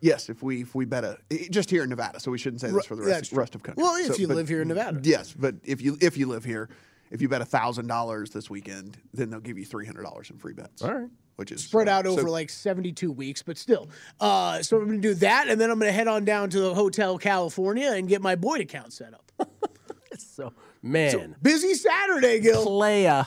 Yes, 0.00 0.28
if 0.30 0.42
we 0.42 0.62
if 0.62 0.74
we 0.74 0.84
bet 0.86 1.04
a 1.04 1.18
just 1.50 1.68
here 1.70 1.82
in 1.82 1.90
Nevada, 1.90 2.18
so 2.18 2.30
we 2.30 2.38
shouldn't 2.38 2.60
say 2.62 2.70
this 2.70 2.86
for 2.86 2.96
the 2.96 3.02
That's 3.04 3.18
rest, 3.20 3.30
true. 3.30 3.38
rest 3.38 3.54
of 3.54 3.62
country. 3.62 3.82
Well, 3.82 3.94
if 3.96 4.14
So, 4.14 4.16
you 4.16 4.26
but- 4.28 4.36
live 4.36 4.48
here 4.48 4.62
in 4.62 4.68
Nevada. 4.68 5.00
yes, 5.02 5.32
but 5.38 5.54
if 5.64 5.80
you 5.82 5.96
if 6.00 6.16
you 6.16 6.26
live 6.26 6.44
here, 6.44 6.70
if 7.12 7.22
you 7.22 7.28
bet 7.28 7.46
thousand 7.46 7.86
dollars 7.86 8.30
this 8.30 8.50
weekend, 8.50 8.96
then 9.14 9.30
they'll 9.30 9.38
give 9.40 9.58
you 9.58 9.64
three 9.64 9.86
hundred 9.86 10.02
dollars 10.02 10.30
in 10.30 10.38
free 10.38 10.54
bets. 10.54 10.82
All 10.82 10.92
right, 10.92 11.08
which 11.36 11.52
is 11.52 11.62
spread 11.62 11.88
out 11.88 12.06
so- 12.06 12.12
over 12.12 12.28
like 12.28 12.50
72 12.50 13.12
weeks, 13.12 13.42
but 13.42 13.56
still. 13.58 13.88
Uh, 14.18 14.62
so 14.62 14.78
I'm 14.78 14.86
going 14.86 15.00
to 15.00 15.08
do 15.08 15.14
that, 15.16 15.46
and 15.48 15.60
then 15.60 15.70
I'm 15.70 15.78
going 15.78 15.88
to 15.90 15.92
head 15.96 16.08
on 16.08 16.24
down 16.24 16.50
to 16.50 16.60
the 16.60 16.74
Hotel 16.74 17.18
California 17.18 17.92
and 17.92 18.08
get 18.08 18.22
my 18.22 18.34
Boyd 18.34 18.62
account 18.62 18.92
set 18.92 19.12
up. 19.14 19.30
so 20.18 20.52
man, 20.82 21.36
busy 21.42 21.74
Saturday, 21.74 22.40
Gil. 22.40 22.64
Playa. 22.64 23.26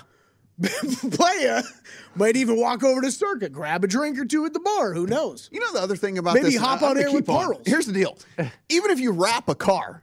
Playa. 1.12 1.62
Might 2.16 2.38
even 2.38 2.60
walk 2.60 2.84
over 2.84 3.02
to 3.02 3.12
Circa, 3.12 3.50
grab 3.50 3.84
a 3.84 3.88
drink 3.88 4.18
or 4.18 4.26
two 4.26 4.46
at 4.46 4.54
the 4.54 4.60
bar. 4.62 4.94
Who 4.94 5.06
knows? 5.06 5.50
You 5.52 5.60
know 5.60 5.74
the 5.74 5.82
other 5.82 5.96
thing 5.98 6.18
about 6.18 6.36
Maybe 6.36 6.52
this, 6.52 6.58
hop 6.58 6.82
I'm 6.82 6.90
on 6.90 6.94
gonna 6.96 7.08
air 7.08 7.14
with 7.14 7.26
keep 7.26 7.36
on. 7.36 7.46
Pearls. 7.48 7.62
Here's 7.66 7.86
the 7.86 7.94
deal: 7.94 8.18
even 8.70 8.90
if 8.90 9.00
you 9.00 9.12
wrap 9.12 9.50
a 9.50 9.56
car, 9.56 10.02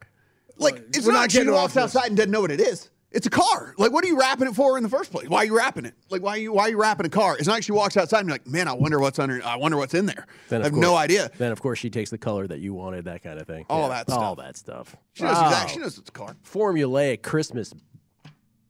like 0.59 0.77
it's 0.89 1.07
we're 1.07 1.13
not, 1.13 1.13
not 1.13 1.21
like 1.23 1.31
she 1.31 1.39
getting 1.39 1.53
walks 1.55 1.77
off 1.77 1.93
this. 1.93 1.97
outside 1.97 2.09
and 2.09 2.17
doesn't 2.19 2.31
know 2.31 2.43
what 2.43 2.51
it 2.51 2.61
is. 2.61 2.91
It's 3.15 3.27
a 3.27 3.31
car. 3.31 3.75
Like, 3.79 3.93
what 3.93 4.05
are 4.05 4.09
you 4.09 4.19
wrapping 4.19 4.49
it 4.49 4.55
for 4.55 4.77
in 4.77 4.83
the 4.83 4.89
first 4.89 5.11
place? 5.13 5.29
Why 5.29 5.39
are 5.39 5.45
you 5.45 5.57
wrapping 5.57 5.85
it? 5.85 5.95
Like, 6.11 6.23
why 6.23 6.33
are 6.33 6.39
you 6.39 6.53
why 6.53 6.63
are 6.65 6.69
you 6.71 6.81
wrapping 6.81 7.07
a 7.07 7.11
car? 7.11 7.37
It's 7.37 7.47
not 7.47 7.55
like 7.55 7.63
she 7.65 7.73
walks 7.73 7.97
outside 7.97 8.21
and 8.21 8.27
be 8.29 8.33
like, 8.33 8.47
man, 8.47 8.69
I 8.69 8.73
wonder 8.73 8.99
what's 8.99 9.19
under. 9.19 9.45
I 9.45 9.57
wonder 9.57 9.77
what's 9.77 9.95
in 9.95 10.07
there. 10.07 10.27
Then 10.49 10.63
I 10.63 10.65
have 10.65 10.73
no 10.75 10.97
idea. 10.97 11.31
Then 11.39 11.53
of 11.53 11.61
course 11.61 11.79
she 11.79 11.91
takes 11.91 12.11
the 12.11 12.19
color 12.19 12.47
that 12.47 12.61
you 12.61 12.73
wanted, 12.75 13.05
that 13.05 13.23
kind 13.23 13.39
of 13.39 13.47
thing. 13.47 13.67
All 13.69 13.83
Yeah, 13.83 13.89
that 13.89 14.07
stuff. 14.11 14.19
All 14.19 14.35
that 14.37 14.57
stuff. 14.57 14.97
She 15.13 15.25
knows 15.25 15.33
exactly. 15.39 15.75
She 15.75 15.81
knows 15.81 15.99
it's 15.99 16.09
a 16.09 16.13
car. 16.13 16.37
Formulaic 16.45 17.23
Christmas 17.23 17.75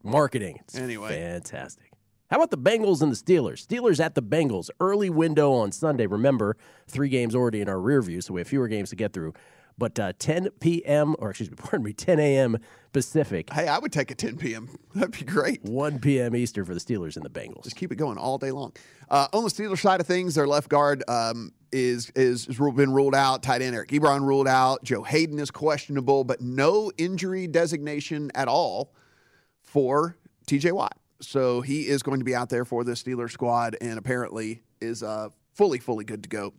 marketing. 0.03 0.59
It's 0.61 0.77
Anyway. 0.77 1.09
fantastic. 1.11 1.91
How 2.31 2.39
about 2.39 2.51
the 2.51 2.59
Bengals 2.59 3.03
and 3.03 3.13
the 3.13 3.17
Steelers? 3.17 3.65
Steelers 3.67 4.01
at 4.01 4.15
the 4.15 4.23
Bengals. 4.23 4.71
Early 4.81 5.11
window 5.11 5.53
on 5.53 5.71
Sunday. 5.71 6.07
Remember, 6.07 6.57
three 6.89 7.11
games 7.11 7.35
already 7.35 7.61
in 7.61 7.69
our 7.69 7.79
rear 7.79 8.01
view, 8.01 8.23
so 8.23 8.33
we 8.33 8.41
have 8.41 8.49
fewer 8.49 8.69
games 8.69 8.89
to 8.91 8.97
get 8.97 9.13
through. 9.13 9.35
But 9.79 9.99
uh, 9.99 10.13
10 10.19 10.51
p.m. 10.61 11.15
or 11.19 11.31
excuse 11.31 11.51
me, 11.51 11.57
pardon 11.61 11.85
me, 11.85 11.93
10 11.93 12.21
a.m. 12.21 12.59
Pacific. 12.93 13.53
Hey, 13.53 13.69
I 13.69 13.79
would 13.79 13.93
take 13.93 14.11
a 14.11 14.15
10 14.15 14.37
p.m. 14.37 14.69
That'd 14.95 15.13
be 15.13 15.25
great. 15.25 15.65
1 15.65 15.99
p.m. 16.01 16.37
Eastern 16.37 16.65
for 16.65 16.75
the 16.75 16.81
Steelers 16.81 17.17
and 17.17 17.25
the 17.25 17.31
Bengals. 17.31 17.65
Just 17.65 17.77
keep 17.77 17.91
it 17.91 17.97
going 17.97 18.19
all 18.19 18.39
day 18.39 18.51
long. 18.51 18.73
Uh, 19.09 19.29
on 19.33 19.45
the 19.45 19.51
Steelers 19.51 19.81
side 19.81 20.01
of 20.01 20.07
things, 20.07 20.35
their 20.35 20.47
left 20.47 20.69
guard 20.69 21.03
um, 21.09 21.53
is 21.71 22.11
is, 22.15 22.59
ru- 22.61 22.73
been 22.73 22.93
ruled 22.93 23.15
out. 23.15 23.43
Tight 23.43 23.63
end 23.63 23.75
Eric 23.75 23.91
Ebron 23.91 24.21
ruled 24.21 24.49
out. 24.49 24.85
Joe 24.85 25.03
Haden 25.03 25.39
is 25.39 25.51
questionable, 25.51 26.25
but 26.25 26.41
no 26.41 26.93
injury 26.99 27.47
designation 27.47 28.31
at 28.35 28.49
all 28.49 28.93
for 29.61 30.17
T.J. 30.47 30.73
Watt. 30.73 30.97
So 31.21 31.61
he 31.61 31.87
is 31.87 32.03
going 32.03 32.19
to 32.19 32.25
be 32.25 32.35
out 32.35 32.49
there 32.49 32.65
for 32.65 32.85
the 32.85 32.93
Steelers 32.93 33.31
squad, 33.31 33.77
and 33.81 33.99
apparently 33.99 34.63
is 34.81 35.03
uh, 35.03 35.29
fully 35.55 35.79
fully 35.79 36.05
good 36.05 36.23
to 36.25 36.29
go 36.29 36.53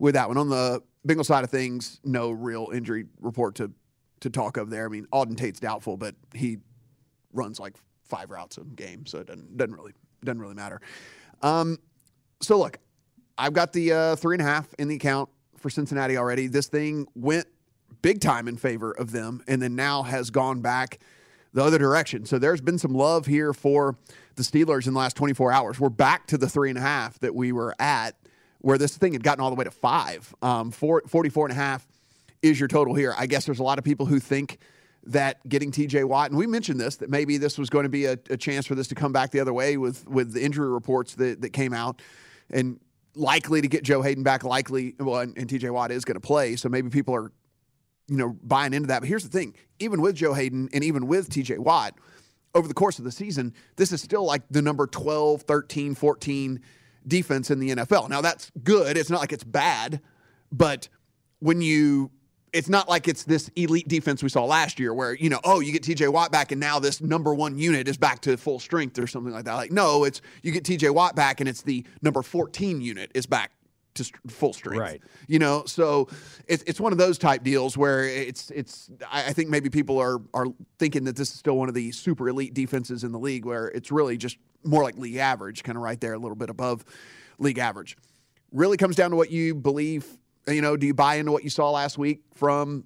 with 0.00 0.14
that 0.14 0.26
one. 0.26 0.36
On 0.36 0.48
the 0.48 0.82
Bengal 1.04 1.22
side 1.22 1.44
of 1.44 1.50
things, 1.50 2.00
no 2.02 2.30
real 2.32 2.70
injury 2.74 3.06
report 3.20 3.54
to 3.56 3.70
to 4.20 4.28
talk 4.28 4.56
of 4.56 4.68
there. 4.68 4.84
I 4.84 4.88
mean, 4.88 5.06
Auden 5.12 5.36
Tate's 5.36 5.60
doubtful, 5.60 5.96
but 5.96 6.14
he 6.34 6.58
runs 7.32 7.58
like 7.58 7.74
five 8.04 8.30
routes 8.30 8.58
a 8.58 8.64
game, 8.64 9.06
so 9.06 9.18
it 9.20 9.28
doesn't 9.28 9.56
doesn't 9.56 9.74
really 9.74 9.92
doesn't 10.24 10.40
really 10.40 10.54
matter. 10.54 10.80
Um, 11.42 11.78
so 12.42 12.58
look, 12.58 12.78
I've 13.38 13.52
got 13.52 13.72
the 13.72 13.92
uh, 13.92 14.16
three 14.16 14.34
and 14.34 14.42
a 14.42 14.44
half 14.44 14.74
in 14.78 14.88
the 14.88 14.96
account 14.96 15.30
for 15.56 15.70
Cincinnati 15.70 16.16
already. 16.16 16.48
This 16.48 16.66
thing 16.66 17.06
went 17.14 17.46
big 18.02 18.20
time 18.20 18.48
in 18.48 18.56
favor 18.56 18.92
of 18.92 19.12
them, 19.12 19.42
and 19.46 19.62
then 19.62 19.74
now 19.74 20.02
has 20.02 20.30
gone 20.30 20.60
back 20.60 20.98
the 21.52 21.62
other 21.62 21.78
direction. 21.78 22.26
So 22.26 22.38
there's 22.38 22.60
been 22.60 22.78
some 22.78 22.94
love 22.94 23.26
here 23.26 23.52
for 23.52 23.96
the 24.36 24.42
Steelers 24.42 24.86
in 24.86 24.92
the 24.92 24.98
last 24.98 25.16
24 25.16 25.52
hours. 25.52 25.80
We're 25.80 25.88
back 25.88 26.26
to 26.28 26.38
the 26.38 26.48
three 26.48 26.68
and 26.68 26.78
a 26.78 26.82
half 26.82 27.18
that 27.20 27.34
we 27.34 27.52
were 27.52 27.74
at, 27.78 28.14
where 28.60 28.78
this 28.78 28.96
thing 28.96 29.12
had 29.12 29.22
gotten 29.22 29.42
all 29.42 29.50
the 29.50 29.56
way 29.56 29.64
to 29.64 29.70
five. 29.70 30.34
Um, 30.42 30.70
four, 30.70 31.02
44 31.06 31.46
and 31.46 31.52
a 31.52 31.56
half 31.56 31.86
is 32.42 32.58
your 32.58 32.68
total 32.68 32.94
here. 32.94 33.14
I 33.16 33.26
guess 33.26 33.46
there's 33.46 33.58
a 33.58 33.64
lot 33.64 33.78
of 33.78 33.84
people 33.84 34.06
who 34.06 34.20
think 34.20 34.58
that 35.04 35.46
getting 35.48 35.72
TJ 35.72 36.04
Watt, 36.04 36.30
and 36.30 36.38
we 36.38 36.46
mentioned 36.46 36.80
this, 36.80 36.96
that 36.96 37.08
maybe 37.08 37.38
this 37.38 37.58
was 37.58 37.70
going 37.70 37.84
to 37.84 37.88
be 37.88 38.04
a, 38.04 38.18
a 38.28 38.36
chance 38.36 38.66
for 38.66 38.74
this 38.74 38.88
to 38.88 38.94
come 38.94 39.12
back 39.12 39.30
the 39.30 39.40
other 39.40 39.52
way 39.52 39.76
with 39.76 40.06
with 40.06 40.32
the 40.32 40.42
injury 40.42 40.68
reports 40.68 41.14
that, 41.14 41.40
that 41.40 41.50
came 41.50 41.72
out, 41.72 42.02
and 42.50 42.78
likely 43.14 43.60
to 43.60 43.68
get 43.68 43.82
Joe 43.82 44.02
Haden 44.02 44.22
back, 44.22 44.44
likely, 44.44 44.94
well, 44.98 45.20
and, 45.20 45.36
and 45.36 45.48
TJ 45.48 45.70
Watt 45.70 45.90
is 45.90 46.04
going 46.04 46.14
to 46.14 46.20
play. 46.20 46.56
So 46.56 46.68
maybe 46.68 46.90
people 46.90 47.14
are, 47.14 47.32
you 48.08 48.16
know, 48.16 48.36
buying 48.42 48.74
into 48.74 48.88
that. 48.88 49.00
But 49.00 49.08
here's 49.08 49.24
the 49.24 49.30
thing 49.30 49.54
even 49.78 50.00
with 50.00 50.16
Joe 50.16 50.34
Haden 50.34 50.68
and 50.72 50.84
even 50.84 51.06
with 51.06 51.30
TJ 51.30 51.58
Watt, 51.58 51.94
over 52.54 52.68
the 52.68 52.74
course 52.74 52.98
of 52.98 53.04
the 53.04 53.12
season, 53.12 53.54
this 53.76 53.92
is 53.92 54.02
still 54.02 54.24
like 54.24 54.42
the 54.50 54.60
number 54.60 54.86
12, 54.86 55.42
13, 55.42 55.94
14 55.94 56.60
defense 57.06 57.50
in 57.50 57.58
the 57.60 57.70
NFL. 57.70 58.08
Now, 58.08 58.20
that's 58.20 58.50
good. 58.62 58.96
It's 58.96 59.10
not 59.10 59.20
like 59.20 59.32
it's 59.32 59.44
bad, 59.44 60.00
but 60.52 60.88
when 61.40 61.60
you 61.60 62.10
it's 62.52 62.68
not 62.68 62.88
like 62.88 63.08
it's 63.08 63.24
this 63.24 63.48
elite 63.54 63.88
defense 63.88 64.22
we 64.22 64.28
saw 64.28 64.44
last 64.44 64.80
year 64.80 64.92
where, 64.92 65.14
you 65.14 65.30
know, 65.30 65.40
oh, 65.44 65.60
you 65.60 65.72
get 65.72 65.82
TJ 65.82 66.12
Watt 66.12 66.32
back 66.32 66.50
and 66.52 66.60
now 66.60 66.78
this 66.78 67.00
number 67.00 67.34
one 67.34 67.56
unit 67.56 67.88
is 67.88 67.96
back 67.96 68.20
to 68.22 68.36
full 68.36 68.58
strength 68.58 68.98
or 68.98 69.06
something 69.06 69.32
like 69.32 69.44
that. 69.44 69.54
Like, 69.54 69.70
no, 69.70 70.04
it's 70.04 70.20
you 70.42 70.52
get 70.52 70.64
TJ 70.64 70.92
Watt 70.92 71.14
back 71.14 71.40
and 71.40 71.48
it's 71.48 71.62
the 71.62 71.84
number 72.02 72.22
14 72.22 72.80
unit 72.80 73.10
is 73.14 73.26
back 73.26 73.52
to 73.94 74.04
st- 74.04 74.30
full 74.30 74.52
strength. 74.52 74.80
Right. 74.80 75.00
You 75.26 75.38
know, 75.38 75.64
so 75.66 76.08
it's 76.46 76.62
it's 76.64 76.80
one 76.80 76.92
of 76.92 76.98
those 76.98 77.18
type 77.18 77.42
deals 77.42 77.76
where 77.76 78.04
it's 78.04 78.50
it's 78.50 78.90
I 79.10 79.28
I 79.28 79.32
think 79.32 79.48
maybe 79.48 79.70
people 79.70 79.98
are 79.98 80.20
are 80.34 80.46
thinking 80.78 81.04
that 81.04 81.16
this 81.16 81.30
is 81.30 81.38
still 81.38 81.56
one 81.56 81.68
of 81.68 81.74
the 81.74 81.92
super 81.92 82.28
elite 82.28 82.54
defenses 82.54 83.04
in 83.04 83.12
the 83.12 83.18
league 83.18 83.44
where 83.44 83.68
it's 83.68 83.90
really 83.90 84.16
just 84.16 84.38
more 84.64 84.82
like 84.82 84.96
league 84.96 85.16
average, 85.16 85.62
kind 85.62 85.76
of 85.76 85.82
right 85.82 86.00
there, 86.00 86.12
a 86.12 86.18
little 86.18 86.36
bit 86.36 86.50
above 86.50 86.84
league 87.38 87.58
average. 87.58 87.96
Really 88.52 88.76
comes 88.76 88.96
down 88.96 89.10
to 89.10 89.16
what 89.16 89.30
you 89.30 89.54
believe. 89.54 90.06
You 90.46 90.62
know, 90.62 90.76
do 90.76 90.86
you 90.86 90.94
buy 90.94 91.16
into 91.16 91.32
what 91.32 91.44
you 91.44 91.50
saw 91.50 91.70
last 91.70 91.98
week 91.98 92.22
from 92.34 92.84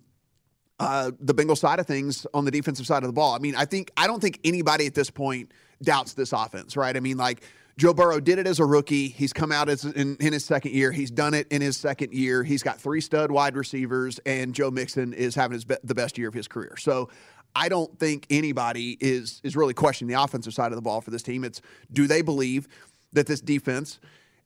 uh, 0.80 1.12
the 1.20 1.34
Bengal 1.34 1.56
side 1.56 1.78
of 1.78 1.86
things 1.86 2.26
on 2.34 2.44
the 2.44 2.50
defensive 2.50 2.86
side 2.86 3.02
of 3.02 3.08
the 3.08 3.12
ball. 3.12 3.34
I 3.34 3.38
mean, 3.38 3.54
I 3.54 3.64
think 3.64 3.90
I 3.96 4.06
don't 4.06 4.20
think 4.20 4.40
anybody 4.44 4.86
at 4.86 4.94
this 4.94 5.10
point 5.10 5.52
doubts 5.82 6.14
this 6.14 6.32
offense, 6.32 6.76
right? 6.76 6.96
I 6.96 7.00
mean, 7.00 7.16
like 7.16 7.42
Joe 7.76 7.94
Burrow 7.94 8.20
did 8.20 8.38
it 8.38 8.46
as 8.46 8.60
a 8.60 8.64
rookie. 8.64 9.08
He's 9.08 9.32
come 9.32 9.52
out 9.52 9.68
as 9.68 9.84
in, 9.84 10.16
in 10.20 10.32
his 10.32 10.44
second 10.44 10.72
year. 10.72 10.92
He's 10.92 11.10
done 11.10 11.34
it 11.34 11.46
in 11.48 11.62
his 11.62 11.76
second 11.76 12.12
year. 12.12 12.42
He's 12.42 12.62
got 12.62 12.80
three 12.80 13.00
stud 13.00 13.30
wide 13.30 13.56
receivers, 13.56 14.18
and 14.26 14.54
Joe 14.54 14.70
Mixon 14.70 15.12
is 15.12 15.34
having 15.34 15.54
his 15.54 15.64
be- 15.64 15.76
the 15.84 15.94
best 15.94 16.18
year 16.18 16.28
of 16.28 16.34
his 16.34 16.48
career. 16.48 16.74
So. 16.78 17.08
I 17.54 17.68
don't 17.68 17.98
think 17.98 18.26
anybody 18.30 18.96
is 19.00 19.40
is 19.44 19.56
really 19.56 19.74
questioning 19.74 20.14
the 20.14 20.20
offensive 20.22 20.54
side 20.54 20.72
of 20.72 20.76
the 20.76 20.82
ball 20.82 21.00
for 21.00 21.10
this 21.10 21.22
team. 21.22 21.44
It's 21.44 21.60
do 21.92 22.06
they 22.06 22.22
believe 22.22 22.68
that 23.12 23.26
this 23.26 23.40
defense 23.40 24.00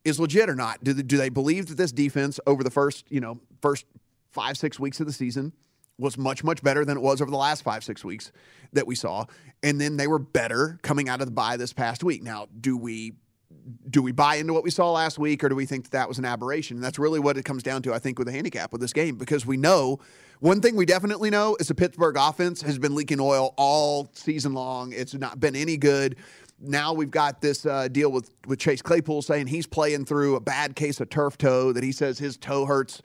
is 0.05 0.21
legit 0.21 0.49
or 0.49 0.55
not. 0.55 0.83
Do 0.85 0.93
they, 0.93 1.03
do 1.03 1.17
they 1.17 1.29
believe 1.29 1.67
that 1.69 1.77
this 1.77 1.93
defense 1.93 2.39
over 2.47 2.63
the 2.63 2.71
first, 2.71 3.07
you 3.11 3.21
know, 3.21 3.41
first 3.61 3.87
five, 4.31 4.57
six 4.57 4.79
weeks 4.79 5.01
of 5.01 5.07
the 5.07 5.13
season 5.13 5.53
was 5.99 6.17
much, 6.17 6.45
much 6.45 6.63
better 6.63 6.85
than 6.85 6.97
it 6.97 7.01
was 7.01 7.21
over 7.21 7.31
the 7.31 7.37
last 7.37 7.63
five, 7.63 7.83
six 7.83 8.05
weeks 8.05 8.31
that 8.73 8.87
we 8.87 8.95
saw. 8.95 9.25
And 9.63 9.81
then 9.81 9.97
they 9.97 10.07
were 10.07 10.21
better 10.21 10.79
coming 10.83 11.09
out 11.09 11.21
of 11.21 11.27
the 11.27 11.33
bye 11.33 11.57
this 11.57 11.73
past 11.73 12.05
week. 12.05 12.23
Now, 12.23 12.47
do 12.61 12.77
we 12.77 13.15
do 13.91 14.03
we 14.03 14.13
buy 14.13 14.37
into 14.37 14.53
what 14.53 14.63
we 14.63 14.71
saw 14.71 14.93
last 14.93 15.19
week 15.19 15.43
or 15.43 15.49
do 15.49 15.55
we 15.55 15.67
think 15.67 15.85
that 15.85 15.91
that 15.91 16.09
was 16.09 16.19
an 16.19 16.25
aberration? 16.25 16.77
And 16.77 16.85
that's 16.85 16.99
really 16.99 17.19
what 17.19 17.37
it 17.37 17.45
comes 17.45 17.63
down 17.63 17.83
to, 17.83 17.93
I 17.93 17.99
think, 17.99 18.19
with 18.19 18.27
the 18.27 18.33
handicap 18.33 18.73
with 18.73 18.81
this 18.81 18.93
game 18.93 19.17
because 19.17 19.45
we 19.45 19.57
know 19.57 19.99
one 20.41 20.61
thing 20.61 20.77
we 20.77 20.87
definitely 20.87 21.31
know 21.31 21.57
is 21.59 21.69
the 21.69 21.75
Pittsburgh 21.75 22.17
offense 22.17 22.63
has 22.63 22.79
been 22.79 22.95
leaking 22.95 23.21
oil 23.21 23.55
all 23.57 24.11
season 24.13 24.55
long. 24.55 24.93
It's 24.93 25.15
not 25.15 25.41
been 25.41 25.57
any 25.57 25.77
good. 25.77 26.17
Now 26.61 26.93
we've 26.93 27.11
got 27.11 27.41
this 27.41 27.67
uh, 27.67 27.89
deal 27.89 28.11
with, 28.11 28.31
with 28.47 28.59
Chase 28.59 28.83
Claypool 28.83 29.23
saying 29.23 29.47
he's 29.47 29.67
playing 29.67 30.05
through 30.05 30.37
a 30.37 30.41
bad 30.41 30.75
case 30.75 31.01
of 31.01 31.09
turf 31.09 31.39
toe, 31.39 31.73
that 31.73 31.85
he 31.85 31.93
says 31.93 32.19
his 32.19 32.37
toe 32.37 32.67
hurts 32.67 33.01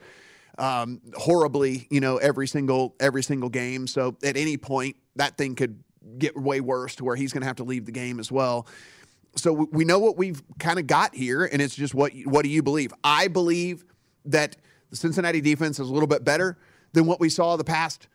um, 0.58 1.00
horribly, 1.14 1.86
you 1.90 2.00
know, 2.00 2.16
every 2.18 2.46
single 2.46 2.94
every 3.00 3.22
single 3.22 3.48
game. 3.48 3.86
So 3.86 4.16
at 4.22 4.36
any 4.36 4.56
point, 4.56 4.96
that 5.16 5.36
thing 5.36 5.54
could 5.54 5.82
get 6.18 6.36
way 6.36 6.60
worse 6.60 6.96
to 6.96 7.04
where 7.04 7.16
he's 7.16 7.32
going 7.32 7.42
to 7.42 7.46
have 7.46 7.56
to 7.56 7.64
leave 7.64 7.86
the 7.86 7.92
game 7.92 8.20
as 8.20 8.30
well 8.30 8.66
so 9.36 9.52
we 9.52 9.84
know 9.84 9.98
what 9.98 10.16
we've 10.16 10.42
kind 10.58 10.78
of 10.78 10.86
got 10.86 11.14
here, 11.14 11.44
and 11.44 11.60
it's 11.60 11.74
just 11.74 11.94
what 11.94 12.12
what 12.24 12.42
do 12.42 12.48
you 12.48 12.62
believe? 12.62 12.92
I 13.02 13.28
believe 13.28 13.84
that 14.26 14.56
the 14.90 14.96
Cincinnati 14.96 15.40
defense 15.40 15.80
is 15.80 15.88
a 15.88 15.92
little 15.92 16.06
bit 16.06 16.24
better 16.24 16.56
than 16.94 17.06
what 17.06 17.20
we 17.20 17.28
saw 17.28 17.56
the 17.56 17.64
past, 17.64 18.08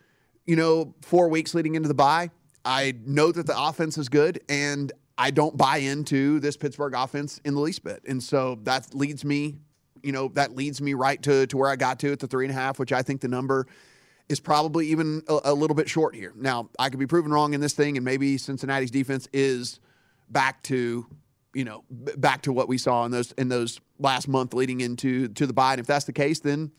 you 0.46 0.56
know, 0.56 0.94
four 1.02 1.28
weeks 1.28 1.54
leading 1.54 1.76
into 1.76 1.88
the 1.88 1.94
bye. 1.94 2.30
I 2.64 2.94
know 3.06 3.30
that 3.30 3.46
the 3.46 3.58
offense 3.58 3.96
is 3.96 4.08
good, 4.08 4.40
and 4.48 4.92
I 5.16 5.30
don't 5.30 5.56
buy 5.56 5.78
into 5.78 6.40
this 6.40 6.56
Pittsburgh 6.56 6.94
offense 6.94 7.40
in 7.44 7.54
the 7.54 7.60
least 7.60 7.84
bit, 7.84 8.02
and 8.08 8.22
so 8.22 8.58
that 8.64 8.94
leads 8.94 9.24
me, 9.24 9.56
you 10.02 10.12
know, 10.12 10.28
that 10.28 10.56
leads 10.56 10.80
me 10.80 10.94
right 10.94 11.22
to 11.22 11.46
to 11.46 11.56
where 11.56 11.70
I 11.70 11.76
got 11.76 12.00
to 12.00 12.12
at 12.12 12.18
the 12.18 12.26
three 12.26 12.46
and 12.46 12.52
a 12.52 12.58
half, 12.58 12.78
which 12.78 12.92
I 12.92 13.02
think 13.02 13.20
the 13.20 13.28
number 13.28 13.66
is 14.28 14.40
probably 14.40 14.86
even 14.88 15.22
a, 15.28 15.40
a 15.44 15.54
little 15.54 15.74
bit 15.74 15.88
short 15.88 16.14
here. 16.14 16.32
Now 16.36 16.70
I 16.78 16.88
could 16.88 16.98
be 16.98 17.06
proven 17.06 17.32
wrong 17.32 17.54
in 17.54 17.60
this 17.60 17.74
thing, 17.74 17.96
and 17.96 18.04
maybe 18.04 18.38
Cincinnati's 18.38 18.90
defense 18.90 19.28
is 19.32 19.80
back 20.28 20.62
to 20.64 21.06
you 21.52 21.64
know 21.64 21.84
back 21.90 22.42
to 22.42 22.52
what 22.52 22.68
we 22.68 22.78
saw 22.78 23.04
in 23.04 23.10
those 23.10 23.32
in 23.32 23.48
those 23.48 23.80
last 23.98 24.28
month 24.28 24.54
leading 24.54 24.80
into 24.80 25.28
to 25.28 25.46
the 25.46 25.52
bye. 25.52 25.72
And 25.72 25.80
if 25.80 25.86
that's 25.86 26.04
the 26.04 26.12
case, 26.12 26.40
then 26.40 26.72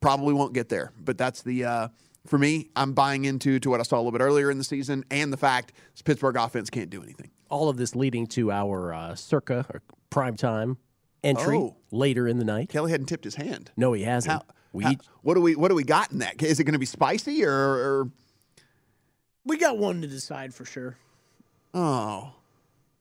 probably 0.00 0.34
won't 0.34 0.52
get 0.52 0.68
there. 0.68 0.92
But 1.04 1.18
that's 1.18 1.42
the 1.42 1.64
uh, 1.64 1.88
for 2.26 2.38
me. 2.38 2.70
I'm 2.76 2.92
buying 2.92 3.24
into 3.24 3.58
to 3.60 3.70
what 3.70 3.80
I 3.80 3.82
saw 3.82 3.96
a 3.96 3.98
little 3.98 4.12
bit 4.12 4.20
earlier 4.20 4.50
in 4.50 4.58
the 4.58 4.64
season, 4.64 5.04
and 5.10 5.32
the 5.32 5.36
fact 5.36 5.72
this 5.92 6.02
Pittsburgh 6.02 6.36
offense 6.36 6.70
can't 6.70 6.90
do 6.90 7.02
anything. 7.02 7.30
All 7.50 7.68
of 7.68 7.76
this 7.76 7.94
leading 7.94 8.26
to 8.28 8.52
our 8.52 8.92
uh, 8.92 9.14
circa 9.14 9.66
or 9.72 9.82
prime 10.10 10.36
time 10.36 10.78
entry 11.24 11.56
oh. 11.56 11.76
later 11.90 12.28
in 12.28 12.38
the 12.38 12.44
night. 12.44 12.68
Kelly 12.68 12.90
hadn't 12.90 13.06
tipped 13.06 13.24
his 13.24 13.36
hand. 13.36 13.70
No, 13.76 13.92
he 13.92 14.02
hasn't. 14.02 14.32
How, 14.32 14.42
we 14.72 14.84
how, 14.84 14.94
what 15.22 15.34
do 15.34 15.40
we 15.40 15.56
what 15.56 15.68
do 15.68 15.74
we 15.74 15.84
got 15.84 16.12
in 16.12 16.18
that? 16.18 16.42
Is 16.42 16.60
it 16.60 16.64
going 16.64 16.74
to 16.74 16.78
be 16.78 16.86
spicy 16.86 17.44
or, 17.44 17.52
or? 17.52 18.10
We 19.44 19.56
got 19.56 19.78
one 19.78 20.02
to 20.02 20.06
decide 20.06 20.54
for 20.54 20.64
sure. 20.64 20.96
Oh, 21.72 22.32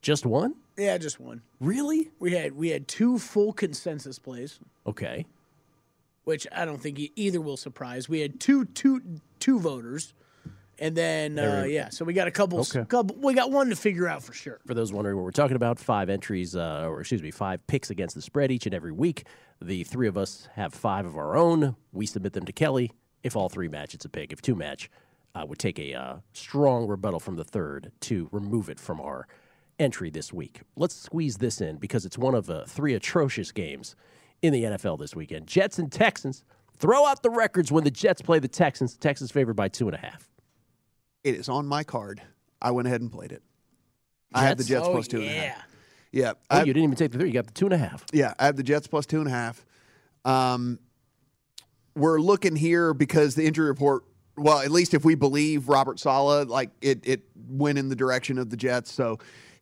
just 0.01 0.25
one? 0.25 0.55
Yeah, 0.77 0.97
just 0.97 1.19
one. 1.19 1.41
Really? 1.59 2.11
We 2.19 2.33
had 2.33 2.53
we 2.53 2.69
had 2.69 2.87
two 2.87 3.19
full 3.19 3.51
consensus 3.51 4.19
plays. 4.19 4.59
Okay. 4.85 5.25
Which 6.27 6.45
I 6.53 6.65
don't 6.65 6.81
think 6.81 6.99
either 7.15 7.39
will 7.39 7.55
surprise. 7.55 8.09
We 8.09 8.19
had 8.19 8.41
two 8.41 8.65
two 8.65 9.01
two 9.39 9.61
voters. 9.61 10.13
And 10.77 10.93
then, 10.93 11.39
uh, 11.39 11.63
yeah, 11.67 11.87
so 11.87 12.03
we 12.03 12.13
got 12.13 12.27
a 12.27 12.31
couple, 12.31 12.59
okay. 12.59 12.83
couple. 12.83 13.15
We 13.15 13.33
got 13.33 13.49
one 13.49 13.69
to 13.69 13.77
figure 13.77 14.09
out 14.09 14.21
for 14.23 14.33
sure. 14.33 14.59
For 14.67 14.73
those 14.73 14.91
wondering 14.91 15.15
what 15.15 15.23
we're 15.23 15.31
talking 15.31 15.55
about, 15.55 15.79
five 15.79 16.09
entries, 16.09 16.53
uh, 16.53 16.85
or 16.89 16.99
excuse 16.99 17.23
me, 17.23 17.31
five 17.31 17.65
picks 17.65 17.91
against 17.91 18.13
the 18.13 18.21
spread 18.21 18.51
each 18.51 18.65
and 18.65 18.75
every 18.75 18.91
week. 18.91 19.25
The 19.61 19.85
three 19.85 20.09
of 20.09 20.17
us 20.17 20.49
have 20.55 20.73
five 20.73 21.05
of 21.05 21.15
our 21.15 21.37
own. 21.37 21.77
We 21.93 22.05
submit 22.05 22.33
them 22.33 22.43
to 22.43 22.51
Kelly. 22.51 22.91
If 23.23 23.37
all 23.37 23.47
three 23.47 23.69
match, 23.69 23.93
it's 23.93 24.03
a 24.03 24.09
pick. 24.09 24.33
If 24.33 24.41
two 24.41 24.53
match, 24.53 24.91
uh, 25.33 25.45
would 25.47 25.59
take 25.59 25.79
a 25.79 25.93
uh, 25.93 26.17
strong 26.33 26.87
rebuttal 26.87 27.21
from 27.21 27.37
the 27.37 27.45
third 27.45 27.93
to 28.01 28.27
remove 28.33 28.69
it 28.69 28.81
from 28.81 28.99
our 28.99 29.27
entry 29.79 30.09
this 30.09 30.33
week. 30.33 30.59
Let's 30.75 30.93
squeeze 30.93 31.37
this 31.37 31.61
in 31.61 31.77
because 31.77 32.05
it's 32.05 32.17
one 32.17 32.35
of 32.35 32.49
uh, 32.49 32.65
three 32.65 32.95
atrocious 32.95 33.53
games 33.53 33.95
in 34.41 34.53
the 34.53 34.63
NFL 34.63 34.99
this 34.99 35.15
weekend. 35.15 35.47
Jets 35.47 35.79
and 35.79 35.91
Texans. 35.91 36.43
Throw 36.79 37.05
out 37.07 37.23
the 37.23 37.29
records 37.29 37.71
when 37.71 37.83
the 37.83 37.91
Jets 37.91 38.21
play 38.21 38.39
the 38.39 38.47
Texans. 38.47 38.95
Texans 38.97 39.31
favored 39.31 39.55
by 39.55 39.67
two 39.67 39.87
and 39.87 39.95
a 39.95 39.99
half. 39.99 40.29
It 41.23 41.35
is 41.35 41.49
on 41.49 41.65
my 41.65 41.83
card. 41.83 42.21
I 42.61 42.71
went 42.71 42.87
ahead 42.87 43.01
and 43.01 43.11
played 43.11 43.31
it. 43.31 43.41
Jets? 44.31 44.41
I 44.41 44.43
had 44.43 44.57
the 44.57 44.63
Jets 44.63 44.85
oh, 44.87 44.91
plus 44.91 45.07
two 45.07 45.21
yeah. 45.21 45.29
and 45.29 45.37
a 45.37 45.47
half. 45.47 45.67
Yeah. 46.11 46.33
Oh, 46.51 46.59
you 46.59 46.65
didn't 46.65 46.83
even 46.83 46.95
take 46.95 47.11
the 47.11 47.17
three. 47.17 47.29
You 47.29 47.33
got 47.33 47.47
the 47.47 47.53
two 47.53 47.65
and 47.65 47.73
a 47.73 47.77
half. 47.77 48.05
Yeah, 48.13 48.33
I 48.39 48.45
have 48.45 48.55
the 48.55 48.63
Jets 48.63 48.87
plus 48.87 49.05
two 49.05 49.19
and 49.19 49.27
a 49.27 49.31
half. 49.31 49.65
Um, 50.23 50.79
we're 51.95 52.19
looking 52.19 52.55
here 52.55 52.93
because 52.93 53.35
the 53.35 53.45
injury 53.45 53.67
report 53.67 54.03
well, 54.37 54.59
at 54.59 54.71
least 54.71 54.93
if 54.93 55.03
we 55.03 55.15
believe 55.15 55.67
Robert 55.67 55.99
Saleh, 55.99 56.47
like 56.47 56.69
it, 56.81 57.01
it 57.03 57.23
went 57.49 57.77
in 57.77 57.89
the 57.89 57.95
direction 57.95 58.37
of 58.37 58.49
the 58.49 58.57
Jets. 58.57 58.91
So 58.91 59.17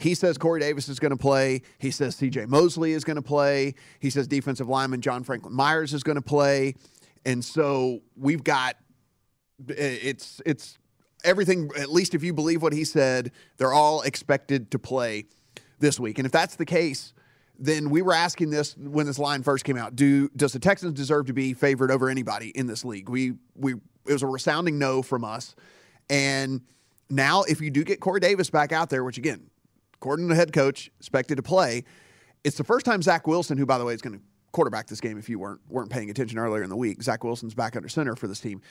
he 0.05 0.13
says 0.13 0.37
Corey 0.37 0.59
Davis 0.59 0.87
is 0.87 0.99
going 0.99 1.11
to 1.11 1.17
play. 1.17 1.63
He 1.79 1.89
says 1.89 2.15
CJ 2.15 2.47
Mosley 2.47 2.91
is 2.91 3.03
going 3.03 3.15
to 3.15 3.23
play. 3.23 3.73
He 3.99 4.11
says 4.11 4.27
defensive 4.27 4.69
lineman 4.69 5.01
John 5.01 5.23
Franklin 5.23 5.55
Myers 5.55 5.95
is 5.95 6.03
going 6.03 6.15
to 6.15 6.21
play. 6.21 6.75
And 7.25 7.43
so 7.43 8.01
we've 8.15 8.43
got 8.43 8.75
it's 9.67 10.43
it's 10.45 10.77
everything 11.23 11.71
at 11.75 11.91
least 11.91 12.13
if 12.13 12.23
you 12.23 12.33
believe 12.33 12.61
what 12.61 12.71
he 12.71 12.83
said, 12.83 13.31
they're 13.57 13.73
all 13.73 14.03
expected 14.03 14.69
to 14.71 14.79
play 14.79 15.25
this 15.79 15.99
week. 15.99 16.19
And 16.19 16.27
if 16.27 16.31
that's 16.31 16.55
the 16.55 16.65
case, 16.65 17.11
then 17.57 17.89
we 17.89 18.03
were 18.03 18.13
asking 18.13 18.51
this 18.51 18.77
when 18.77 19.07
this 19.07 19.17
line 19.17 19.41
first 19.41 19.65
came 19.65 19.75
out. 19.75 19.95
Do 19.95 20.29
does 20.35 20.53
the 20.53 20.59
Texans 20.59 20.93
deserve 20.93 21.25
to 21.25 21.33
be 21.33 21.55
favored 21.55 21.89
over 21.89 22.09
anybody 22.09 22.49
in 22.49 22.67
this 22.67 22.85
league? 22.85 23.09
We 23.09 23.33
we 23.55 23.73
it 23.73 24.13
was 24.13 24.21
a 24.21 24.27
resounding 24.27 24.77
no 24.77 25.01
from 25.01 25.23
us. 25.23 25.55
And 26.11 26.61
now 27.09 27.41
if 27.41 27.59
you 27.59 27.71
do 27.71 27.83
get 27.83 27.99
Corey 28.01 28.19
Davis 28.19 28.51
back 28.51 28.71
out 28.71 28.91
there, 28.91 29.03
which 29.03 29.17
again, 29.17 29.49
according 29.95 30.27
to 30.27 30.33
the 30.33 30.35
head 30.35 30.53
coach, 30.53 30.91
expected 30.99 31.35
to 31.35 31.43
play. 31.43 31.83
It's 32.43 32.57
the 32.57 32.63
first 32.63 32.85
time 32.85 33.01
Zach 33.01 33.27
Wilson, 33.27 33.57
who 33.57 33.65
by 33.65 33.77
the 33.77 33.85
way 33.85 33.93
is 33.93 34.01
going 34.01 34.17
to 34.17 34.23
quarterback 34.51 34.87
this 34.87 35.01
game 35.01 35.17
if 35.17 35.27
you 35.27 35.37
weren't 35.37 35.59
weren't 35.67 35.89
paying 35.89 36.09
attention 36.09 36.37
earlier 36.37 36.63
in 36.63 36.69
the 36.69 36.75
week. 36.75 37.03
Zach 37.03 37.23
Wilson's 37.23 37.53
back 37.53 37.75
under 37.75 37.89
center 37.89 38.15
for 38.15 38.27
this 38.27 38.39
team. 38.39 38.61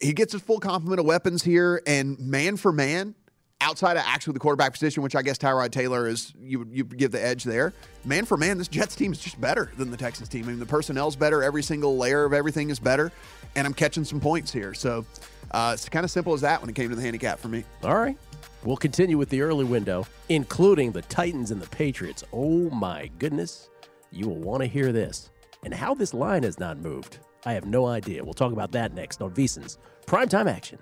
He 0.00 0.12
gets 0.12 0.32
his 0.32 0.42
full 0.42 0.60
complement 0.60 1.00
of 1.00 1.06
weapons 1.06 1.42
here, 1.42 1.80
and 1.86 2.18
man 2.18 2.58
for 2.58 2.70
man, 2.70 3.14
outside 3.60 3.96
of 3.96 4.02
actually 4.04 4.34
the 4.34 4.40
quarterback 4.40 4.72
position, 4.72 5.02
which 5.02 5.16
I 5.16 5.22
guess 5.22 5.38
Tyrod 5.38 5.70
Taylor 5.70 6.06
is 6.06 6.34
you 6.38 6.66
you 6.70 6.84
give 6.84 7.12
the 7.12 7.24
edge 7.24 7.44
there. 7.44 7.72
Man 8.04 8.24
for 8.24 8.36
man, 8.36 8.58
this 8.58 8.68
Jets 8.68 8.94
team 8.94 9.12
is 9.12 9.18
just 9.18 9.40
better 9.40 9.70
than 9.78 9.90
the 9.90 9.96
Texans 9.96 10.28
team. 10.28 10.44
I 10.44 10.48
mean, 10.48 10.58
the 10.58 10.66
personnel's 10.66 11.16
better, 11.16 11.42
every 11.42 11.62
single 11.62 11.96
layer 11.96 12.24
of 12.24 12.32
everything 12.32 12.70
is 12.70 12.78
better, 12.78 13.10
and 13.54 13.66
I'm 13.66 13.74
catching 13.74 14.04
some 14.04 14.20
points 14.20 14.52
here. 14.52 14.74
So 14.74 15.06
uh, 15.50 15.70
it's 15.74 15.88
kind 15.88 16.04
of 16.04 16.10
simple 16.10 16.34
as 16.34 16.42
that 16.42 16.60
when 16.60 16.68
it 16.68 16.74
came 16.76 16.90
to 16.90 16.96
the 16.96 17.02
handicap 17.02 17.38
for 17.38 17.48
me. 17.48 17.64
All 17.82 17.96
right. 17.96 18.18
We'll 18.66 18.76
continue 18.76 19.16
with 19.16 19.28
the 19.28 19.42
early 19.42 19.64
window, 19.64 20.08
including 20.28 20.90
the 20.90 21.02
Titans 21.02 21.52
and 21.52 21.62
the 21.62 21.68
Patriots. 21.68 22.24
Oh 22.32 22.68
my 22.70 23.08
goodness. 23.20 23.70
You 24.10 24.26
will 24.26 24.40
want 24.40 24.60
to 24.62 24.66
hear 24.66 24.90
this. 24.90 25.30
And 25.64 25.72
how 25.72 25.94
this 25.94 26.12
line 26.12 26.42
has 26.42 26.58
not 26.58 26.78
moved, 26.78 27.18
I 27.44 27.52
have 27.52 27.64
no 27.64 27.86
idea. 27.86 28.24
We'll 28.24 28.34
talk 28.34 28.52
about 28.52 28.72
that 28.72 28.92
next 28.92 29.22
on 29.22 29.30
VSIN's 29.30 29.78
Primetime 30.06 30.50
Action. 30.50 30.80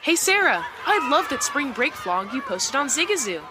Hey 0.00 0.16
Sarah, 0.16 0.64
I 0.86 1.08
love 1.10 1.28
that 1.28 1.42
spring 1.42 1.72
break 1.72 1.92
vlog 1.92 2.32
you 2.32 2.40
posted 2.40 2.76
on 2.76 2.88
Zigazoo. 2.88 3.42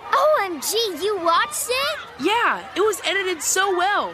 OMG, 0.43 1.01
you 1.01 1.17
watched 1.23 1.67
it? 1.69 1.99
Yeah, 2.19 2.67
it 2.75 2.81
was 2.81 2.99
edited 3.05 3.41
so 3.41 3.77
well. 3.77 4.13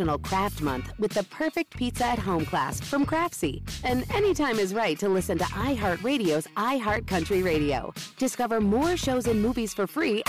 National 0.00 0.18
Craft 0.18 0.62
Month 0.62 0.92
with 0.98 1.12
the 1.12 1.24
perfect 1.24 1.76
pizza 1.76 2.06
at 2.06 2.18
home 2.18 2.46
class 2.46 2.80
from 2.80 3.04
Craftsy. 3.04 3.60
And 3.84 4.10
anytime 4.14 4.58
is 4.58 4.72
right 4.72 4.98
to 4.98 5.10
listen 5.10 5.36
to 5.36 5.44
iHeartRadio's 5.44 6.46
iHeart 6.56 7.06
Country 7.06 7.42
Radio. 7.42 7.92
Discover 8.16 8.62
more 8.62 8.96
shows 8.96 9.26
and 9.26 9.42
movies 9.42 9.74
for 9.74 9.86
free. 9.86 10.22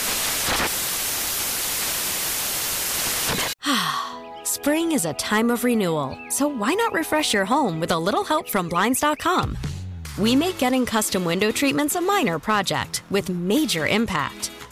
Spring 4.44 4.92
is 4.92 5.06
a 5.06 5.14
time 5.14 5.50
of 5.50 5.64
renewal, 5.64 6.18
so 6.28 6.50
why 6.50 6.74
not 6.74 6.92
refresh 6.92 7.34
your 7.34 7.46
home 7.46 7.80
with 7.80 7.92
a 7.92 8.00
little 8.00 8.26
help 8.26 8.50
from 8.50 8.68
Blinds.com? 8.68 9.58
We 10.18 10.36
make 10.36 10.58
getting 10.58 10.86
custom 10.86 11.24
window 11.24 11.50
treatments 11.54 11.96
a 11.96 12.02
minor 12.02 12.40
project 12.40 13.04
with 13.10 13.30
major 13.30 13.88
impact. 13.88 14.52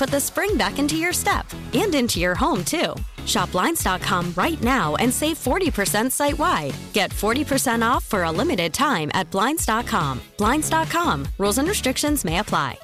put 0.00 0.08
the 0.08 0.18
spring 0.18 0.56
back 0.56 0.78
into 0.78 0.96
your 0.96 1.12
step 1.12 1.46
and 1.74 1.94
into 1.94 2.18
your 2.18 2.34
home, 2.34 2.64
too. 2.64 2.94
Shop 3.26 3.52
Blinds.com 3.52 4.32
right 4.34 4.60
now 4.62 4.96
and 4.96 5.12
save 5.12 5.36
40% 5.36 6.10
site 6.10 6.38
wide. 6.38 6.74
Get 6.94 7.10
40% 7.10 7.86
off 7.86 8.06
for 8.06 8.22
a 8.24 8.32
limited 8.32 8.72
time 8.72 9.10
at 9.12 9.30
Blinds.com. 9.30 10.22
Blinds.com. 10.38 11.28
Rules 11.38 11.58
and 11.58 11.68
restrictions 11.68 12.24
may 12.24 12.38
apply. 12.38 12.78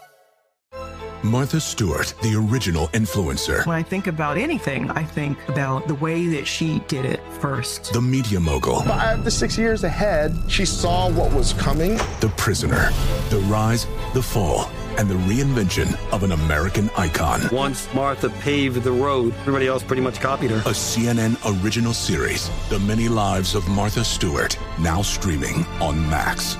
Martha 1.23 1.59
Stewart, 1.59 2.15
the 2.23 2.37
original 2.37 2.87
influencer. 2.89 3.67
When 3.67 3.75
I 3.75 3.83
think 3.83 4.07
about 4.07 4.37
anything, 4.37 4.91
I 4.91 5.03
think 5.03 5.37
about 5.49 5.89
the 5.89 5.95
way 5.97 6.29
that 6.29 6.47
she 6.47 6.81
did 6.87 7.05
it 7.05 7.21
first. 7.41 7.93
The 7.93 8.01
media 8.01 8.39
mogul. 8.39 8.83
Five 8.83 9.25
to 9.25 9.31
six 9.31 9.59
years 9.59 9.83
ahead, 9.83 10.37
she 10.47 10.65
saw 10.65 11.11
what 11.11 11.33
was 11.33 11.55
coming. 11.55 11.97
The 12.21 12.33
prisoner. 12.37 12.91
The 13.31 13.39
rise, 13.49 13.87
the 14.15 14.23
fall, 14.23 14.71
and 14.99 15.09
the 15.09 15.15
reinvention 15.15 15.97
of 16.13 16.23
an 16.23 16.33
American 16.33 16.91
icon. 16.97 17.41
Once 17.53 17.93
Martha 17.95 18.31
paved 18.31 18.83
the 18.83 18.93
road, 18.93 19.33
everybody 19.41 19.67
else 19.67 19.83
pretty 19.83 20.03
much 20.03 20.21
copied 20.21 20.51
her. 20.51 20.59
A 20.59 20.75
CNN 20.75 21.37
original 21.63 21.93
series, 21.93 22.51
The 22.69 22.79
Many 22.81 23.09
Lives 23.09 23.55
of 23.55 23.69
Martha 23.69 24.05
Stewart, 24.05 24.59
now 24.79 25.03
streaming 25.03 25.65
on 25.81 26.09
Max. 26.09 26.57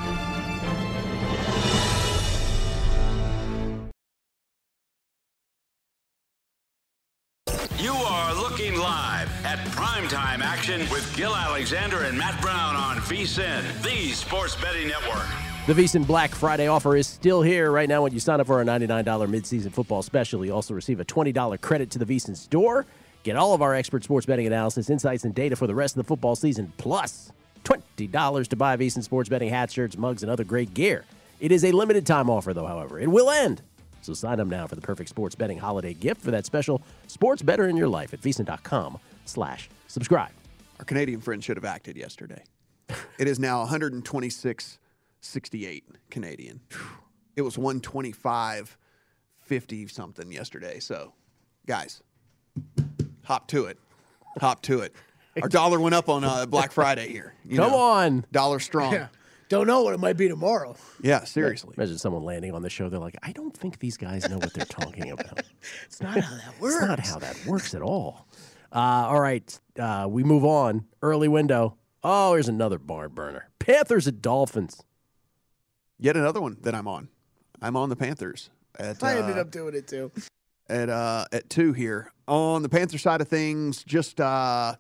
You 7.79 7.93
are 7.93 8.35
looking 8.35 8.79
live 8.79 9.29
at 9.45 9.59
primetime 9.69 10.41
action 10.41 10.81
with 10.91 11.15
Gil 11.15 11.37
Alexander 11.37 12.03
and 12.03 12.17
Matt 12.17 12.41
Brown 12.41 12.75
on 12.75 12.97
VSIN, 12.99 13.83
the 13.83 14.13
sports 14.13 14.57
betting 14.57 14.89
network. 14.89 15.46
The 15.67 15.73
VSIN 15.73 16.07
Black 16.07 16.33
Friday 16.33 16.69
offer 16.69 16.95
is 16.95 17.09
still 17.09 17.43
here 17.43 17.73
right 17.73 17.89
now 17.89 18.03
when 18.03 18.13
you 18.13 18.21
sign 18.21 18.41
up 18.41 18.47
for 18.47 18.59
our 18.59 18.65
$99 18.65 19.05
midseason 19.29 19.73
football 19.73 20.01
special. 20.01 20.45
You 20.45 20.53
also 20.55 20.75
receive 20.75 21.01
a 21.01 21.05
$20 21.05 21.61
credit 21.61 21.91
to 21.91 21.99
the 21.99 22.05
VSIN 22.05 22.37
store. 22.37 22.87
Get 23.25 23.35
all 23.35 23.53
of 23.53 23.63
our 23.63 23.75
expert 23.75 24.05
sports 24.05 24.27
betting 24.27 24.47
analysis, 24.47 24.91
insights, 24.91 25.25
and 25.25 25.35
data 25.35 25.57
for 25.57 25.67
the 25.67 25.75
rest 25.75 25.97
of 25.97 26.05
the 26.05 26.07
football 26.07 26.37
season, 26.37 26.73
plus 26.77 27.33
$20 27.65 28.47
to 28.47 28.55
buy 28.55 28.77
VSIN 28.77 29.03
sports 29.03 29.29
betting 29.29 29.49
hats, 29.49 29.73
shirts, 29.73 29.99
mugs, 29.99 30.23
and 30.23 30.31
other 30.31 30.45
great 30.45 30.73
gear. 30.73 31.05
It 31.41 31.51
is 31.51 31.65
a 31.65 31.73
limited 31.73 32.07
time 32.07 32.31
offer, 32.31 32.55
though, 32.55 32.67
however. 32.67 33.01
It 33.01 33.09
will 33.09 33.29
end. 33.29 33.61
So 34.03 34.15
sign 34.15 34.39
up 34.39 34.47
now 34.47 34.69
for 34.69 34.77
the 34.77 34.83
perfect 34.83 35.09
sports 35.09 35.35
betting 35.35 35.59
holiday 35.59 35.95
gift 35.95 36.21
for 36.21 36.31
that 36.31 36.47
special 36.47 36.81
sports 37.09 37.43
better 37.43 37.67
in 37.67 37.77
your 37.77 37.89
life 37.89 38.15
at 38.15 38.21
VSIN.com 38.21 39.01
slash 39.25 39.69
subscribe. 39.89 40.31
Our 40.79 40.85
Canadian 40.85 41.21
friend 41.21 41.43
should 41.43 41.57
have 41.57 41.65
acted 41.65 41.97
yesterday. 41.97 42.45
it 43.19 43.27
is 43.27 43.41
now 43.41 43.59
126 43.63 44.79
68 45.21 45.85
Canadian. 46.11 46.61
It 47.37 47.43
was 47.43 47.59
125 47.59 48.79
50 49.41 49.87
something 49.87 50.33
yesterday. 50.33 50.81
So, 50.81 51.13
guys, 51.67 52.03
hop 53.25 53.47
to 53.49 53.67
it. 53.67 53.79
Hop 54.41 54.63
to 54.63 54.81
it. 54.81 54.95
Our 55.41 55.49
dollar 55.49 55.79
went 55.79 55.95
up 55.95 56.09
on 56.09 56.25
uh, 56.25 56.47
Black 56.47 56.73
Friday 56.73 57.09
here. 57.09 57.35
You 57.45 57.59
Come 57.59 57.71
know, 57.71 57.77
on. 57.79 58.25
Dollar 58.33 58.59
strong. 58.59 58.93
Yeah. 58.93 59.09
Don't 59.49 59.69
know 59.69 59.83
what 59.83 59.95
it 59.95 60.01
might 60.01 60.17
be 60.17 60.29
tomorrow. 60.29 60.75
Yeah, 61.01 61.23
seriously. 61.25 61.75
Imagine 61.77 61.99
someone 61.99 62.25
landing 62.25 62.53
on 62.53 62.63
the 62.63 62.71
show. 62.71 62.89
They're 62.89 62.99
like, 62.99 63.17
I 63.23 63.31
don't 63.33 63.57
think 63.57 63.79
these 63.79 63.97
guys 63.97 64.29
know 64.29 64.39
what 64.39 64.53
they're 64.55 64.65
talking 64.65 65.11
about. 65.11 65.43
It's 65.85 66.01
not 66.01 66.19
how 66.19 66.37
that 66.37 66.61
works. 66.61 66.77
It's 66.77 66.87
not 66.87 67.01
how 67.01 67.19
that 67.19 67.47
works 67.47 67.75
at 67.75 67.83
all. 67.83 68.29
Uh, 68.73 69.07
all 69.09 69.21
right, 69.21 69.59
uh, 69.79 70.07
we 70.09 70.23
move 70.23 70.45
on. 70.45 70.85
Early 71.03 71.27
window. 71.29 71.77
Oh, 72.05 72.35
here's 72.35 72.49
another 72.49 72.79
barn 72.79 73.11
burner. 73.11 73.49
Panthers 73.59 74.07
at 74.07 74.23
Dolphins. 74.23 74.85
Yet 75.99 76.17
another 76.17 76.41
one 76.41 76.57
that 76.63 76.75
I'm 76.75 76.89
on. 76.89 77.09
I'm 77.63 77.77
on 77.77 77.89
the 77.89 77.97
Panthers. 77.97 78.51
At, 78.79 79.03
I 79.03 79.19
ended 79.19 79.39
uh, 79.39 79.43
up 79.43 79.51
doing 79.51 79.75
it 79.75 79.89
too. 79.89 80.13
at 80.69 80.89
uh, 80.89 81.25
at 81.33 81.49
two 81.49 81.73
here. 81.73 82.13
On 82.29 82.63
the 82.63 82.69
Panther 82.69 82.99
side 82.99 83.21
of 83.21 83.29
things, 83.29 83.83
just 83.85 84.21
uh, 84.21 84.75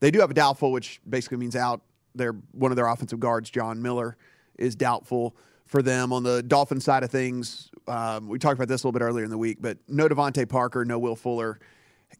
they 0.00 0.10
do 0.10 0.20
have 0.20 0.30
a 0.30 0.34
doubtful, 0.34 0.70
which 0.70 1.00
basically 1.08 1.38
means 1.38 1.56
out. 1.56 1.82
They're 2.14 2.36
one 2.52 2.72
of 2.72 2.76
their 2.76 2.86
offensive 2.86 3.20
guards, 3.20 3.50
John 3.50 3.82
Miller, 3.82 4.16
is 4.58 4.76
doubtful 4.76 5.36
for 5.66 5.82
them. 5.82 6.12
On 6.12 6.22
the 6.22 6.42
Dolphin 6.42 6.80
side 6.80 7.02
of 7.04 7.10
things, 7.10 7.70
um, 7.86 8.28
we 8.28 8.38
talked 8.38 8.56
about 8.56 8.68
this 8.68 8.82
a 8.82 8.86
little 8.86 8.98
bit 8.98 9.04
earlier 9.04 9.24
in 9.24 9.30
the 9.30 9.38
week, 9.38 9.58
but 9.60 9.78
no 9.88 10.08
DeVante 10.08 10.48
Parker, 10.48 10.84
no 10.84 10.98
Will 10.98 11.16
Fuller, 11.16 11.58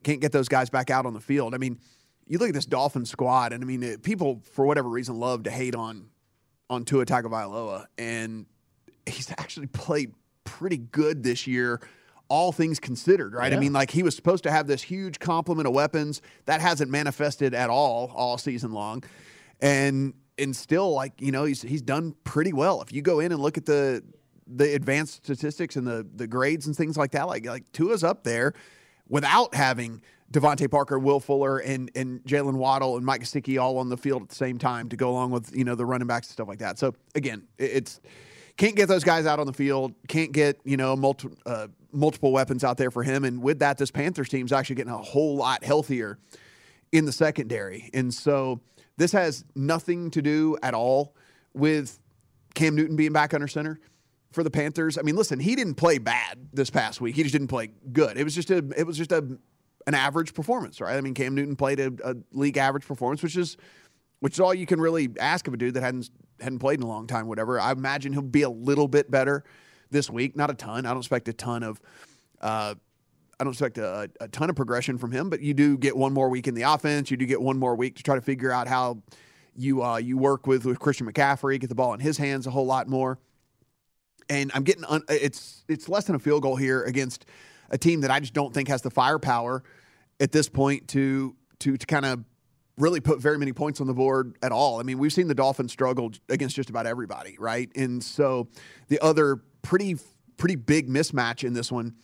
can't 0.03 0.21
get 0.21 0.33
those 0.33 0.49
guys 0.49 0.71
back 0.71 0.91
out 0.91 1.07
on 1.07 1.15
the 1.15 1.21
field. 1.21 1.55
I 1.55 1.59
mean, 1.59 1.79
you 2.27 2.39
look 2.39 2.49
at 2.49 2.55
this 2.55 2.67
Dolphin 2.67 3.05
squad, 3.05 3.53
and 3.53 3.63
I 3.63 3.67
mean, 3.67 3.83
it, 3.83 4.03
people 4.03 4.41
for 4.53 4.65
whatever 4.65 4.89
reason 4.89 5.19
love 5.19 5.43
to 5.45 5.51
hate 5.51 5.75
on 5.75 6.07
on 6.71 6.85
Tua 6.85 7.05
Tagovailoa, 7.05 7.87
and 7.99 8.47
he's 9.05 9.31
actually 9.39 9.67
played 9.67 10.15
pretty 10.45 10.79
good 10.79 11.23
this 11.23 11.47
year, 11.47 11.81
all 12.29 12.53
things 12.53 12.79
considered, 12.79 13.35
right? 13.35 13.53
I 13.53 13.59
mean, 13.59 13.73
like 13.73 13.91
he 13.91 14.03
was 14.03 14.15
supposed 14.15 14.45
to 14.45 14.51
have 14.51 14.69
this 14.69 14.81
huge 14.81 15.19
complement 15.19 15.67
of 15.67 15.75
weapons 15.75 16.23
that 16.47 16.61
hasn't 16.61 16.91
manifested 16.91 17.53
at 17.55 17.69
all 17.69 18.13
all 18.15 18.39
season 18.39 18.73
long, 18.73 19.03
and 19.61 20.15
and 20.39 20.55
still 20.55 20.93
like 20.95 21.21
you 21.21 21.33
know 21.33 21.45
he's 21.45 21.61
he's 21.61 21.83
done 21.83 22.15
pretty 22.23 22.53
well. 22.53 22.81
If 22.83 22.93
you 22.93 23.03
go 23.03 23.19
in 23.19 23.33
and 23.33 23.43
look 23.43 23.59
at 23.59 23.67
the 23.67 24.03
the 24.47 24.75
advanced 24.75 25.25
statistics 25.25 25.75
and 25.75 25.87
the 25.87 26.07
the 26.15 26.29
grades 26.29 26.67
and 26.69 26.77
things 26.77 26.97
like 26.97 27.11
that, 27.11 27.27
like 27.27 27.45
like 27.47 27.71
Tua's 27.73 28.05
up 28.05 28.23
there 28.23 28.55
without 29.11 29.55
having 29.55 30.01
DeVante 30.33 30.71
Parker, 30.71 30.99
Will 30.99 31.21
Fuller, 31.21 31.59
and 31.59 31.91
and 31.95 32.23
Jaylen 32.23 32.55
Waddle 32.55 32.97
and 32.97 33.05
Mike 33.05 33.23
Gesicki 33.23 33.61
all 33.61 33.77
on 33.79 33.91
the 33.91 33.97
field 33.97 34.23
at 34.23 34.29
the 34.31 34.35
same 34.35 34.57
time 34.57 34.89
to 34.89 34.97
go 34.97 35.11
along 35.11 35.33
with 35.33 35.55
you 35.55 35.65
know 35.65 35.75
the 35.75 35.85
running 35.85 36.07
backs 36.07 36.29
and 36.29 36.33
stuff 36.33 36.49
like 36.49 36.61
that. 36.61 36.79
So 36.79 36.95
again, 37.15 37.43
it's 37.59 38.01
can't 38.57 38.77
get 38.77 38.89
those 38.89 39.05
guys 39.05 39.27
out 39.27 39.41
on 39.41 39.47
the 39.47 39.53
field. 39.53 39.93
Can't 40.09 40.33
get 40.33 40.61
you 40.65 40.77
know 40.77 40.95
multi, 40.97 41.29
uh, 41.45 41.67
multiple 41.93 42.33
weapons 42.33 42.63
out 42.63 42.77
there 42.77 42.91
for 42.91 43.03
him. 43.03 43.25
And 43.25 43.43
with 43.43 43.59
that, 43.59 43.77
this 43.77 43.91
Panthers 43.91 44.29
team's 44.29 44.53
actually 44.53 44.77
getting 44.77 44.93
a 44.93 44.99
whole 44.99 45.37
lot 45.37 45.65
healthier 45.65 46.19
in 46.93 47.05
the 47.05 47.13
secondary. 47.13 47.91
And 47.93 48.15
so 48.15 48.61
this 48.97 49.13
has 49.13 49.45
nothing 49.55 50.11
to 50.13 50.23
do 50.23 50.57
at 50.63 50.75
all 50.75 51.15
with 51.55 51.99
Cam 52.55 52.77
Newton 52.77 52.97
being 52.97 53.13
back 53.13 53.35
under 53.35 53.49
center 53.49 53.81
for 54.33 54.43
the 54.43 54.51
Panthers. 54.51 54.97
I 54.99 55.03
mean, 55.03 55.17
listen, 55.17 55.41
he 55.41 55.57
didn't 55.57 55.75
play 55.75 55.99
bad 55.99 56.39
this 56.53 56.71
past 56.71 57.01
week. 57.01 57.17
He 57.17 57.23
just 57.23 57.33
didn't 57.33 57.49
play 57.49 57.71
good. 57.93 58.17
It 58.17 58.25
was 58.25 58.35
just 58.35 58.51
a 58.51 58.59
it 58.77 58.87
was 58.87 58.97
just 58.97 59.13
a 59.13 59.39
an 59.87 59.95
average 59.95 60.35
performance, 60.35 60.81
right? 60.81 60.97
I 60.97 61.01
mean, 61.01 61.15
Cam 61.15 61.35
Newton 61.35 61.57
played 61.57 61.81
a, 61.81 61.93
a 62.05 62.15
league 62.33 62.57
average 62.57 62.87
performance, 62.87 63.23
which 63.23 63.37
is 63.37 63.57
which 64.21 64.35
is 64.35 64.41
all 64.41 64.55
you 64.55 64.67
can 64.67 64.81
really 64.81 65.09
ask 65.19 65.49
of 65.49 65.55
a 65.55 65.57
dude 65.57 65.75
that 65.75 65.83
hadn't 65.83 66.11
hadn't 66.41 66.59
played 66.59 66.79
in 66.79 66.85
a 66.85 66.89
long 66.89 67.07
time, 67.07 67.27
whatever. 67.27 67.59
I 67.59 67.73
imagine 67.73 68.13
he'll 68.13 68.23
be 68.23 68.43
a 68.43 68.51
little 68.51 68.89
bit 68.89 69.11
better 69.11 69.45
this 69.91 70.09
week. 70.09 70.37
Not 70.37 70.51
a 70.51 70.55
ton. 70.55 70.87
I 70.87 70.91
don't 70.91 70.99
expect 70.99 71.29
a 71.29 71.33
ton 71.33 71.63
of 71.63 71.81
uh, 72.41 72.75
I 73.41 73.45
don't 73.45 73.53
expect 73.53 73.79
a, 73.79 74.11
a 74.21 74.29
ton 74.29 74.51
of 74.51 74.57
progression 74.57 74.99
from 74.99 75.13
him, 75.13 75.31
but 75.31 75.41
you 75.41 75.55
do 75.55 75.79
get 75.79 75.97
one 75.97 76.13
more 76.13 76.29
week 76.29 76.47
in 76.47 76.55
the 76.55 76.63
offense. 76.63 77.11
You 77.11 77.17
do 77.17 77.27
get 77.27 77.41
one 77.41 77.59
more 77.59 77.75
week 77.75 77.97
to 77.97 78.03
try 78.03 78.15
to 78.15 78.21
figure 78.21 78.53
out 78.53 78.69
how 78.69 79.03
you 79.57 79.83
uh, 79.83 79.97
you 79.97 80.19
work 80.19 80.47
with 80.47 80.67
with 80.67 80.79
Christian 80.79 81.11
McCaffrey, 81.11 81.59
get 81.59 81.69
the 81.69 81.75
ball 81.75 81.95
in 81.95 82.01
his 82.01 82.19
hands 82.19 82.47
a 82.47 82.51
whole 82.51 82.67
lot 82.67 82.87
more. 82.87 83.19
And 84.31 84.51
I'm 84.55 84.63
getting 84.63 84.85
un- 84.85 85.03
it's 85.09 85.65
it's 85.69 85.89
less 85.89 86.05
than 86.05 86.15
a 86.15 86.19
field 86.19 86.43
goal 86.43 86.57
here 86.57 86.85
against 86.85 87.27
a 87.71 87.77
team 87.77 88.01
that 88.01 88.11
I 88.11 88.21
just 88.21 88.33
don't 88.33 88.55
think 88.55 88.69
has 88.69 88.81
the 88.81 88.91
firepower 88.91 89.63
at 90.21 90.33
this 90.33 90.49
point 90.49 90.89
to 90.89 91.37
to 91.59 91.77
to 91.77 91.87
kind 91.87 92.07
of 92.07 92.25
really 92.79 93.01
put 93.01 93.21
very 93.21 93.37
many 93.37 93.53
points 93.53 93.81
on 93.81 93.87
the 93.87 93.93
board 93.93 94.39
at 94.43 94.53
all. 94.53 94.81
I 94.81 94.85
mean, 94.85 94.99
we've 94.99 95.13
seen 95.13 95.29
the 95.29 95.35
Dolphins 95.35 95.73
struggle 95.73 96.13
against 96.31 96.57
just 96.57 96.71
about 96.71 96.87
everybody, 96.87 97.37
right? 97.39 97.71
And 97.77 98.03
so 98.03 98.49
the 98.89 98.99
other 99.01 99.41
pretty 99.63 99.97
pretty 100.37 100.57
big 100.57 100.89
mismatch 100.89 101.45
in 101.45 101.53
this 101.53 101.71
one 101.71 101.95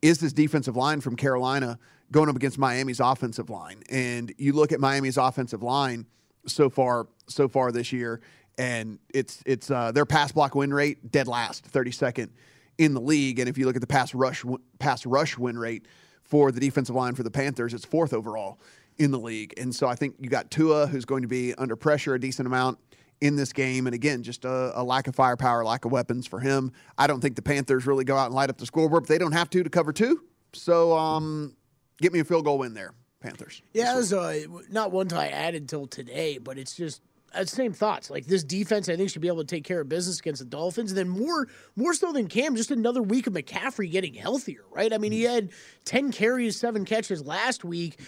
is 0.00 0.18
this 0.18 0.32
defensive 0.32 0.76
line 0.76 1.00
from 1.00 1.16
Carolina 1.16 1.78
going 2.10 2.28
up 2.28 2.36
against 2.36 2.58
Miami's 2.58 3.00
offensive 3.00 3.50
line. 3.50 3.82
And 3.90 4.32
you 4.38 4.52
look 4.52 4.72
at 4.72 4.80
Miami's 4.80 5.16
offensive 5.16 5.62
line 5.62 6.06
so 6.46 6.70
far 6.70 7.08
so 7.26 7.48
far 7.48 7.72
this 7.72 7.92
year 7.92 8.20
and 8.58 8.98
it's 9.12 9.42
it's 9.46 9.70
uh, 9.70 9.92
their 9.92 10.06
pass 10.06 10.32
block 10.32 10.54
win 10.54 10.72
rate 10.72 11.10
dead 11.10 11.28
last, 11.28 11.70
32nd 11.70 12.30
in 12.78 12.94
the 12.94 13.00
league. 13.00 13.38
And 13.38 13.48
if 13.48 13.58
you 13.58 13.66
look 13.66 13.76
at 13.76 13.80
the 13.80 13.86
pass 13.86 14.14
rush 14.14 14.44
pass 14.78 15.06
rush 15.06 15.38
win 15.38 15.58
rate 15.58 15.86
for 16.22 16.52
the 16.52 16.60
defensive 16.60 16.94
line 16.94 17.14
for 17.14 17.22
the 17.22 17.30
Panthers, 17.30 17.74
it's 17.74 17.84
fourth 17.84 18.12
overall 18.12 18.58
in 18.98 19.10
the 19.10 19.18
league. 19.18 19.54
And 19.56 19.74
so 19.74 19.88
I 19.88 19.94
think 19.94 20.16
you 20.20 20.28
got 20.28 20.50
Tua, 20.50 20.86
who's 20.86 21.04
going 21.04 21.22
to 21.22 21.28
be 21.28 21.54
under 21.54 21.76
pressure 21.76 22.14
a 22.14 22.20
decent 22.20 22.46
amount 22.46 22.78
in 23.20 23.36
this 23.36 23.52
game. 23.52 23.86
And 23.86 23.94
again, 23.94 24.22
just 24.22 24.44
a, 24.44 24.78
a, 24.78 24.82
lack 24.82 25.06
of 25.06 25.14
firepower, 25.14 25.64
lack 25.64 25.84
of 25.84 25.92
weapons 25.92 26.26
for 26.26 26.40
him. 26.40 26.72
I 26.98 27.06
don't 27.06 27.20
think 27.20 27.36
the 27.36 27.42
Panthers 27.42 27.86
really 27.86 28.04
go 28.04 28.16
out 28.16 28.26
and 28.26 28.34
light 28.34 28.50
up 28.50 28.58
the 28.58 28.66
scoreboard, 28.66 29.04
but 29.04 29.08
they 29.08 29.18
don't 29.18 29.32
have 29.32 29.50
to 29.50 29.62
to 29.62 29.70
cover 29.70 29.92
two. 29.92 30.22
So 30.52 30.96
um, 30.96 31.56
get 32.00 32.12
me 32.12 32.20
a 32.20 32.24
field 32.24 32.44
goal 32.44 32.58
win 32.58 32.74
there, 32.74 32.92
Panthers. 33.20 33.62
Yeah, 33.72 33.96
was 33.96 34.12
uh, 34.12 34.40
not 34.70 34.92
one 34.92 35.12
I 35.12 35.28
added 35.28 35.62
until 35.62 35.86
today, 35.86 36.38
but 36.38 36.58
it's 36.58 36.74
just 36.74 37.02
same 37.44 37.72
thoughts. 37.72 38.10
Like 38.10 38.26
this 38.26 38.44
defense, 38.44 38.88
I 38.88 38.96
think 38.96 39.10
should 39.10 39.22
be 39.22 39.28
able 39.28 39.38
to 39.38 39.44
take 39.44 39.64
care 39.64 39.80
of 39.80 39.88
business 39.88 40.20
against 40.20 40.40
the 40.40 40.46
Dolphins. 40.46 40.92
And 40.92 40.98
then 40.98 41.08
more, 41.08 41.48
more 41.76 41.94
so 41.94 42.12
than 42.12 42.28
Cam, 42.28 42.56
just 42.56 42.70
another 42.70 43.02
week 43.02 43.26
of 43.26 43.32
McCaffrey 43.32 43.90
getting 43.90 44.14
healthier, 44.14 44.64
right? 44.70 44.92
I 44.92 44.98
mean, 44.98 45.12
he 45.12 45.22
had 45.22 45.50
ten 45.84 46.12
carries, 46.12 46.56
seven 46.56 46.84
catches 46.84 47.24
last 47.24 47.64
week. 47.64 48.00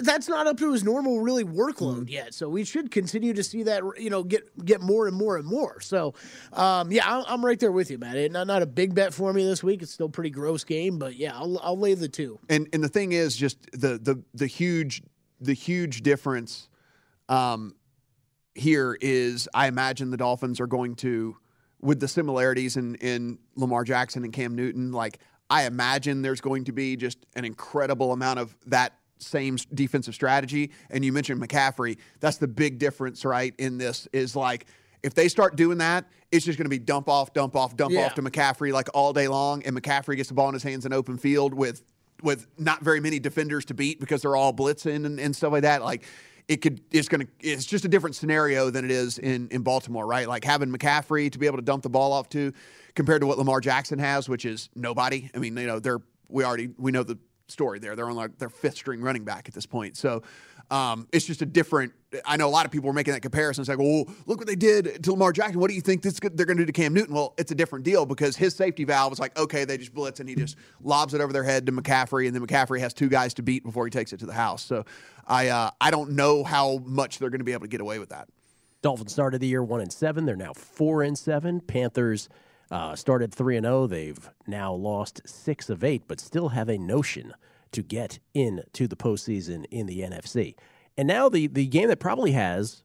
That's 0.00 0.28
not 0.28 0.46
up 0.46 0.58
to 0.58 0.72
his 0.72 0.84
normal 0.84 1.20
really 1.20 1.44
workload 1.44 2.10
yet. 2.10 2.34
So 2.34 2.48
we 2.48 2.64
should 2.64 2.90
continue 2.90 3.32
to 3.34 3.42
see 3.42 3.62
that, 3.64 3.82
you 3.98 4.10
know, 4.10 4.22
get 4.22 4.64
get 4.64 4.80
more 4.80 5.06
and 5.06 5.16
more 5.16 5.36
and 5.36 5.46
more. 5.46 5.80
So, 5.80 6.14
um, 6.52 6.90
yeah, 6.90 7.22
I'm 7.26 7.44
right 7.44 7.58
there 7.58 7.72
with 7.72 7.90
you, 7.90 7.98
man. 7.98 8.32
Not 8.32 8.46
not 8.46 8.62
a 8.62 8.66
big 8.66 8.94
bet 8.94 9.14
for 9.14 9.32
me 9.32 9.44
this 9.44 9.62
week. 9.62 9.82
It's 9.82 9.92
still 9.92 10.06
a 10.06 10.10
pretty 10.10 10.30
gross 10.30 10.64
game, 10.64 10.98
but 10.98 11.16
yeah, 11.16 11.34
I'll, 11.34 11.58
I'll 11.62 11.78
lay 11.78 11.94
the 11.94 12.08
two. 12.08 12.38
And 12.48 12.68
and 12.72 12.82
the 12.82 12.88
thing 12.88 13.12
is, 13.12 13.36
just 13.36 13.58
the 13.72 13.98
the 13.98 14.22
the 14.34 14.46
huge 14.46 15.02
the 15.40 15.54
huge 15.54 16.02
difference. 16.02 16.68
Um, 17.28 17.74
here 18.54 18.96
is 19.00 19.48
I 19.54 19.66
imagine 19.68 20.10
the 20.10 20.16
Dolphins 20.16 20.60
are 20.60 20.66
going 20.66 20.94
to, 20.96 21.36
with 21.80 22.00
the 22.00 22.08
similarities 22.08 22.76
in, 22.76 22.94
in 22.96 23.38
Lamar 23.56 23.84
Jackson 23.84 24.24
and 24.24 24.32
Cam 24.32 24.54
Newton, 24.54 24.92
like 24.92 25.18
I 25.50 25.64
imagine 25.66 26.22
there's 26.22 26.40
going 26.40 26.64
to 26.64 26.72
be 26.72 26.96
just 26.96 27.18
an 27.34 27.44
incredible 27.44 28.12
amount 28.12 28.38
of 28.38 28.56
that 28.66 28.94
same 29.18 29.56
defensive 29.74 30.14
strategy. 30.14 30.70
And 30.90 31.04
you 31.04 31.12
mentioned 31.12 31.40
McCaffrey. 31.40 31.98
That's 32.20 32.38
the 32.38 32.48
big 32.48 32.78
difference, 32.78 33.24
right? 33.24 33.54
In 33.58 33.78
this 33.78 34.08
is 34.12 34.34
like 34.34 34.66
if 35.02 35.14
they 35.14 35.28
start 35.28 35.56
doing 35.56 35.78
that, 35.78 36.06
it's 36.30 36.44
just 36.44 36.58
going 36.58 36.64
to 36.64 36.70
be 36.70 36.78
dump 36.78 37.08
off, 37.08 37.32
dump 37.32 37.56
off, 37.56 37.76
dump 37.76 37.92
yeah. 37.92 38.06
off 38.06 38.14
to 38.14 38.22
McCaffrey 38.22 38.72
like 38.72 38.88
all 38.94 39.12
day 39.12 39.28
long, 39.28 39.62
and 39.64 39.76
McCaffrey 39.76 40.16
gets 40.16 40.28
the 40.28 40.34
ball 40.34 40.48
in 40.48 40.54
his 40.54 40.62
hands 40.62 40.86
in 40.86 40.92
open 40.92 41.18
field 41.18 41.54
with 41.54 41.82
with 42.22 42.46
not 42.56 42.82
very 42.82 43.00
many 43.00 43.18
defenders 43.18 43.64
to 43.64 43.74
beat 43.74 43.98
because 43.98 44.22
they're 44.22 44.36
all 44.36 44.52
blitzing 44.52 45.04
and, 45.06 45.18
and 45.18 45.34
stuff 45.34 45.52
like 45.52 45.62
that. 45.62 45.82
Like 45.82 46.04
it 46.48 46.58
could 46.58 46.80
it's 46.90 47.08
going 47.08 47.26
to 47.26 47.32
it's 47.40 47.64
just 47.64 47.84
a 47.84 47.88
different 47.88 48.16
scenario 48.16 48.70
than 48.70 48.84
it 48.84 48.90
is 48.90 49.18
in 49.18 49.48
in 49.50 49.62
Baltimore, 49.62 50.06
right? 50.06 50.28
Like 50.28 50.44
having 50.44 50.70
McCaffrey 50.70 51.30
to 51.30 51.38
be 51.38 51.46
able 51.46 51.58
to 51.58 51.62
dump 51.62 51.82
the 51.82 51.90
ball 51.90 52.12
off 52.12 52.28
to 52.30 52.52
compared 52.94 53.20
to 53.20 53.26
what 53.26 53.38
Lamar 53.38 53.60
Jackson 53.60 53.98
has, 53.98 54.28
which 54.28 54.44
is 54.44 54.68
nobody. 54.74 55.30
I 55.34 55.38
mean, 55.38 55.56
you 55.56 55.66
know, 55.66 55.78
they're 55.78 56.00
we 56.28 56.44
already 56.44 56.70
we 56.78 56.92
know 56.92 57.02
the 57.02 57.18
story 57.48 57.78
there. 57.78 57.94
They're 57.94 58.08
on 58.08 58.16
like 58.16 58.38
their 58.38 58.48
fifth 58.48 58.76
string 58.76 59.00
running 59.00 59.24
back 59.24 59.48
at 59.48 59.54
this 59.54 59.66
point. 59.66 59.96
So 59.96 60.22
um, 60.70 61.08
it's 61.12 61.26
just 61.26 61.42
a 61.42 61.46
different. 61.46 61.92
I 62.26 62.36
know 62.36 62.46
a 62.46 62.50
lot 62.50 62.66
of 62.66 62.72
people 62.72 62.90
are 62.90 62.94
making 62.94 63.14
that 63.14 63.20
comparison. 63.20 63.62
It's 63.62 63.68
like, 63.68 63.78
well, 63.78 64.06
look 64.26 64.38
what 64.38 64.46
they 64.46 64.54
did 64.54 65.02
to 65.04 65.12
Lamar 65.12 65.32
Jackson. 65.32 65.60
What 65.60 65.68
do 65.68 65.74
you 65.74 65.80
think 65.80 66.02
this, 66.02 66.18
they're 66.20 66.46
going 66.46 66.58
to 66.58 66.62
do 66.62 66.66
to 66.66 66.72
Cam 66.72 66.92
Newton? 66.92 67.14
Well, 67.14 67.34
it's 67.38 67.52
a 67.52 67.54
different 67.54 67.84
deal 67.84 68.04
because 68.04 68.36
his 68.36 68.54
safety 68.54 68.84
valve 68.84 69.10
was 69.10 69.18
like, 69.18 69.38
okay, 69.38 69.64
they 69.64 69.78
just 69.78 69.94
blitz 69.94 70.20
and 70.20 70.28
he 70.28 70.34
just 70.34 70.56
lobs 70.82 71.14
it 71.14 71.20
over 71.20 71.32
their 71.32 71.44
head 71.44 71.66
to 71.66 71.72
McCaffrey, 71.72 72.26
and 72.26 72.34
then 72.34 72.46
McCaffrey 72.46 72.80
has 72.80 72.92
two 72.92 73.08
guys 73.08 73.34
to 73.34 73.42
beat 73.42 73.64
before 73.64 73.86
he 73.86 73.90
takes 73.90 74.12
it 74.12 74.20
to 74.20 74.26
the 74.26 74.32
house. 74.32 74.62
So 74.62 74.84
I 75.26 75.48
uh, 75.48 75.70
I 75.80 75.90
don't 75.90 76.12
know 76.12 76.44
how 76.44 76.78
much 76.84 77.18
they're 77.18 77.30
going 77.30 77.40
to 77.40 77.44
be 77.44 77.52
able 77.52 77.62
to 77.62 77.68
get 77.68 77.80
away 77.80 77.98
with 77.98 78.10
that. 78.10 78.28
Dolphins 78.82 79.12
started 79.12 79.40
the 79.40 79.46
year 79.46 79.62
one 79.62 79.80
and 79.80 79.92
seven. 79.92 80.26
They're 80.26 80.36
now 80.36 80.52
four 80.52 81.02
and 81.02 81.16
seven. 81.16 81.60
Panthers. 81.60 82.28
Uh, 82.70 82.96
started 82.96 83.34
3 83.34 83.58
and 83.58 83.66
0. 83.66 83.86
They've 83.86 84.30
now 84.46 84.72
lost 84.72 85.20
6 85.26 85.68
of 85.68 85.84
8, 85.84 86.04
but 86.08 86.18
still 86.18 86.48
have 86.48 86.70
a 86.70 86.78
notion 86.78 87.34
to 87.72 87.82
get 87.82 88.18
into 88.34 88.86
the 88.86 88.96
postseason 88.96 89.64
in 89.70 89.86
the 89.86 90.00
NFC. 90.00 90.54
And 90.96 91.08
now 91.08 91.28
the, 91.28 91.46
the 91.46 91.66
game 91.66 91.88
that 91.88 92.00
probably 92.00 92.32
has 92.32 92.82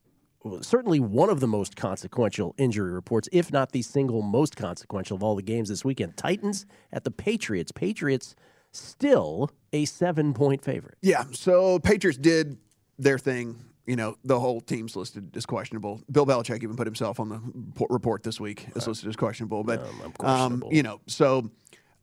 certainly 0.61 0.99
one 0.99 1.29
of 1.29 1.39
the 1.39 1.47
most 1.47 1.75
consequential 1.75 2.55
injury 2.57 2.91
reports, 2.91 3.27
if 3.31 3.51
not 3.51 3.71
the 3.71 3.81
single 3.81 4.21
most 4.21 4.55
consequential 4.55 5.17
of 5.17 5.23
all 5.23 5.35
the 5.35 5.41
games 5.41 5.69
this 5.69 5.83
weekend. 5.83 6.15
Titans 6.17 6.65
at 6.91 7.03
the 7.03 7.11
Patriots. 7.11 7.71
Patriots 7.71 8.35
still 8.71 9.51
a 9.73 9.85
seven 9.85 10.33
point 10.33 10.63
favorite. 10.63 10.97
Yeah. 11.01 11.25
So 11.31 11.79
Patriots 11.79 12.17
did 12.17 12.57
their 12.97 13.17
thing. 13.19 13.63
You 13.85 13.95
know, 13.95 14.17
the 14.25 14.37
whole 14.37 14.59
team's 14.59 14.97
listed 14.97 15.35
as 15.37 15.45
questionable. 15.45 16.01
Bill 16.11 16.25
Belichick 16.25 16.61
even 16.61 16.75
put 16.75 16.87
himself 16.87 17.21
on 17.21 17.29
the 17.29 17.85
report 17.89 18.21
this 18.21 18.37
week 18.37 18.67
as 18.75 18.85
listed 18.85 19.07
as 19.07 19.15
questionable. 19.15 19.63
But, 19.63 19.81
um. 20.19 20.61
Um, 20.63 20.63
you 20.69 20.83
know, 20.83 20.99
so 21.07 21.49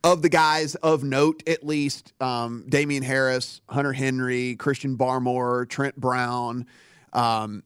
of 0.04 0.20
the 0.20 0.28
guys 0.28 0.74
of 0.76 1.02
note, 1.02 1.42
at 1.48 1.66
least, 1.66 2.12
um, 2.20 2.66
Damien 2.68 3.02
Harris, 3.02 3.62
Hunter 3.70 3.94
Henry, 3.94 4.54
Christian 4.54 4.96
Barmore, 4.98 5.66
Trent 5.66 5.96
Brown, 5.96 6.66
um, 7.14 7.62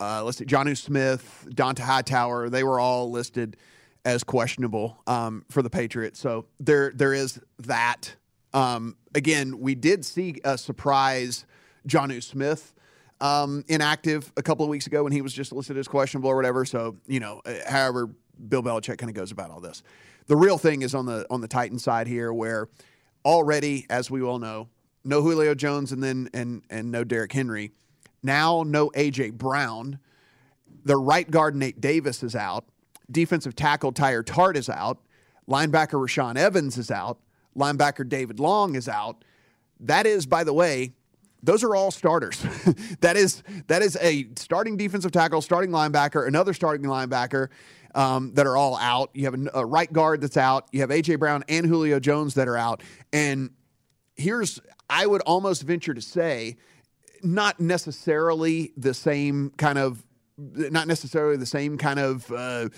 uh, 0.00 0.24
let's 0.24 0.38
see, 0.38 0.46
Jonnu 0.46 0.76
Smith, 0.76 1.46
Dont'a 1.50 1.80
Hightower, 1.80 2.48
they 2.48 2.64
were 2.64 2.80
all 2.80 3.10
listed 3.10 3.58
as 4.06 4.24
questionable 4.24 4.98
um, 5.06 5.44
for 5.50 5.62
the 5.62 5.70
Patriots. 5.70 6.18
So 6.18 6.46
there, 6.58 6.90
there 6.94 7.12
is 7.12 7.38
that. 7.60 8.16
Um, 8.54 8.96
again, 9.14 9.60
we 9.60 9.74
did 9.74 10.04
see 10.04 10.40
a 10.42 10.56
surprise 10.56 11.44
Jonnu 11.86 12.22
Smith 12.22 12.74
um, 13.20 13.64
inactive 13.68 14.32
a 14.36 14.42
couple 14.42 14.64
of 14.64 14.70
weeks 14.70 14.86
ago 14.86 15.04
when 15.04 15.12
he 15.12 15.22
was 15.22 15.32
just 15.32 15.52
listed 15.52 15.76
as 15.76 15.86
questionable 15.86 16.30
or 16.30 16.36
whatever. 16.36 16.64
So, 16.64 16.96
you 17.06 17.20
know, 17.20 17.42
uh, 17.44 17.54
however 17.68 18.10
Bill 18.48 18.62
Belichick 18.62 18.98
kind 18.98 19.10
of 19.10 19.14
goes 19.14 19.32
about 19.32 19.50
all 19.50 19.60
this. 19.60 19.82
The 20.26 20.36
real 20.36 20.58
thing 20.58 20.82
is 20.82 20.94
on 20.94 21.06
the 21.06 21.26
on 21.30 21.40
the 21.40 21.48
Titan 21.48 21.78
side 21.78 22.06
here, 22.06 22.32
where 22.32 22.68
already, 23.24 23.86
as 23.90 24.10
we 24.10 24.22
all 24.22 24.38
know, 24.38 24.68
no 25.04 25.22
Julio 25.22 25.54
Jones 25.54 25.92
and 25.92 26.02
then 26.02 26.28
and 26.32 26.62
and 26.70 26.90
no 26.90 27.04
Derrick 27.04 27.32
Henry. 27.32 27.72
Now 28.22 28.62
no 28.66 28.90
AJ 28.90 29.34
Brown. 29.34 29.98
The 30.84 30.96
right 30.96 31.30
guard 31.30 31.54
Nate 31.54 31.80
Davis 31.80 32.22
is 32.22 32.34
out. 32.34 32.64
Defensive 33.10 33.54
tackle 33.54 33.92
Teair 33.92 34.24
Tart 34.24 34.56
is 34.56 34.68
out. 34.68 34.98
Linebacker 35.48 36.00
Rashaan 36.00 36.36
Evans 36.36 36.78
is 36.78 36.90
out. 36.90 37.18
Linebacker 37.56 38.08
David 38.08 38.40
Long 38.40 38.74
is 38.74 38.88
out. 38.88 39.24
That 39.80 40.06
is, 40.06 40.26
by 40.26 40.44
the 40.44 40.52
way, 40.52 40.92
those 41.42 41.62
are 41.62 41.74
all 41.76 41.90
starters. 41.90 42.40
that 43.00 43.16
is 43.16 43.42
that 43.66 43.82
is 43.82 43.98
a 44.00 44.26
starting 44.36 44.76
defensive 44.76 45.12
tackle, 45.12 45.42
starting 45.42 45.70
linebacker, 45.70 46.26
another 46.26 46.54
starting 46.54 46.86
linebacker, 46.86 47.48
um, 47.94 48.32
that 48.34 48.46
are 48.46 48.56
all 48.56 48.76
out. 48.76 49.10
You 49.14 49.24
have 49.24 49.34
a, 49.34 49.60
a 49.60 49.66
right 49.66 49.92
guard 49.92 50.20
that's 50.20 50.36
out. 50.36 50.68
You 50.72 50.80
have 50.80 50.90
AJ 50.90 51.18
Brown 51.18 51.44
and 51.48 51.66
Julio 51.66 52.00
Jones 52.00 52.34
that 52.34 52.48
are 52.48 52.56
out. 52.56 52.82
And 53.12 53.50
here's, 54.16 54.60
I 54.90 55.06
would 55.06 55.22
almost 55.22 55.62
venture 55.62 55.94
to 55.94 56.02
say, 56.02 56.56
not 57.22 57.60
necessarily 57.60 58.72
the 58.76 58.94
same 58.94 59.52
kind 59.56 59.78
of, 59.78 60.04
not 60.36 60.88
necessarily 60.88 61.36
the 61.36 61.46
same 61.46 61.78
kind 61.78 61.98
of 61.98 62.30
uh, 62.32 62.68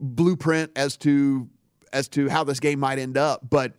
blueprint 0.00 0.72
as 0.76 0.96
to 0.98 1.48
as 1.92 2.08
to 2.08 2.28
how 2.28 2.42
this 2.42 2.58
game 2.58 2.80
might 2.80 2.98
end 2.98 3.16
up. 3.16 3.48
But 3.48 3.72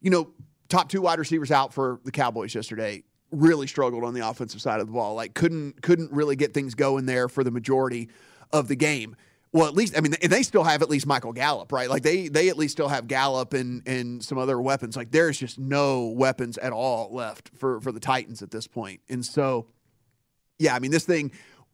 you 0.00 0.10
know, 0.10 0.30
top 0.68 0.88
two 0.88 1.00
wide 1.00 1.18
receivers 1.18 1.50
out 1.50 1.72
for 1.72 2.00
the 2.04 2.10
Cowboys 2.10 2.54
yesterday 2.54 3.04
really 3.30 3.66
struggled 3.66 4.04
on 4.04 4.14
the 4.14 4.28
offensive 4.28 4.60
side 4.60 4.80
of 4.80 4.86
the 4.88 4.92
ball. 4.92 5.14
Like 5.14 5.34
couldn't 5.34 5.80
couldn't 5.80 6.12
really 6.12 6.36
get 6.36 6.52
things 6.52 6.74
going 6.74 7.06
there 7.06 7.28
for 7.28 7.44
the 7.44 7.50
majority 7.50 8.10
of 8.52 8.68
the 8.68 8.76
game 8.76 9.16
well, 9.52 9.68
at 9.68 9.74
least 9.74 9.96
I 9.96 10.00
mean, 10.00 10.14
they 10.22 10.42
still 10.42 10.64
have 10.64 10.80
at 10.80 10.88
least 10.88 11.06
Michael 11.06 11.32
Gallup, 11.32 11.72
right? 11.72 11.88
Like 11.90 12.02
they 12.02 12.28
they 12.28 12.48
at 12.48 12.56
least 12.56 12.72
still 12.72 12.88
have 12.88 13.06
Gallup 13.06 13.52
and 13.52 13.86
and 13.86 14.24
some 14.24 14.38
other 14.38 14.60
weapons. 14.60 14.96
Like 14.96 15.10
there's 15.10 15.38
just 15.38 15.58
no 15.58 16.06
weapons 16.06 16.56
at 16.58 16.72
all 16.72 17.14
left 17.14 17.50
for 17.54 17.80
for 17.80 17.92
the 17.92 18.00
Titans 18.00 18.42
at 18.42 18.50
this 18.50 18.66
point. 18.66 19.00
And 19.10 19.24
so, 19.24 19.66
yeah, 20.58 20.74
I 20.74 20.78
mean, 20.78 20.90
this 20.90 21.04
thing 21.04 21.32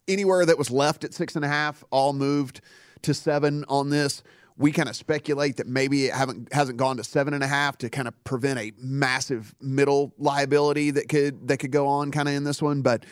anywhere 0.09 0.45
that 0.45 0.59
was 0.59 0.71
left 0.73 1.05
at 1.05 1.15
six 1.15 1.37
and 1.37 1.45
a 1.45 1.49
half, 1.49 1.85
all 1.91 2.13
moved 2.13 2.61
to 3.03 3.15
seven 3.15 3.65
on 3.69 3.91
this. 3.91 4.25
We 4.57 4.73
kind 4.73 4.89
of 4.89 4.97
speculate 4.97 5.59
that 5.59 5.69
maybe 5.69 6.07
it 6.07 6.15
haven't 6.15 6.53
hasn't 6.53 6.79
gone 6.79 6.97
to 6.97 7.05
seven 7.05 7.33
and 7.33 7.45
a 7.45 7.47
half 7.47 7.79
to 7.79 7.89
kind 7.89 8.09
of 8.09 8.25
prevent 8.25 8.59
a 8.59 8.73
massive 8.77 9.55
middle 9.61 10.13
liability 10.19 10.91
that 10.91 11.09
could 11.09 11.47
that 11.47 11.59
could 11.59 11.71
go 11.71 11.87
on 11.87 12.11
kind 12.11 12.29
of 12.29 12.35
in 12.35 12.43
this 12.43 12.61
one, 12.61 12.83
but 12.83 13.07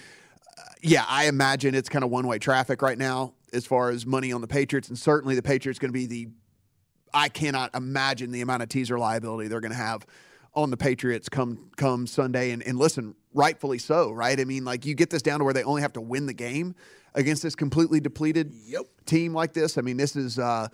yeah, 0.83 1.05
I 1.09 1.27
imagine 1.27 1.75
it's 1.75 1.89
kind 1.89 2.05
of 2.05 2.11
one 2.11 2.27
way 2.27 2.39
traffic 2.39 2.83
right 2.83 2.99
now 2.99 3.35
as 3.53 3.67
far 3.67 3.91
as 3.91 4.07
money 4.07 4.33
on 4.33 4.41
the 4.41 4.47
Patriots, 4.47 4.89
and 4.89 4.99
certainly 4.99 5.35
the 5.35 5.43
Patriots 5.43 5.79
going 5.79 5.93
to 5.93 5.99
be 5.99 6.07
the. 6.07 6.29
I 7.15 7.29
cannot 7.29 7.75
imagine 7.75 8.31
the 8.31 8.43
amount 8.43 8.63
of 8.63 8.69
teaser 8.69 8.99
liability 8.99 9.49
they're 9.49 9.61
going 9.61 9.73
to 9.73 9.79
have 9.79 10.07
on 10.55 10.71
the 10.71 10.77
Patriots 10.77 11.29
come 11.29 11.71
come 11.77 12.07
Sunday, 12.07 12.51
and, 12.51 12.63
and 12.63 12.79
listen, 12.79 13.15
rightfully 13.33 13.79
so, 13.79 14.11
right? 14.11 14.39
I 14.39 14.45
mean, 14.45 14.65
like 14.65 14.85
you 14.87 14.95
get 14.95 15.11
this 15.11 15.23
down 15.23 15.39
to 15.39 15.45
where 15.45 15.55
they 15.55 15.63
only 15.63 15.83
have 15.83 15.93
to 15.95 16.01
win 16.01 16.27
the 16.27 16.35
game 16.35 16.75
against 17.15 17.43
this 17.43 17.55
completely 17.55 18.01
depleted 18.01 18.53
yep. 18.67 18.83
team 19.07 19.33
like 19.33 19.53
this. 19.53 19.79
I 19.79 19.83
mean, 19.83 19.97
this 19.97 20.17
is. 20.17 20.39
Uh, 20.39 20.69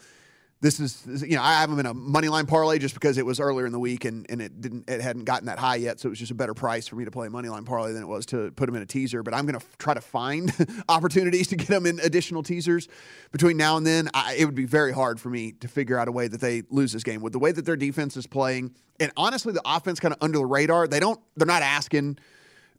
this 0.62 0.78
is 0.78 1.24
you 1.26 1.34
know 1.36 1.42
I 1.42 1.54
have 1.54 1.68
them 1.68 1.80
in 1.80 1.86
a 1.86 1.92
money 1.92 2.28
line 2.28 2.46
parlay 2.46 2.78
just 2.78 2.94
because 2.94 3.18
it 3.18 3.26
was 3.26 3.40
earlier 3.40 3.66
in 3.66 3.72
the 3.72 3.80
week 3.80 4.04
and, 4.04 4.24
and 4.30 4.40
it 4.40 4.60
didn't 4.60 4.88
it 4.88 5.00
hadn't 5.00 5.24
gotten 5.24 5.46
that 5.46 5.58
high 5.58 5.74
yet. 5.74 5.98
So 5.98 6.06
it 6.06 6.10
was 6.10 6.20
just 6.20 6.30
a 6.30 6.36
better 6.36 6.54
price 6.54 6.86
for 6.86 6.94
me 6.94 7.04
to 7.04 7.10
play 7.10 7.26
a 7.26 7.30
money 7.30 7.48
line 7.48 7.64
parlay 7.64 7.92
than 7.92 8.00
it 8.00 8.06
was 8.06 8.24
to 8.26 8.52
put 8.52 8.66
them 8.66 8.76
in 8.76 8.82
a 8.82 8.86
teaser. 8.86 9.24
But 9.24 9.34
I'm 9.34 9.44
going 9.44 9.58
to 9.58 9.64
f- 9.64 9.76
try 9.76 9.92
to 9.92 10.00
find 10.00 10.54
opportunities 10.88 11.48
to 11.48 11.56
get 11.56 11.66
them 11.66 11.84
in 11.84 11.98
additional 11.98 12.44
teasers 12.44 12.86
between 13.32 13.56
now 13.56 13.76
and 13.76 13.84
then. 13.84 14.08
I, 14.14 14.36
it 14.38 14.44
would 14.44 14.54
be 14.54 14.64
very 14.64 14.92
hard 14.92 15.20
for 15.20 15.30
me 15.30 15.50
to 15.52 15.66
figure 15.66 15.98
out 15.98 16.06
a 16.06 16.12
way 16.12 16.28
that 16.28 16.40
they 16.40 16.62
lose 16.70 16.92
this 16.92 17.02
game. 17.02 17.22
With 17.22 17.32
the 17.32 17.40
way 17.40 17.50
that 17.50 17.64
their 17.64 17.76
defense 17.76 18.16
is 18.16 18.28
playing 18.28 18.72
and 19.00 19.10
honestly 19.16 19.52
the 19.52 19.62
offense 19.64 19.98
kind 19.98 20.14
of 20.14 20.22
under 20.22 20.38
the 20.38 20.46
radar 20.46 20.86
they 20.86 21.00
don't 21.00 21.18
they're 21.36 21.46
not 21.46 21.62
asking 21.62 22.18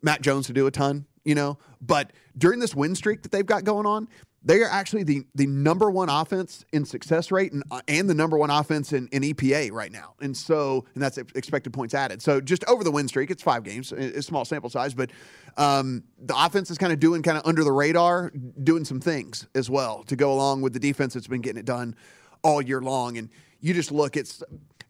Mac 0.01 0.21
Jones 0.21 0.47
to 0.47 0.53
do 0.53 0.67
a 0.67 0.71
ton 0.71 1.05
you 1.23 1.35
know? 1.35 1.57
But 1.81 2.11
during 2.37 2.59
this 2.59 2.75
win 2.75 2.95
streak 2.95 3.23
that 3.23 3.31
they've 3.31 3.45
got 3.45 3.63
going 3.63 3.85
on 3.85 4.07
they 4.45 4.61
are 4.61 4.69
actually 4.69 5.03
the, 5.03 5.25
the 5.35 5.47
number 5.47 5.89
one 5.89 6.09
offense 6.09 6.65
in 6.73 6.83
success 6.83 7.31
rate 7.31 7.53
and, 7.53 7.63
uh, 7.71 7.81
and 7.87 8.09
the 8.09 8.13
number 8.13 8.37
one 8.37 8.49
offense 8.49 8.91
in, 8.91 9.07
in 9.07 9.23
EPA 9.23 9.71
right 9.71 9.91
now. 9.91 10.15
And 10.21 10.35
so, 10.35 10.85
and 10.93 11.01
that's 11.01 11.17
expected 11.17 11.71
points 11.71 11.93
added. 11.93 12.21
So 12.21 12.41
just 12.41 12.63
over 12.65 12.83
the 12.83 12.91
win 12.91 13.07
streak, 13.07 13.31
it's 13.31 13.41
five 13.41 13.63
games, 13.63 13.93
it's 13.93 14.27
small 14.27 14.43
sample 14.43 14.69
size, 14.69 14.93
but 14.93 15.11
um, 15.57 16.03
the 16.19 16.35
offense 16.37 16.69
is 16.69 16.77
kind 16.77 16.91
of 16.91 16.99
doing 16.99 17.23
kind 17.23 17.37
of 17.37 17.45
under 17.45 17.63
the 17.63 17.71
radar, 17.71 18.31
doing 18.63 18.83
some 18.83 18.99
things 18.99 19.47
as 19.55 19.69
well 19.69 20.03
to 20.03 20.15
go 20.15 20.33
along 20.33 20.61
with 20.61 20.73
the 20.73 20.79
defense 20.79 21.13
that's 21.13 21.27
been 21.27 21.41
getting 21.41 21.59
it 21.59 21.65
done 21.65 21.95
all 22.43 22.61
year 22.61 22.81
long. 22.81 23.17
And 23.17 23.29
you 23.61 23.73
just 23.73 23.91
look, 23.91 24.17
it's 24.17 24.43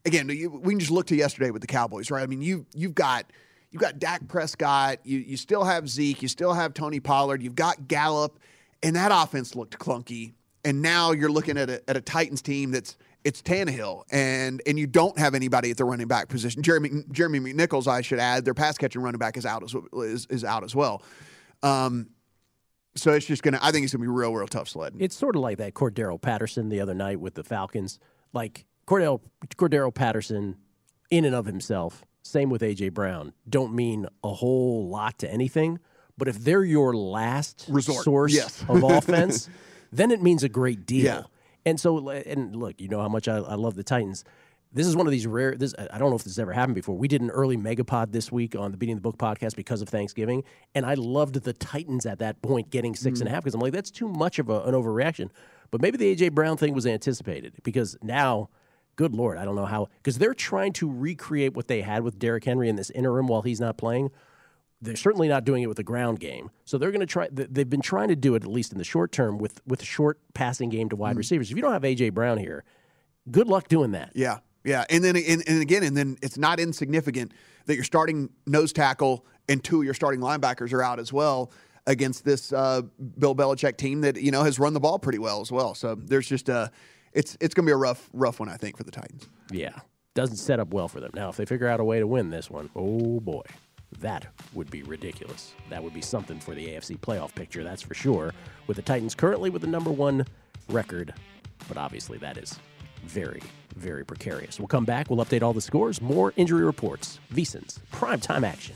again, 0.06 0.28
we 0.28 0.74
can 0.74 0.80
just 0.80 0.92
look 0.92 1.08
to 1.08 1.16
yesterday 1.16 1.52
with 1.52 1.62
the 1.62 1.68
Cowboys, 1.68 2.10
right? 2.10 2.24
I 2.24 2.28
mean, 2.28 2.42
you 2.42 2.66
you've 2.74 2.96
got 2.96 3.32
you've 3.72 3.82
got 3.82 4.00
Dak 4.00 4.28
Prescott, 4.28 5.00
you 5.04 5.20
you 5.20 5.38
still 5.38 5.64
have 5.64 5.88
Zeke, 5.88 6.22
you 6.22 6.28
still 6.28 6.54
have 6.54 6.74
Tony 6.74 7.00
Pollard, 7.00 7.44
you've 7.44 7.56
got 7.56 7.88
Gallup 7.88 8.40
and 8.84 8.96
that 8.96 9.12
offense 9.14 9.56
looked 9.56 9.80
clunky. 9.80 10.34
And 10.66 10.82
now 10.82 11.12
you're 11.12 11.32
looking 11.32 11.58
at 11.58 11.70
a, 11.70 11.90
at 11.90 11.98
a 11.98 12.02
Titans 12.02 12.42
team 12.42 12.72
that's 12.72 12.96
it's 13.24 13.42
Tannehill, 13.42 14.04
and 14.12 14.62
and 14.66 14.78
you 14.78 14.86
don't 14.88 15.18
have 15.18 15.34
anybody 15.34 15.72
at 15.72 15.78
the 15.78 15.86
running 15.86 16.08
back 16.08 16.28
position. 16.28 16.62
Jeremy 16.62 17.04
Jeremy 17.12 17.40
McNichols, 17.40 17.88
I 17.88 18.02
should 18.02 18.20
add, 18.20 18.46
their 18.46 18.54
pass 18.54 18.78
catching 18.78 19.02
running 19.02 19.20
back 19.20 19.38
is 19.38 19.46
out 19.46 19.64
as 19.64 19.76
is, 19.94 20.26
is 20.30 20.44
out 20.44 20.64
as 20.64 20.76
well. 20.76 21.02
Um, 21.64 22.10
so 22.96 23.12
it's 23.14 23.26
just 23.26 23.44
gonna. 23.44 23.60
I 23.62 23.72
think 23.72 23.86
it's 23.86 23.94
gonna 23.94 24.04
be 24.04 24.10
real, 24.10 24.34
real 24.34 24.48
tough 24.48 24.70
sledding. 24.70 25.02
It's 25.02 25.16
sort 25.16 25.36
of 25.36 25.42
like 25.42 25.58
that 25.58 25.74
Cordarrelle 25.74 26.22
Patterson 26.22 26.70
the 26.70 26.80
other 26.80 26.94
night 26.94 27.20
with 27.20 27.36
the 27.36 27.44
Falcons. 27.44 28.00
Like 28.34 28.66
Cordell 28.88 29.22
Cordarrelle 29.56 29.94
Patterson, 29.94 30.58
in 31.10 31.26
and 31.26 31.36
of 31.36 31.46
himself, 31.46 32.04
same 32.24 32.50
with 32.50 32.62
AJ 32.62 32.94
Brown, 32.94 33.34
don't 33.50 33.74
mean 33.74 34.06
a 34.24 34.34
whole 34.34 34.88
lot 34.90 35.18
to 35.20 35.32
anything. 35.32 35.80
But 36.18 36.28
if 36.28 36.38
they're 36.40 36.64
your 36.64 36.96
last 36.96 37.66
Resort. 37.70 38.04
source 38.04 38.34
Yes. 38.34 38.64
of 38.70 38.84
offense, 38.84 39.50
then 39.92 40.12
it 40.12 40.22
means 40.22 40.44
a 40.44 40.50
great 40.50 40.86
deal. 40.86 41.04
Yeah. 41.06 41.22
And 41.66 41.80
so, 41.80 42.10
and 42.10 42.56
look, 42.56 42.80
you 42.80 42.88
know 42.88 43.00
how 43.02 43.08
much 43.10 43.28
I, 43.28 43.38
I 43.38 43.56
love 43.56 43.76
the 43.76 43.84
Titans. 43.84 44.24
This 44.76 44.88
is 44.88 44.96
one 44.96 45.06
of 45.08 45.12
these 45.12 45.28
rare. 45.28 45.56
This 45.56 45.74
I 45.78 45.98
don't 46.00 46.10
know 46.10 46.16
if 46.16 46.24
this 46.24 46.34
has 46.34 46.40
ever 46.40 46.52
happened 46.52 46.74
before. 46.76 46.98
We 46.98 47.08
did 47.08 47.22
an 47.22 47.30
early 47.30 47.58
megapod 47.58 48.12
this 48.12 48.32
week 48.32 48.56
on 48.56 48.72
the 48.72 48.78
Beating 48.78 48.96
the 48.96 49.02
Book 49.02 49.18
podcast 49.18 49.56
because 49.56 49.82
of 49.84 49.90
Thanksgiving, 49.90 50.44
and 50.74 50.84
I 50.86 50.96
loved 50.96 51.36
the 51.44 51.54
Titans 51.54 52.06
at 52.08 52.18
that 52.20 52.42
point 52.42 52.72
getting 52.72 52.96
six 52.96 53.20
and 53.20 53.28
a 53.28 53.32
Mm. 53.32 53.36
half 53.36 53.44
because 53.44 53.54
I'm 53.54 53.62
like, 53.62 53.72
that's 53.72 53.92
too 53.92 54.08
much 54.08 54.40
of 54.40 54.50
a, 54.50 54.62
an 54.64 54.74
overreaction. 54.74 55.30
But 55.70 55.80
maybe 55.82 55.98
the 55.98 56.16
AJ 56.16 56.32
Brown 56.34 56.58
thing 56.58 56.74
was 56.74 56.88
anticipated 56.88 57.54
because 57.64 57.96
now, 58.02 58.50
good 58.96 59.14
lord, 59.14 59.38
I 59.38 59.46
don't 59.46 59.56
know 59.56 59.68
how 59.68 59.90
because 59.98 60.18
they're 60.18 60.34
trying 60.34 60.74
to 60.74 60.92
recreate 60.92 61.54
what 61.56 61.68
they 61.68 61.82
had 61.82 62.04
with 62.04 62.18
Derrick 62.18 62.44
Henry 62.44 62.68
in 62.68 62.76
this 62.76 62.90
interim 62.90 63.28
while 63.28 63.44
he's 63.44 63.62
not 63.62 63.78
playing. 63.78 64.10
They're 64.84 64.96
certainly 64.96 65.28
not 65.28 65.46
doing 65.46 65.64
it 65.64 65.68
with 65.68 65.78
the 65.78 65.84
ground 65.84 66.20
game, 66.20 66.52
so 66.66 66.78
they're 66.78 66.92
going 66.92 67.00
to 67.00 67.06
try. 67.06 67.28
They've 67.32 67.70
been 67.70 67.82
trying 67.82 68.10
to 68.10 68.16
do 68.16 68.36
it 68.36 68.44
at 68.44 68.50
least 68.50 68.72
in 68.72 68.78
the 68.78 68.84
short 68.84 69.12
term 69.12 69.38
with 69.38 69.62
with 69.66 69.82
a 69.82 69.86
short 69.86 70.20
passing 70.34 70.70
game 70.70 70.90
to 70.90 70.96
wide 70.96 71.16
Mm. 71.16 71.20
receivers. 71.20 71.50
If 71.52 71.56
you 71.56 71.62
don't 71.62 71.74
have 71.74 71.84
AJ 71.84 72.14
Brown 72.14 72.38
here, 72.38 72.64
good 73.32 73.48
luck 73.48 73.68
doing 73.70 73.92
that. 73.92 74.12
Yeah, 74.14 74.40
yeah, 74.64 74.84
and 74.90 75.04
then 75.04 75.16
and, 75.16 75.44
and 75.48 75.62
again, 75.62 75.84
and 75.84 75.96
then 75.96 76.18
it's 76.22 76.38
not 76.38 76.60
insignificant 76.60 77.32
that 77.66 77.76
your 77.76 77.84
starting 77.86 78.30
nose 78.46 78.74
tackle 78.74 79.26
and 79.50 79.64
two 79.64 79.80
of 79.80 79.86
your 79.86 79.94
starting 79.94 80.20
linebackers 80.20 80.74
are 80.74 80.84
out 80.84 81.00
as 81.00 81.14
well 81.14 81.52
against 81.88 82.24
this 82.26 82.52
uh, 82.54 82.82
Bill 83.18 83.36
Belichick 83.36 83.78
team 83.78 84.02
that 84.02 84.18
you 84.22 84.32
know 84.32 84.44
has 84.44 84.60
run 84.60 84.74
the 84.74 84.80
ball 84.80 85.00
pretty 85.00 85.20
well 85.20 85.40
as 85.42 85.52
well. 85.52 85.74
So 85.76 85.96
there's 85.96 86.28
just 86.28 86.50
a, 86.50 86.72
it's 87.14 87.38
it's 87.40 87.54
going 87.54 87.66
to 87.66 87.70
be 87.70 87.74
a 87.74 87.78
rough 87.78 88.10
rough 88.14 88.40
one 88.40 88.50
I 88.50 88.58
think 88.58 88.76
for 88.78 88.84
the 88.84 88.92
Titans. 88.92 89.30
Yeah. 89.52 89.80
Doesn't 90.16 90.36
set 90.38 90.60
up 90.60 90.74
well 90.74 90.88
for 90.88 91.00
them. 91.00 91.10
Now, 91.16 91.30
if 91.30 91.38
they 91.38 91.46
figure 91.46 91.68
out 91.68 91.80
a 91.80 91.84
way 91.84 92.00
to 92.00 92.06
win 92.06 92.30
this 92.30 92.48
one, 92.50 92.70
oh 92.76 93.20
boy, 93.20 93.42
that 94.00 94.28
would 94.54 94.70
be 94.70 94.84
ridiculous. 94.84 95.54
That 95.70 95.84
would 95.84 95.94
be 95.94 96.02
something 96.02 96.40
for 96.40 96.54
the 96.56 96.68
AFC 96.68 97.00
playoff 97.00 97.34
picture, 97.36 97.64
that's 97.64 97.82
for 97.82 97.94
sure. 97.94 98.34
With 98.68 98.78
the 98.78 98.84
Titans 98.84 99.16
currently 99.16 99.50
with 99.50 99.62
the 99.62 99.68
number 99.68 99.92
one 99.92 100.26
record, 100.70 101.14
but 101.68 101.78
obviously 101.78 102.18
that 102.20 102.38
is 102.38 102.60
very, 103.04 103.42
very 103.76 104.06
precarious. 104.06 104.60
We'll 104.60 104.68
come 104.68 104.86
back. 104.86 105.10
We'll 105.10 105.24
update 105.24 105.42
all 105.42 105.54
the 105.54 105.62
scores, 105.62 106.02
more 106.02 106.34
injury 106.36 106.64
reports, 106.64 107.20
VSIN's 107.34 107.80
primetime 107.92 108.44
action. 108.44 108.76